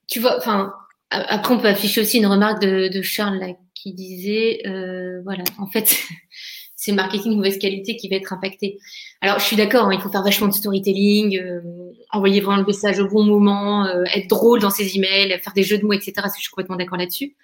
tu 0.08 0.20
vois, 0.20 0.38
enfin, 0.38 0.74
après, 1.16 1.54
on 1.54 1.60
peut 1.60 1.68
afficher 1.68 2.02
aussi 2.02 2.18
une 2.18 2.28
remarque 2.28 2.62
de, 2.62 2.88
de 2.88 3.02
Charles 3.02 3.38
là, 3.38 3.48
qui 3.74 3.94
disait, 3.94 4.62
euh, 4.66 5.22
voilà, 5.24 5.44
en 5.58 5.68
fait, 5.68 5.98
c'est 6.76 6.92
le 6.92 6.98
marketing 6.98 7.32
de 7.32 7.38
mauvaise 7.38 7.58
qualité 7.58 7.96
qui 7.96 8.10
va 8.10 8.18
être 8.18 8.34
impacté. 8.34 8.80
Alors, 9.22 9.40
je 9.40 9.46
suis 9.46 9.56
d'accord, 9.56 9.86
hein, 9.86 9.94
il 9.94 10.02
faut 10.02 10.10
faire 10.10 10.24
vachement 10.24 10.48
de 10.48 10.54
storytelling, 10.54 11.40
euh, 11.40 11.62
envoyer 12.12 12.42
vraiment 12.42 12.60
le 12.60 12.66
message 12.66 13.00
au 13.00 13.08
bon 13.08 13.24
moment, 13.24 13.86
euh, 13.86 14.04
être 14.14 14.28
drôle 14.28 14.60
dans 14.60 14.70
ses 14.70 14.96
emails, 14.96 15.40
faire 15.44 15.54
des 15.54 15.64
jeux 15.64 15.78
de 15.78 15.86
mots, 15.86 15.94
etc. 15.94 16.14
Je 16.36 16.42
suis 16.42 16.50
complètement 16.50 16.76
d'accord 16.76 16.98
là-dessus. 16.98 17.36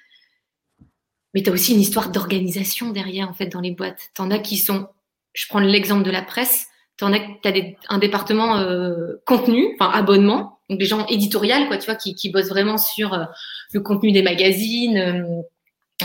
Mais 1.34 1.44
tu 1.44 1.50
as 1.50 1.54
aussi 1.54 1.74
une 1.74 1.80
histoire 1.80 2.12
d'organisation 2.12 2.90
derrière, 2.90 3.30
en 3.30 3.34
fait, 3.34 3.48
dans 3.48 3.62
les 3.62 3.72
boîtes. 3.72 4.10
Tu 4.16 4.22
en 4.22 4.32
as 4.32 4.40
qui 4.40 4.58
sont, 4.58 4.88
je 5.34 5.46
prends 5.48 5.60
l'exemple 5.60 6.04
de 6.04 6.12
la 6.12 6.22
presse, 6.22 6.68
tu 6.98 7.06
en 7.06 7.14
as, 7.14 7.22
as 7.46 7.52
des, 7.52 7.78
un 7.90 8.00
département 8.00 8.58
euh, 8.58 9.16
contenu, 9.26 9.76
enfin 9.76 9.90
abonnement, 9.92 10.60
donc 10.72 10.80
des 10.80 10.86
gens 10.86 11.06
éditoriales, 11.08 11.68
quoi, 11.68 11.78
tu 11.78 11.86
vois, 11.86 11.96
qui, 11.96 12.16
qui 12.16 12.30
bossent 12.30 12.48
vraiment 12.48 12.78
sur 12.78 13.14
euh, 13.14 13.26
le 13.74 13.82
contenu 13.82 14.14
des 14.14 14.22
magazines, 14.22 14.98
euh, 14.98 15.42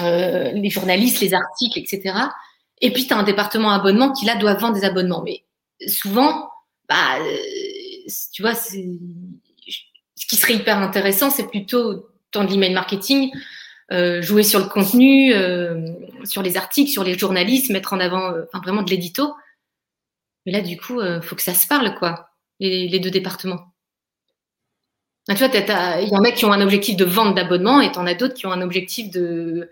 euh, 0.02 0.50
les 0.50 0.70
journalistes, 0.70 1.20
les 1.20 1.34
articles, 1.34 1.78
etc. 1.78 2.18
Et 2.80 2.92
puis 2.92 3.06
tu 3.06 3.14
as 3.14 3.16
un 3.16 3.22
département 3.22 3.70
abonnement 3.70 4.12
qui 4.12 4.26
là 4.26 4.34
doit 4.34 4.54
vendre 4.54 4.74
des 4.74 4.84
abonnements. 4.84 5.22
Mais 5.22 5.44
souvent, 5.86 6.50
bah, 6.88 7.18
tu 8.32 8.42
vois, 8.42 8.56
ce 8.56 8.76
qui 10.28 10.36
serait 10.36 10.54
hyper 10.54 10.78
intéressant, 10.78 11.30
c'est 11.30 11.46
plutôt 11.48 12.08
dans 12.32 12.42
l'email 12.42 12.74
marketing, 12.74 13.30
jouer 14.20 14.42
sur 14.42 14.58
le 14.58 14.66
contenu, 14.66 15.32
sur 16.24 16.42
les 16.42 16.56
articles, 16.56 16.90
sur 16.90 17.04
les 17.04 17.16
journalistes, 17.16 17.70
mettre 17.70 17.92
en 17.92 18.00
avant, 18.00 18.32
vraiment 18.62 18.82
de 18.82 18.90
l'édito. 18.90 19.32
Mais 20.44 20.52
là, 20.52 20.60
du 20.60 20.76
coup, 20.76 21.00
faut 21.22 21.36
que 21.36 21.42
ça 21.42 21.54
se 21.54 21.66
parle, 21.66 21.94
quoi. 21.94 22.28
les, 22.60 22.98
deux 22.98 23.10
départements 23.10 23.72
ah, 25.28 25.34
Tu 25.34 25.44
vois, 25.44 26.00
il 26.00 26.08
y 26.08 26.16
en 26.16 26.24
a 26.24 26.30
qui 26.30 26.44
ont 26.44 26.52
un 26.52 26.60
objectif 26.60 26.96
de 26.96 27.04
vente 27.04 27.34
d'abonnement 27.34 27.80
et 27.80 27.90
tu 27.90 27.98
en 27.98 28.06
as 28.06 28.14
d'autres 28.14 28.34
qui 28.34 28.46
ont 28.46 28.52
un 28.52 28.62
objectif 28.62 29.10
de, 29.10 29.70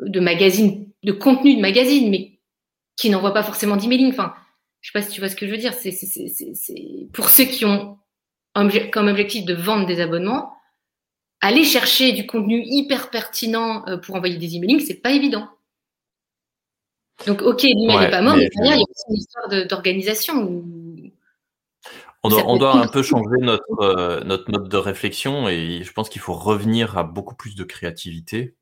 de 0.00 0.20
magazine, 0.20 0.88
de 1.02 1.12
contenu 1.12 1.56
de 1.56 1.60
magazine, 1.60 2.10
mais 2.10 2.38
qui 2.96 3.10
n'envoient 3.10 3.34
pas 3.34 3.42
forcément 3.42 3.76
d'emailing. 3.76 4.10
Enfin, 4.10 4.34
je 4.80 4.90
sais 4.90 4.98
pas 4.98 5.02
si 5.02 5.12
tu 5.12 5.20
vois 5.20 5.28
ce 5.28 5.36
que 5.36 5.46
je 5.46 5.50
veux 5.50 5.58
dire. 5.58 5.74
C'est 5.74 5.92
pour 7.12 7.28
ceux 7.28 7.44
qui 7.44 7.64
ont 7.64 7.98
comme 8.54 9.08
objectif 9.08 9.44
de 9.44 9.54
vendre 9.54 9.86
des 9.86 10.00
abonnements, 10.00 10.52
aller 11.40 11.64
chercher 11.64 12.12
du 12.12 12.26
contenu 12.26 12.62
hyper 12.64 13.10
pertinent 13.10 13.84
euh, 13.88 13.96
pour 13.96 14.14
envoyer 14.14 14.36
des 14.36 14.56
emailings, 14.56 14.80
c'est 14.80 15.00
pas 15.00 15.12
évident. 15.12 15.48
Donc, 17.26 17.42
ok, 17.42 17.62
l'email 17.62 17.98
n'est 17.98 18.10
pas 18.10 18.22
mort, 18.22 18.36
mais, 18.36 18.48
il 18.54 18.66
y 18.66 18.72
a 18.72 18.76
aussi 18.76 19.04
une 19.08 19.16
histoire 19.16 19.66
d'organisation. 19.66 20.64
On 22.24 22.56
doit, 22.56 22.76
un 22.76 22.86
peu 22.86 23.02
changer 23.02 23.38
notre, 23.40 23.80
euh, 23.80 24.22
notre 24.24 24.50
mode 24.50 24.68
de 24.68 24.76
réflexion 24.76 25.48
et 25.48 25.82
je 25.82 25.92
pense 25.92 26.08
qu'il 26.08 26.20
faut 26.20 26.34
revenir 26.34 26.96
à 26.96 27.02
beaucoup 27.02 27.34
plus 27.34 27.56
de 27.56 27.64
créativité 27.64 28.54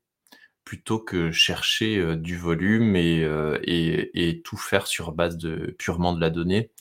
plutôt 0.65 0.99
que 0.99 1.31
chercher 1.31 1.97
euh, 1.97 2.15
du 2.15 2.37
volume 2.37 2.95
et, 2.95 3.21
et, 3.63 4.41
tout 4.41 4.57
faire 4.57 4.87
sur 4.87 5.11
base 5.11 5.37
de 5.37 5.75
purement 5.77 6.13
de 6.13 6.21
la 6.21 6.31
donnée. 6.31 6.71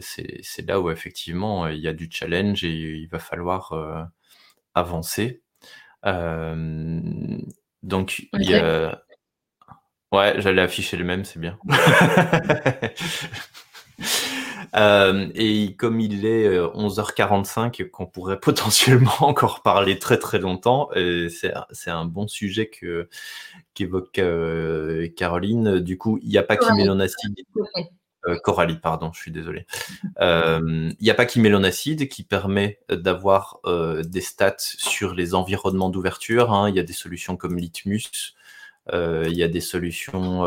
c'est 0.00 0.66
là 0.66 0.80
où 0.80 0.90
effectivement 0.90 1.68
il 1.68 1.78
y 1.78 1.88
a 1.88 1.92
du 1.92 2.08
challenge 2.10 2.64
et 2.64 2.72
il 2.72 3.06
va 3.06 3.20
falloir 3.20 4.10
avancer. 4.74 5.42
donc, 6.04 8.26
il 8.32 8.50
y 8.50 8.54
a... 8.54 9.02
Ouais, 10.10 10.40
j'allais 10.40 10.62
afficher 10.62 10.96
le 10.96 11.04
même, 11.04 11.24
c'est 11.24 11.38
bien. 11.38 11.58
et 14.74 15.76
comme 15.76 16.00
il 16.00 16.26
est 16.26 16.48
11h45, 16.48 17.90
qu'on 17.90 18.06
pourrait 18.06 18.40
potentiellement 18.40 19.16
encore 19.20 19.62
parler 19.62 19.98
très 19.98 20.18
très 20.18 20.38
longtemps, 20.38 20.90
c'est 20.94 21.90
un 21.90 22.04
bon 22.04 22.28
sujet 22.28 22.68
que 22.68 23.08
qu'évoque 23.74 24.20
Caroline. 25.16 25.80
Du 25.80 25.98
coup, 25.98 26.18
il 26.22 26.28
n'y 26.28 26.38
a 26.38 26.42
pas 26.42 26.56
qui 26.56 26.66
acide. 26.66 27.34
Euh, 28.26 28.36
Coralie, 28.42 28.76
pardon, 28.76 29.10
je 29.12 29.20
suis 29.20 29.30
désolé. 29.30 29.66
Euh, 30.20 30.90
il 30.98 31.04
n'y 31.04 31.10
a 31.10 31.14
pas 31.14 31.26
qu'Imelonacid 31.26 32.08
qui 32.08 32.24
permet 32.24 32.80
d'avoir 32.90 33.60
euh, 33.64 34.02
des 34.02 34.20
stats 34.20 34.56
sur 34.58 35.14
les 35.14 35.34
environnements 35.34 35.90
d'ouverture. 35.90 36.52
Hein. 36.52 36.68
Il 36.68 36.76
y 36.76 36.80
a 36.80 36.82
des 36.82 36.92
solutions 36.92 37.36
comme 37.36 37.56
Litmus, 37.56 38.34
il 38.92 39.34
y 39.36 39.42
a 39.42 39.48
des 39.48 39.60
solutions 39.60 40.44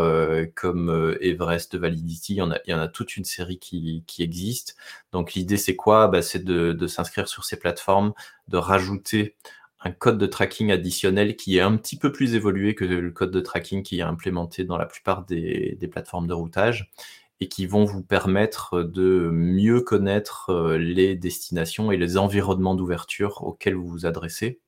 comme 0.56 1.18
Everest 1.22 1.76
Validity. 1.76 2.34
Il 2.36 2.38
y, 2.38 2.74
en 2.74 2.80
a, 2.80 2.88
toute 2.88 3.18
une 3.18 3.26
série 3.26 3.60
qui, 3.60 4.04
qui 4.08 4.24
existe. 4.24 4.76
Donc 5.12 5.34
l'idée, 5.34 5.58
c'est 5.58 5.76
quoi? 5.76 6.08
Bah, 6.08 6.22
C'est 6.22 6.44
de, 6.44 6.88
s'inscrire 6.88 7.28
sur 7.28 7.44
ces 7.44 7.58
plateformes, 7.58 8.14
de 8.48 8.58
rajouter 8.58 9.36
un 9.84 9.92
code 9.92 10.18
de 10.18 10.28
tracking 10.28 10.72
additionnel 10.72 11.36
qui 11.36 11.58
est 11.58 11.62
un 11.62 11.76
petit 11.76 11.98
peu 11.98 12.12
plus 12.12 12.36
évolué 12.36 12.76
que 12.76 12.86
le 12.86 13.12
code 13.12 13.32
de 13.32 13.40
tracking 13.40 13.82
qui 13.84 14.00
est 14.00 14.04
implémenté 14.04 14.64
dans 14.64 14.78
la 14.78 14.86
plupart 14.86 15.26
des, 15.26 15.76
des 15.80 15.88
plateformes 15.88 16.28
de 16.28 16.34
routage 16.34 16.92
et 17.42 17.48
qui 17.48 17.66
vont 17.66 17.86
vous 17.86 18.04
permettre 18.04 18.84
de 18.84 19.30
mieux 19.34 19.82
connaître 19.82 20.52
euh, 20.52 20.78
les 20.78 21.16
destinations 21.16 21.92
et 21.92 21.98
les 21.98 22.18
environnements 22.18 22.76
d'ouverture 22.76 23.44
auxquels 23.44 23.74
vous 23.74 23.88
vous 23.88 24.06
adressez. 24.06 24.60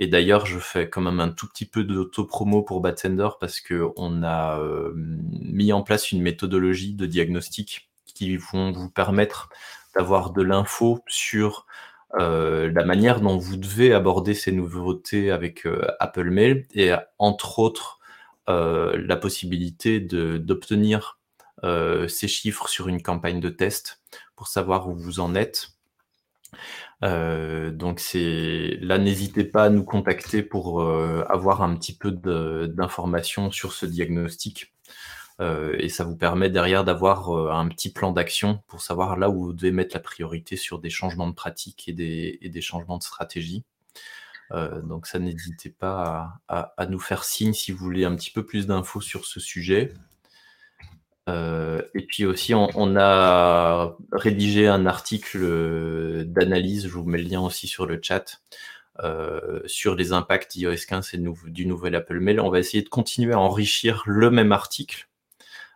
Et 0.00 0.08
d'ailleurs, 0.08 0.46
je 0.46 0.58
fais 0.58 0.90
quand 0.90 1.02
même 1.02 1.20
un 1.20 1.28
tout 1.28 1.46
petit 1.46 1.66
peu 1.66 1.84
d'auto-promo 1.84 2.62
pour 2.62 2.80
Batsender 2.80 3.28
parce 3.38 3.60
qu'on 3.60 4.22
a 4.24 4.58
euh, 4.58 4.92
mis 4.96 5.72
en 5.72 5.82
place 5.82 6.10
une 6.10 6.22
méthodologie 6.22 6.94
de 6.94 7.06
diagnostic 7.06 7.88
qui 8.06 8.36
vont 8.36 8.72
vous 8.72 8.90
permettre 8.90 9.50
d'avoir 9.94 10.32
de 10.32 10.42
l'info 10.42 11.00
sur 11.06 11.66
euh, 12.18 12.72
la 12.74 12.84
manière 12.84 13.20
dont 13.20 13.36
vous 13.36 13.56
devez 13.56 13.94
aborder 13.94 14.34
ces 14.34 14.50
nouveautés 14.50 15.30
avec 15.30 15.68
Apple 16.00 16.30
Mail 16.30 16.66
et 16.74 16.92
entre 17.18 17.60
autres 17.60 17.98
la 18.48 19.16
possibilité 19.16 20.00
d'obtenir 20.00 21.20
euh, 21.62 22.08
ces 22.08 22.26
chiffres 22.26 22.68
sur 22.68 22.88
une 22.88 23.02
campagne 23.02 23.38
de 23.38 23.50
test 23.50 24.00
pour 24.34 24.48
savoir 24.48 24.88
où 24.88 24.94
vous 24.94 25.20
en 25.20 25.34
êtes. 25.34 25.72
Euh, 27.02 27.70
donc 27.70 28.00
c'est 28.00 28.78
là, 28.80 28.98
n'hésitez 28.98 29.44
pas 29.44 29.64
à 29.64 29.70
nous 29.70 29.84
contacter 29.84 30.42
pour 30.42 30.82
euh, 30.82 31.24
avoir 31.28 31.62
un 31.62 31.74
petit 31.76 31.96
peu 31.96 32.10
d'informations 32.10 33.50
sur 33.50 33.72
ce 33.72 33.86
diagnostic. 33.86 34.74
et 35.78 35.88
ça 35.88 36.04
vous 36.04 36.16
permet 36.16 36.50
derrière 36.50 36.84
d'avoir 36.84 37.30
un 37.50 37.66
petit 37.68 37.90
plan 37.92 38.12
d'action 38.12 38.62
pour 38.68 38.82
savoir 38.82 39.16
là 39.16 39.30
où 39.30 39.44
vous 39.44 39.52
devez 39.54 39.72
mettre 39.72 39.96
la 39.96 40.00
priorité 40.00 40.56
sur 40.56 40.78
des 40.80 40.90
changements 40.90 41.28
de 41.28 41.34
pratique 41.34 41.88
et 41.88 41.94
des, 41.94 42.38
et 42.42 42.50
des 42.50 42.60
changements 42.60 42.98
de 42.98 43.02
stratégie. 43.02 43.64
donc 44.84 45.06
ça, 45.06 45.18
n'hésitez 45.18 45.70
pas 45.70 46.34
à, 46.48 46.86
nous 46.86 47.00
faire 47.00 47.24
signe 47.24 47.54
si 47.54 47.72
vous 47.72 47.78
voulez 47.78 48.04
un 48.04 48.16
petit 48.16 48.30
peu 48.30 48.44
plus 48.44 48.66
d'infos 48.66 49.00
sur 49.00 49.24
ce 49.24 49.40
sujet. 49.40 49.94
Euh, 51.30 51.82
et 51.94 52.02
puis 52.02 52.24
aussi, 52.26 52.54
on, 52.54 52.96
a 52.96 53.96
rédigé 54.12 54.66
un 54.66 54.86
article 54.86 55.38
euh, 55.42 56.24
d'analyse, 56.24 56.88
je 56.88 56.92
vous 56.92 57.04
mets 57.04 57.18
le 57.18 57.28
lien 57.28 57.40
aussi 57.40 57.66
sur 57.68 57.86
le 57.86 58.00
chat, 58.02 58.40
euh, 59.02 59.60
sur 59.66 59.94
les 59.94 60.12
impacts 60.12 60.52
d'iOS 60.52 60.86
15 60.88 61.14
et 61.14 61.18
du 61.46 61.66
nouvel 61.66 61.94
Apple 61.94 62.18
Mail. 62.18 62.40
On 62.40 62.50
va 62.50 62.58
essayer 62.58 62.82
de 62.82 62.88
continuer 62.88 63.34
à 63.34 63.38
enrichir 63.38 64.02
le 64.06 64.30
même 64.30 64.52
article. 64.52 65.08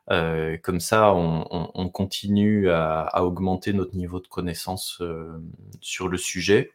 comme 0.08 0.80
ça, 0.80 1.14
on, 1.14 1.88
continue 1.88 2.70
à, 2.70 3.22
augmenter 3.22 3.72
notre 3.72 3.96
niveau 3.96 4.20
de 4.20 4.26
connaissance 4.26 5.02
sur 5.80 6.08
le 6.08 6.18
sujet. 6.18 6.72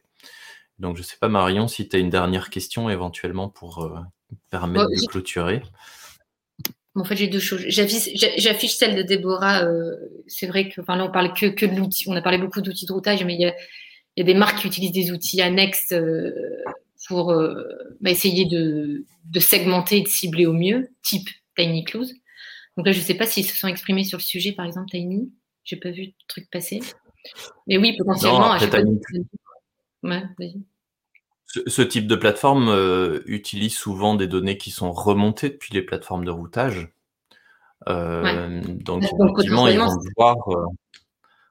Donc, 0.78 0.96
je 0.96 1.02
ne 1.02 1.06
sais 1.06 1.18
pas, 1.20 1.28
Marion, 1.28 1.68
si 1.68 1.86
tu 1.88 1.96
as 1.96 1.98
une 1.98 2.10
dernière 2.10 2.48
question 2.50 2.88
éventuellement 2.88 3.48
pour 3.48 3.92
permettre 4.50 4.88
de 4.88 5.06
clôturer. 5.06 5.62
En 7.00 7.04
fait, 7.04 7.16
j'ai 7.16 7.28
deux 7.28 7.40
choses. 7.40 7.64
J'affiche 7.68 8.74
celle 8.74 8.94
de 8.94 9.02
Déborah. 9.02 9.64
Euh, 9.64 9.96
c'est 10.26 10.46
vrai 10.46 10.68
que, 10.68 10.80
enfin, 10.80 10.96
là, 10.96 11.04
on 11.04 11.10
parle 11.10 11.32
que, 11.32 11.46
que 11.46 11.66
de 11.66 11.74
l'outil. 11.76 12.04
On 12.08 12.14
a 12.14 12.22
parlé 12.22 12.38
beaucoup 12.38 12.60
d'outils 12.60 12.86
de 12.86 12.92
routage, 12.92 13.24
mais 13.24 13.34
il 13.34 13.40
y 13.40 13.46
a, 13.46 13.54
il 14.16 14.20
y 14.20 14.22
a 14.22 14.24
des 14.24 14.34
marques 14.34 14.60
qui 14.60 14.66
utilisent 14.66 14.92
des 14.92 15.10
outils 15.10 15.40
annexes 15.40 15.92
euh, 15.92 16.32
pour 17.08 17.32
euh, 17.32 17.64
bah, 18.00 18.10
essayer 18.10 18.44
de, 18.44 19.04
de, 19.24 19.40
segmenter 19.40 19.98
et 19.98 20.02
de 20.02 20.08
cibler 20.08 20.46
au 20.46 20.52
mieux, 20.52 20.90
type 21.02 21.28
Tiny 21.56 21.84
Close. 21.84 22.12
Donc 22.76 22.86
là, 22.86 22.92
je 22.92 22.98
ne 22.98 23.04
sais 23.04 23.14
pas 23.14 23.26
s'ils 23.26 23.46
se 23.46 23.56
sont 23.56 23.68
exprimés 23.68 24.04
sur 24.04 24.18
le 24.18 24.22
sujet, 24.22 24.52
par 24.52 24.66
exemple, 24.66 24.90
Tiny. 24.90 25.32
J'ai 25.64 25.76
pas 25.76 25.90
vu 25.90 26.08
de 26.08 26.14
truc 26.28 26.50
passer. 26.50 26.80
Mais 27.66 27.78
oui, 27.78 27.96
potentiellement. 27.96 28.52
ouais, 30.02 30.22
vas-y. 30.38 30.62
Ce, 31.66 31.82
type 31.82 32.06
de 32.06 32.14
plateforme 32.14 32.68
euh, 32.68 33.22
utilise 33.26 33.74
souvent 33.74 34.14
des 34.14 34.28
données 34.28 34.56
qui 34.56 34.70
sont 34.70 34.92
remontées 34.92 35.50
depuis 35.50 35.74
les 35.74 35.82
plateformes 35.82 36.24
de 36.24 36.30
routage. 36.30 36.92
Euh, 37.88 38.60
donc, 38.64 39.02
effectivement, 39.02 39.66
ils 39.66 39.80
vont 39.80 39.86
devoir, 39.86 40.36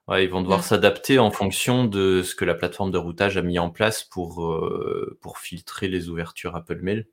euh, 0.09 0.21
ils 0.21 0.29
vont 0.29 0.41
devoir 0.41 0.63
s'adapter 0.63 1.19
en 1.19 1.31
fonction 1.31 1.83
de 1.83 2.23
ce 2.23 2.33
que 2.33 2.45
la 2.45 2.55
plateforme 2.55 2.91
de 2.91 2.97
routage 2.97 3.35
a 3.35 3.41
mis 3.41 3.59
en 3.59 3.69
place 3.69 4.05
pour, 4.05 4.57
pour 5.19 5.37
filtrer 5.37 5.89
les 5.89 6.07
ouvertures 6.07 6.55
Apple 6.55 6.79
Mail. 6.81 7.05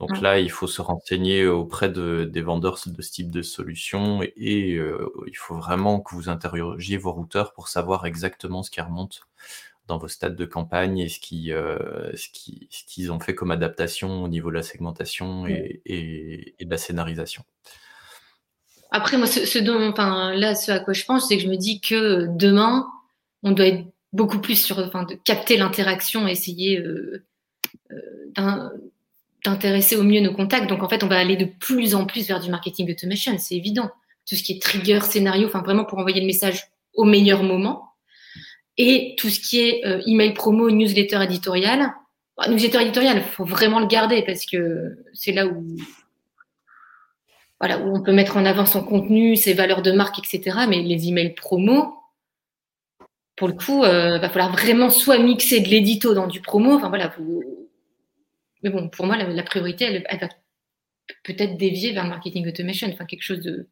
Donc 0.00 0.20
là, 0.22 0.40
il 0.40 0.50
faut 0.50 0.66
se 0.66 0.80
renseigner 0.80 1.46
auprès 1.46 1.90
de, 1.90 2.24
des 2.24 2.40
vendeurs 2.40 2.78
de 2.86 3.02
ce 3.02 3.12
type 3.12 3.30
de 3.30 3.42
solution 3.42 4.22
et, 4.22 4.80
il 5.26 5.36
faut 5.36 5.56
vraiment 5.56 6.00
que 6.00 6.14
vous 6.14 6.30
interrogiez 6.30 6.96
vos 6.96 7.12
routeurs 7.12 7.52
pour 7.52 7.68
savoir 7.68 8.06
exactement 8.06 8.62
ce 8.62 8.70
qui 8.70 8.80
remonte 8.80 9.20
dans 9.86 9.98
vos 9.98 10.08
stades 10.08 10.36
de 10.36 10.44
campagne 10.44 10.98
et 10.98 11.08
ce 11.08 11.20
qu'ils 11.20 11.52
euh, 11.52 12.10
ce 12.14 12.28
qui, 12.32 12.68
ce 12.70 12.84
qu'ils 12.84 13.12
ont 13.12 13.20
fait 13.20 13.34
comme 13.34 13.50
adaptation 13.50 14.22
au 14.22 14.28
niveau 14.28 14.50
de 14.50 14.56
la 14.56 14.62
segmentation 14.62 15.46
et, 15.46 15.82
et, 15.84 16.64
de 16.64 16.70
la 16.70 16.78
scénarisation. 16.78 17.44
Après, 18.90 19.18
moi, 19.18 19.26
ce, 19.26 19.58
dont, 19.58 19.88
enfin, 19.88 20.32
là, 20.34 20.54
ce 20.54 20.70
à 20.70 20.78
quoi 20.78 20.92
je 20.92 21.04
pense, 21.04 21.28
c'est 21.28 21.36
que 21.36 21.42
je 21.42 21.48
me 21.48 21.56
dis 21.56 21.80
que 21.80 22.28
demain, 22.36 22.86
on 23.42 23.50
doit 23.50 23.66
être 23.66 23.84
beaucoup 24.12 24.38
plus 24.38 24.54
sur, 24.54 24.78
enfin, 24.78 25.02
de 25.02 25.14
capter 25.14 25.56
l'interaction, 25.56 26.28
essayer 26.28 26.78
euh, 26.78 27.24
euh, 27.90 28.68
d'intéresser 29.44 29.96
au 29.96 30.04
mieux 30.04 30.20
nos 30.20 30.32
contacts. 30.32 30.68
Donc, 30.68 30.84
en 30.84 30.88
fait, 30.88 31.02
on 31.02 31.08
va 31.08 31.18
aller 31.18 31.36
de 31.36 31.44
plus 31.44 31.96
en 31.96 32.06
plus 32.06 32.28
vers 32.28 32.38
du 32.38 32.50
marketing 32.50 32.88
automation, 32.90 33.36
c'est 33.36 33.56
évident. 33.56 33.90
Tout 34.28 34.36
ce 34.36 34.44
qui 34.44 34.52
est 34.52 34.62
trigger, 34.62 35.00
scénario, 35.00 35.48
enfin, 35.48 35.62
vraiment 35.62 35.84
pour 35.84 35.98
envoyer 35.98 36.20
le 36.20 36.26
message 36.26 36.68
au 36.94 37.04
meilleur 37.04 37.42
moment 37.42 37.93
et 38.76 39.14
tout 39.18 39.28
ce 39.28 39.40
qui 39.40 39.60
est 39.60 39.86
euh, 39.86 40.02
email 40.06 40.34
promo, 40.34 40.70
newsletter 40.70 41.22
éditorial. 41.22 41.92
Bah, 42.36 42.48
newsletter 42.48 42.82
éditorial, 42.82 43.18
il 43.18 43.22
faut 43.22 43.44
vraiment 43.44 43.80
le 43.80 43.86
garder 43.86 44.22
parce 44.22 44.46
que 44.46 44.96
c'est 45.12 45.32
là 45.32 45.46
où, 45.46 45.76
voilà, 47.60 47.78
où 47.78 47.96
on 47.96 48.02
peut 48.02 48.12
mettre 48.12 48.36
en 48.36 48.44
avant 48.44 48.66
son 48.66 48.82
contenu, 48.82 49.36
ses 49.36 49.54
valeurs 49.54 49.82
de 49.82 49.92
marque, 49.92 50.18
etc. 50.18 50.60
Mais 50.68 50.82
les 50.82 51.08
emails 51.08 51.34
promo, 51.34 51.94
pour 53.36 53.48
le 53.48 53.54
coup, 53.54 53.84
il 53.84 53.90
euh, 53.90 54.18
va 54.18 54.28
falloir 54.28 54.52
vraiment 54.52 54.90
soit 54.90 55.18
mixer 55.18 55.60
de 55.60 55.68
l'édito 55.68 56.14
dans 56.14 56.26
du 56.26 56.40
promo. 56.40 56.74
Enfin 56.74 56.88
voilà, 56.88 57.14
mais 58.62 58.70
bon, 58.70 58.88
pour 58.88 59.06
moi, 59.06 59.16
la, 59.16 59.42
priorité, 59.42 59.84
elle, 59.84 60.04
elle 60.08 60.20
va 60.20 60.28
peut-être 61.22 61.56
dévier 61.56 61.92
vers 61.92 62.06
marketing 62.06 62.48
automation, 62.48 62.88
enfin 62.90 63.04
quelque 63.04 63.22
chose 63.22 63.40
de 63.40 63.68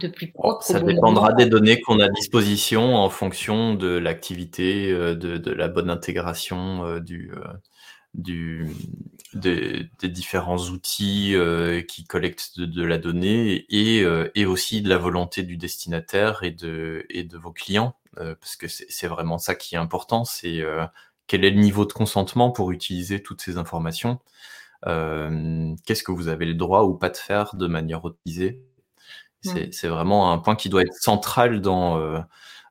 de 0.00 0.08
plus 0.08 0.30
propre. 0.32 0.62
ça 0.62 0.80
dépendra 0.80 1.32
des 1.32 1.46
données 1.46 1.80
qu'on 1.80 2.00
a 2.00 2.06
à 2.06 2.08
disposition 2.08 2.96
en 2.96 3.10
fonction 3.10 3.74
de 3.74 3.88
l'activité, 3.88 4.92
de, 4.92 5.14
de, 5.14 5.50
la 5.50 5.68
bonne 5.68 5.90
intégration 5.90 6.98
du, 7.00 7.32
du, 8.14 8.68
des, 9.34 9.88
différents 10.04 10.58
outils 10.58 11.34
euh, 11.34 11.82
qui 11.82 12.04
collectent 12.04 12.58
de, 12.60 12.84
la 12.84 12.98
donnée 12.98 13.66
et, 13.68 14.02
euh, 14.02 14.30
et, 14.34 14.46
aussi 14.46 14.82
de 14.82 14.88
la 14.88 14.98
volonté 14.98 15.42
du 15.42 15.56
destinataire 15.56 16.42
et 16.42 16.50
de, 16.50 17.04
et 17.10 17.24
de 17.24 17.36
vos 17.36 17.52
clients, 17.52 17.96
euh, 18.18 18.34
parce 18.40 18.56
que 18.56 18.68
c'est 18.68 19.08
vraiment 19.08 19.38
ça 19.38 19.54
qui 19.54 19.74
est 19.74 19.78
important, 19.78 20.24
c'est 20.24 20.62
quel 21.26 21.44
est 21.44 21.50
le 21.50 21.60
niveau 21.60 21.84
de 21.84 21.92
consentement 21.92 22.50
pour 22.50 22.70
utiliser 22.70 23.22
toutes 23.22 23.40
ces 23.40 23.58
informations, 23.58 24.20
qu'est-ce 24.84 26.02
que 26.02 26.12
vous 26.12 26.28
avez 26.28 26.46
le 26.46 26.54
droit 26.54 26.82
ou 26.82 26.94
pas 26.94 27.10
de 27.10 27.16
faire 27.16 27.56
de 27.56 27.66
manière 27.66 28.04
autorisée? 28.04 28.62
C'est 29.44 29.88
vraiment 29.88 30.32
un 30.32 30.38
point 30.38 30.56
qui 30.56 30.68
doit 30.68 30.82
être 30.82 30.94
central 30.94 31.60
dans 31.60 32.24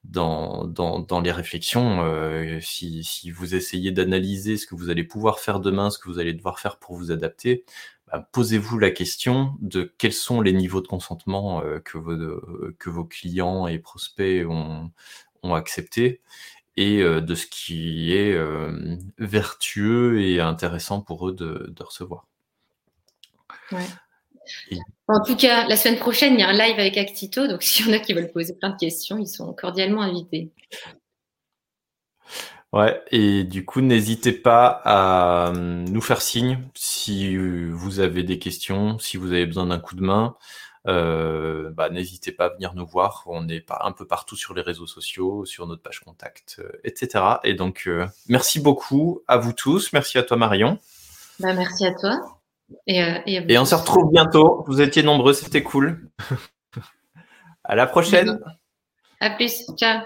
dans, 0.03 0.65
dans, 0.65 0.99
dans 0.99 1.21
les 1.21 1.31
réflexions. 1.31 2.03
Euh, 2.03 2.59
si, 2.61 3.03
si, 3.03 3.31
vous 3.31 3.55
essayez 3.55 3.91
d'analyser 3.91 4.57
ce 4.57 4.67
que 4.67 4.75
vous 4.75 4.89
allez 4.89 5.03
pouvoir 5.03 5.39
faire 5.39 5.59
demain, 5.59 5.89
ce 5.89 5.99
que 5.99 6.09
vous 6.09 6.19
allez 6.19 6.33
devoir 6.33 6.59
faire 6.59 6.77
pour 6.77 6.95
vous 6.95 7.11
adapter, 7.11 7.63
bah, 8.07 8.27
posez-vous 8.31 8.79
la 8.79 8.91
question 8.91 9.55
de 9.61 9.93
quels 9.97 10.13
sont 10.13 10.41
les 10.41 10.53
niveaux 10.53 10.81
de 10.81 10.87
consentement 10.87 11.61
euh, 11.63 11.79
que, 11.79 11.97
vos, 11.97 12.15
que 12.79 12.89
vos 12.89 13.05
clients 13.05 13.67
et 13.67 13.79
prospects 13.79 14.45
ont, 14.47 14.91
ont 15.43 15.55
accepté 15.55 16.21
et 16.75 17.01
euh, 17.01 17.21
de 17.21 17.35
ce 17.35 17.45
qui 17.47 18.13
est 18.13 18.35
vertueux 19.17 20.21
et 20.21 20.41
intéressant 20.41 21.01
pour 21.01 21.29
eux 21.29 21.33
de, 21.33 21.67
de 21.69 21.83
recevoir. 21.83 22.27
Ouais. 23.71 23.87
En 25.07 25.21
tout 25.21 25.35
cas, 25.35 25.67
la 25.67 25.75
semaine 25.75 25.99
prochaine, 25.99 26.33
il 26.33 26.39
y 26.39 26.43
a 26.43 26.49
un 26.49 26.53
live 26.53 26.79
avec 26.79 26.97
Actito. 26.97 27.47
Donc, 27.47 27.63
s'il 27.63 27.87
y 27.87 27.89
en 27.89 27.93
a 27.93 27.99
qui 27.99 28.13
veulent 28.13 28.31
poser 28.31 28.53
plein 28.53 28.69
de 28.69 28.77
questions, 28.77 29.17
ils 29.17 29.27
sont 29.27 29.53
cordialement 29.53 30.01
invités. 30.01 30.51
Ouais, 32.73 33.03
et 33.11 33.43
du 33.43 33.65
coup, 33.65 33.81
n'hésitez 33.81 34.31
pas 34.31 34.81
à 34.83 35.49
euh, 35.49 35.51
nous 35.53 36.01
faire 36.01 36.23
signe 36.23 36.57
si 36.73 37.37
vous 37.37 37.99
avez 37.99 38.23
des 38.23 38.39
questions, 38.39 38.97
si 38.97 39.17
vous 39.17 39.31
avez 39.31 39.45
besoin 39.45 39.67
d'un 39.67 39.77
coup 39.77 39.95
de 39.95 40.01
main. 40.01 40.35
Euh, 40.87 41.69
bah, 41.69 41.89
n'hésitez 41.91 42.31
pas 42.31 42.45
à 42.45 42.49
venir 42.49 42.73
nous 42.73 42.87
voir. 42.87 43.25
On 43.27 43.47
est 43.47 43.63
un 43.69 43.91
peu 43.91 44.07
partout 44.07 44.35
sur 44.35 44.55
les 44.55 44.63
réseaux 44.63 44.87
sociaux, 44.87 45.45
sur 45.45 45.67
notre 45.67 45.83
page 45.83 45.99
contact, 45.99 46.57
euh, 46.59 46.71
etc. 46.83 47.23
Et 47.43 47.53
donc, 47.53 47.87
merci 48.27 48.59
beaucoup 48.59 49.21
à 49.27 49.37
vous 49.37 49.53
tous. 49.53 49.93
Merci 49.93 50.17
à 50.17 50.23
toi, 50.23 50.35
Marion. 50.35 50.79
Bah, 51.39 51.53
merci 51.53 51.85
à 51.85 51.93
toi. 51.93 52.39
Euh, 52.89 53.19
et, 53.25 53.57
on 53.57 53.65
se 53.65 53.75
retrouve 53.75 54.11
bientôt. 54.11 54.63
Vous 54.67 54.81
étiez 54.81 55.03
nombreux, 55.03 55.33
c'était 55.33 55.63
cool. 55.63 56.09
à 57.63 57.75
la 57.75 57.87
prochaine. 57.87 58.39
À 59.19 59.29
plus. 59.31 59.65
Ciao. 59.77 60.01